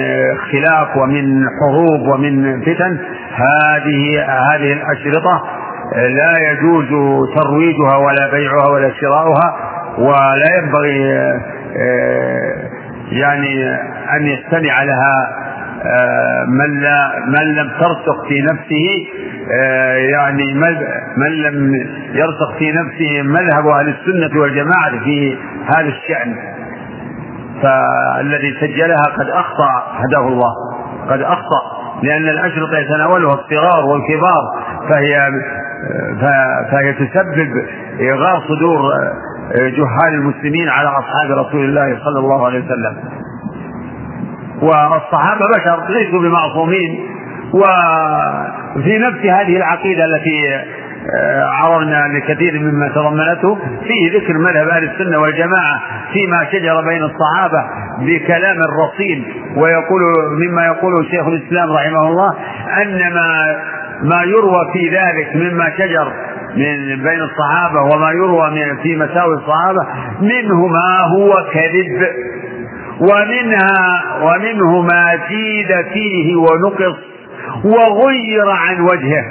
خلاف 0.52 0.96
ومن 0.96 1.44
حروب 1.60 2.00
ومن 2.08 2.60
فتن 2.60 2.98
هذه 3.34 4.22
هذه 4.22 4.72
الأشرطة 4.72 5.42
لا 5.94 6.50
يجوز 6.50 6.88
ترويجها 7.36 7.96
ولا 7.96 8.30
بيعها 8.32 8.68
ولا 8.68 8.90
شراؤها. 9.00 9.73
ولا 9.98 10.48
ينبغي 10.58 10.98
يعني 13.12 13.74
أن 14.16 14.26
يستمع 14.26 14.82
لها 14.82 15.44
من 16.48 16.80
لا 16.80 17.12
من 17.26 17.54
لم 17.54 17.70
ترسخ 17.80 18.28
في 18.28 18.42
نفسه 18.42 19.06
يعني 20.12 20.54
من 21.16 21.32
لم 21.42 21.74
يرسخ 22.12 22.58
في 22.58 22.72
نفسه 22.72 23.22
مذهب 23.22 23.66
أهل 23.66 23.88
السنة 23.88 24.40
والجماعة 24.40 25.04
في 25.04 25.38
هذا 25.66 25.88
الشأن. 25.88 26.34
فالذي 27.62 28.54
سجلها 28.60 29.02
قد 29.18 29.28
أخطأ 29.28 29.70
هداه 29.94 30.28
الله 30.28 30.52
قد 31.10 31.20
أخطأ 31.20 31.62
لأن 32.02 32.28
الأشرطة 32.28 32.78
يتناولها 32.78 33.34
الصغار 33.34 33.84
والكبار 33.84 34.64
فهي 34.90 35.30
فهي 36.70 36.92
تسبب 36.92 37.50
إغار 38.00 38.42
صدور 38.48 38.80
جهال 39.52 40.14
المسلمين 40.14 40.68
على 40.68 40.88
أصحاب 40.88 41.46
رسول 41.46 41.64
الله 41.64 41.98
صلى 42.04 42.18
الله 42.18 42.46
عليه 42.46 42.64
وسلم. 42.64 42.96
والصحابة 44.62 45.40
بشر 45.58 45.88
ليسوا 45.88 46.20
بمعصومين 46.20 47.06
وفي 47.54 48.98
نفس 48.98 49.18
هذه 49.26 49.56
العقيدة 49.56 50.04
التي 50.04 50.64
آه، 51.16 51.44
عرضنا 51.44 52.02
لكثير 52.18 52.60
مما 52.60 52.88
تضمنته 52.88 53.58
فيه 53.82 54.18
ذكر 54.18 54.38
مذهب 54.38 54.68
أهل 54.68 54.84
السنة 54.90 55.18
والجماعة 55.18 55.80
فيما 56.12 56.46
شجر 56.52 56.80
بين 56.88 57.02
الصحابة 57.02 57.64
بكلام 58.00 58.56
رصين 58.84 59.24
ويقول 59.56 60.02
مما 60.30 60.66
يقوله 60.66 61.02
شيخ 61.02 61.26
الإسلام 61.26 61.72
رحمه 61.72 62.08
الله 62.08 62.34
أن 62.82 63.14
ما 63.14 63.56
ما 64.02 64.22
يروى 64.22 64.72
في 64.72 64.88
ذلك 64.88 65.36
مما 65.36 65.70
شجر 65.78 66.12
من 66.56 67.02
بين 67.02 67.20
الصحابة 67.22 67.80
وما 67.94 68.10
يروى 68.10 68.50
من 68.50 68.82
في 68.82 68.96
مساوي 68.96 69.34
الصحابة 69.34 69.86
منه 70.20 70.66
ما 70.66 71.00
هو 71.06 71.32
كذب. 71.52 72.08
ومنها 73.00 74.02
ومنه 74.22 74.80
ما 74.82 75.10
زيد 75.30 75.86
فيه 75.92 76.36
ونقص 76.36 76.96
وغير 77.64 78.48
عن 78.50 78.80
وجهه. 78.80 79.24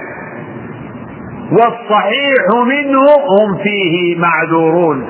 والصحيح 1.51 2.43
منه 2.67 3.01
هم 3.39 3.57
فيه 3.63 4.19
معذورون. 4.19 5.05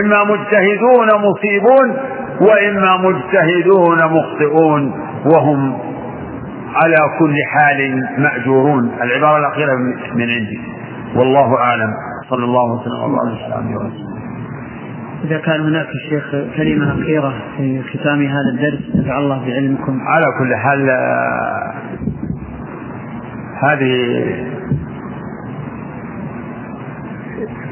إما 0.00 0.24
مجتهدون 0.24 1.08
مصيبون 1.14 1.96
وإما 2.40 2.96
مجتهدون 2.96 3.98
مخطئون 4.04 4.92
وهم 5.26 5.78
على 6.74 6.96
كل 7.18 7.34
حال 7.52 8.06
مأجورون. 8.18 8.90
العبارة 9.02 9.38
الأخيرة 9.38 9.76
من 10.14 10.30
عندي. 10.30 10.60
والله 11.16 11.58
أعلم. 11.58 11.94
صلى 12.30 12.44
الله 12.44 12.72
وسلم 12.72 13.18
على 13.20 13.76
وسلم. 13.76 14.12
إذا 15.24 15.38
كان 15.38 15.60
هناك 15.60 15.86
الشيخ 15.88 16.30
كلمة 16.56 16.92
أخيرة 16.92 17.34
في 17.56 17.82
ختام 17.82 18.22
هذا 18.22 18.50
الدرس 18.54 18.96
نفع 18.96 19.18
الله 19.18 19.46
بعلمكم. 19.46 20.00
على 20.00 20.26
كل 20.38 20.56
حال 20.56 20.90
آه، 20.90 21.72
هذه 23.62 24.22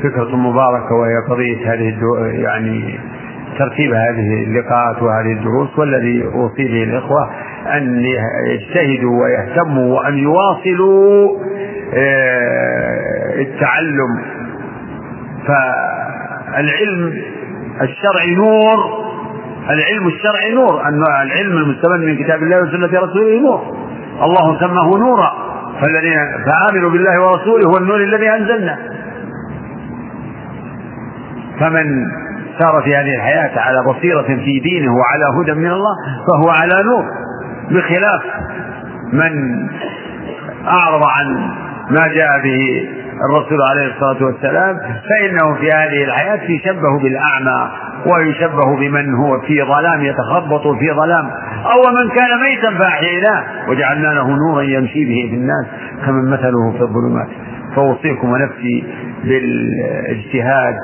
فكرة 0.02 0.36
مباركة 0.36 0.94
وهي 0.94 1.16
قضية 1.30 1.72
هذه 1.72 1.94
يعني 2.32 2.98
ترتيب 3.58 3.92
هذه 3.92 4.44
اللقاءات 4.44 5.02
وهذه 5.02 5.32
الدروس 5.32 5.78
والذي 5.78 6.24
أوصي 6.34 6.64
به 6.64 6.82
الإخوة 6.82 7.30
أن 7.76 8.04
يجتهدوا 8.46 9.22
ويهتموا 9.22 9.94
وأن 9.94 10.18
يواصلوا 10.18 11.38
آه، 11.94 13.40
التعلم. 13.40 14.22
فالعلم 15.46 17.22
الشرعي 17.80 18.34
نور. 18.34 19.00
العلم 19.70 20.06
الشرعي 20.06 20.54
نور. 20.54 20.82
أن 20.88 21.02
العلم 21.22 21.56
المستمد 21.56 22.00
من 22.00 22.16
كتاب 22.16 22.42
الله 22.42 22.62
وسنة 22.62 23.00
رسوله 23.00 23.40
نور. 23.40 23.60
الله 24.22 24.60
سماه 24.60 24.98
نورا. 24.98 25.32
فالذين 25.80 26.18
فآمنوا 26.46 26.90
بالله 26.90 27.20
ورسوله 27.20 27.66
هو 27.68 27.76
النور 27.76 27.96
الذي 27.96 28.30
أنزلنا. 28.30 28.78
فمن 31.60 32.06
سار 32.60 32.82
في 32.84 32.96
هذه 32.96 33.14
الحياة 33.16 33.60
على 33.60 33.82
بصيرة 33.82 34.22
في 34.22 34.60
دينه 34.60 34.92
وعلى 34.94 35.24
هدى 35.40 35.60
من 35.60 35.70
الله 35.70 35.94
فهو 36.28 36.50
على 36.50 36.82
نور. 36.84 37.04
بخلاف 37.70 38.22
من 39.12 39.32
أعرض 40.66 41.02
عن 41.16 41.26
ما 41.90 42.08
جاء 42.08 42.42
به 42.42 42.88
الرسول 43.30 43.58
عليه 43.70 43.94
الصلاة 43.94 44.24
والسلام 44.24 44.78
فإنه 44.78 45.54
في 45.54 45.70
هذه 45.70 46.04
الحياة 46.04 46.50
يشبه 46.50 46.98
بالأعمى 47.02 47.70
ويشبه 48.06 48.76
بمن 48.76 49.14
هو 49.14 49.40
في 49.40 49.62
ظلام 49.62 50.02
يتخبط 50.02 50.62
في 50.62 50.92
ظلام. 50.92 51.30
أو 51.64 51.82
من 51.92 52.10
كان 52.16 52.40
ميتا 52.42 52.78
فأحييناه. 52.78 53.68
وجعلنا 53.68 54.08
له 54.08 54.28
نورا 54.36 54.62
يمشي 54.62 55.04
به 55.04 55.28
في 55.30 55.36
الناس 55.36 55.66
كمن 56.06 56.30
مثله 56.30 56.72
في 56.72 56.82
الظلمات. 56.82 57.28
فأوصيكم 57.76 58.32
ونفسي 58.32 58.84
بالإجتهاد 59.24 60.74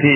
في 0.00 0.14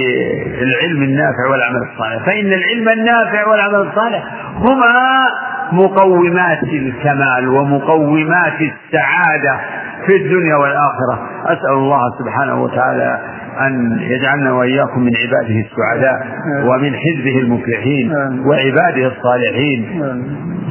العلم 0.62 1.02
النافع 1.02 1.46
والعمل 1.50 1.82
الصالح. 1.92 2.26
فإن 2.26 2.52
العلم 2.52 2.88
النافع 2.88 3.48
والعمل 3.48 3.88
الصالح 3.88 4.24
هما 4.56 5.26
مقومات 5.72 6.62
الكمال 6.62 7.48
ومقومات 7.48 8.60
السعادة 8.60 9.60
في 10.06 10.16
الدنيا 10.16 10.56
والآخرة. 10.56 11.28
أسأل 11.46 11.72
الله 11.72 12.00
سبحانه 12.18 12.62
وتعالى 12.62 13.20
أن 13.66 13.98
يجعلنا 14.00 14.52
وإياكم 14.52 15.00
من 15.00 15.12
عباده 15.16 15.54
السعداء 15.66 16.26
ومن 16.64 16.92
حزبه 16.96 17.38
المفلحين 17.38 18.12
وعباده 18.46 19.06
الصالحين. 19.06 20.02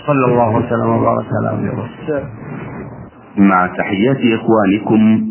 صلى 0.08 0.26
الله 0.26 0.56
وسلم 0.56 0.90
وبارك 0.90 1.26
على 1.40 1.58
مع 3.38 3.68
تحيات 3.68 4.18
إخوانكم 4.18 5.26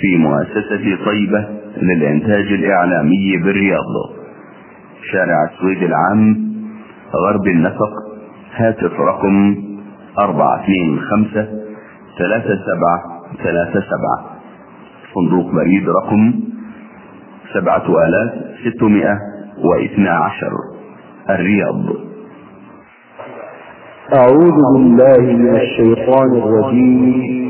في 0.00 0.16
مؤسسة 0.18 1.04
طيبة 1.06 1.59
للإنتاج 1.76 2.52
الإعلامي 2.52 3.36
بالرياض. 3.44 3.94
شارع 5.12 5.44
السويد 5.44 5.82
العام 5.82 6.50
غرب 7.14 7.46
النفق 7.46 7.92
هاتف 8.54 9.00
رقم 9.00 9.56
أربعة 10.18 10.60
اثنين 10.60 11.00
خمسة 11.00 11.48
ثلاثة 12.18 12.58
سبعة 12.68 13.20
ثلاثة 13.42 13.80
سبعة. 13.80 14.36
صندوق 15.14 15.54
بريد 15.54 15.88
رقم 15.88 16.32
سبعة 17.54 17.84
آلاف 18.06 18.30
ستمائة 18.64 19.18
واثنى 19.64 20.08
عشر. 20.08 20.52
الرياض. 21.30 21.84
أعوذ 24.14 24.56
بالله 24.74 25.20
من 25.20 25.56
الشيطان 25.56 26.30
الرجيم. 26.42 27.49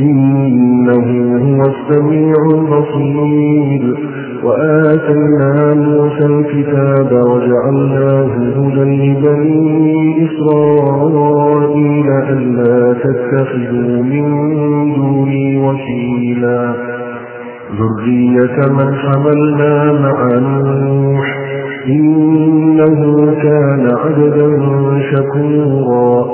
إنه 0.00 1.36
هو 1.36 1.62
السميع 1.62 2.34
البصير. 2.54 3.96
وآتينا 4.44 5.74
موسى 5.74 6.26
الكتاب 6.26 7.12
وجعلناه 7.12 8.26
هدى 8.56 8.84
لبني 8.84 10.26
إسرائيل 10.26 12.06
ألا 12.10 12.92
تتخذوا 12.92 14.02
من 14.02 14.26
دوني 14.94 15.68
وكيلا. 15.68 16.74
ذرية 17.80 18.72
من 18.72 18.94
حملنا 18.94 19.92
مع 19.92 20.38
نوح. 20.38 21.38
إنه 21.88 23.26
كان 23.42 23.90
عبدا 24.04 24.48
شكورا. 25.10 26.26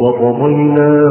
وقضينا 0.00 1.10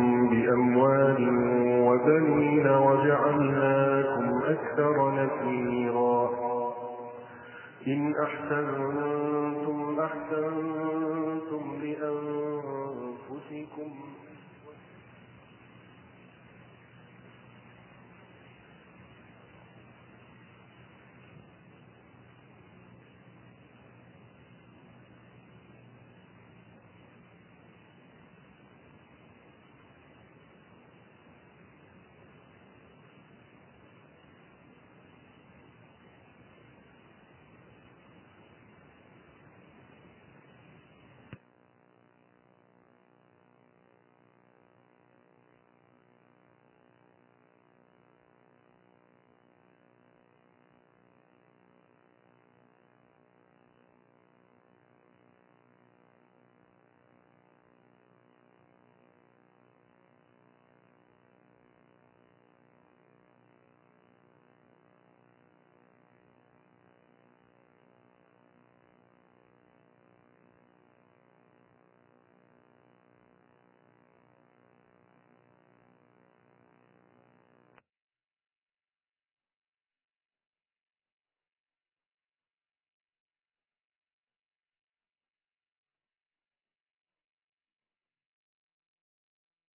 وبنين 2.01 2.67
وجعلناكم 2.67 4.41
أكثر 4.43 5.11
نفيرا. 5.15 6.29
إن 7.87 8.13
أحسنتم 8.23 9.10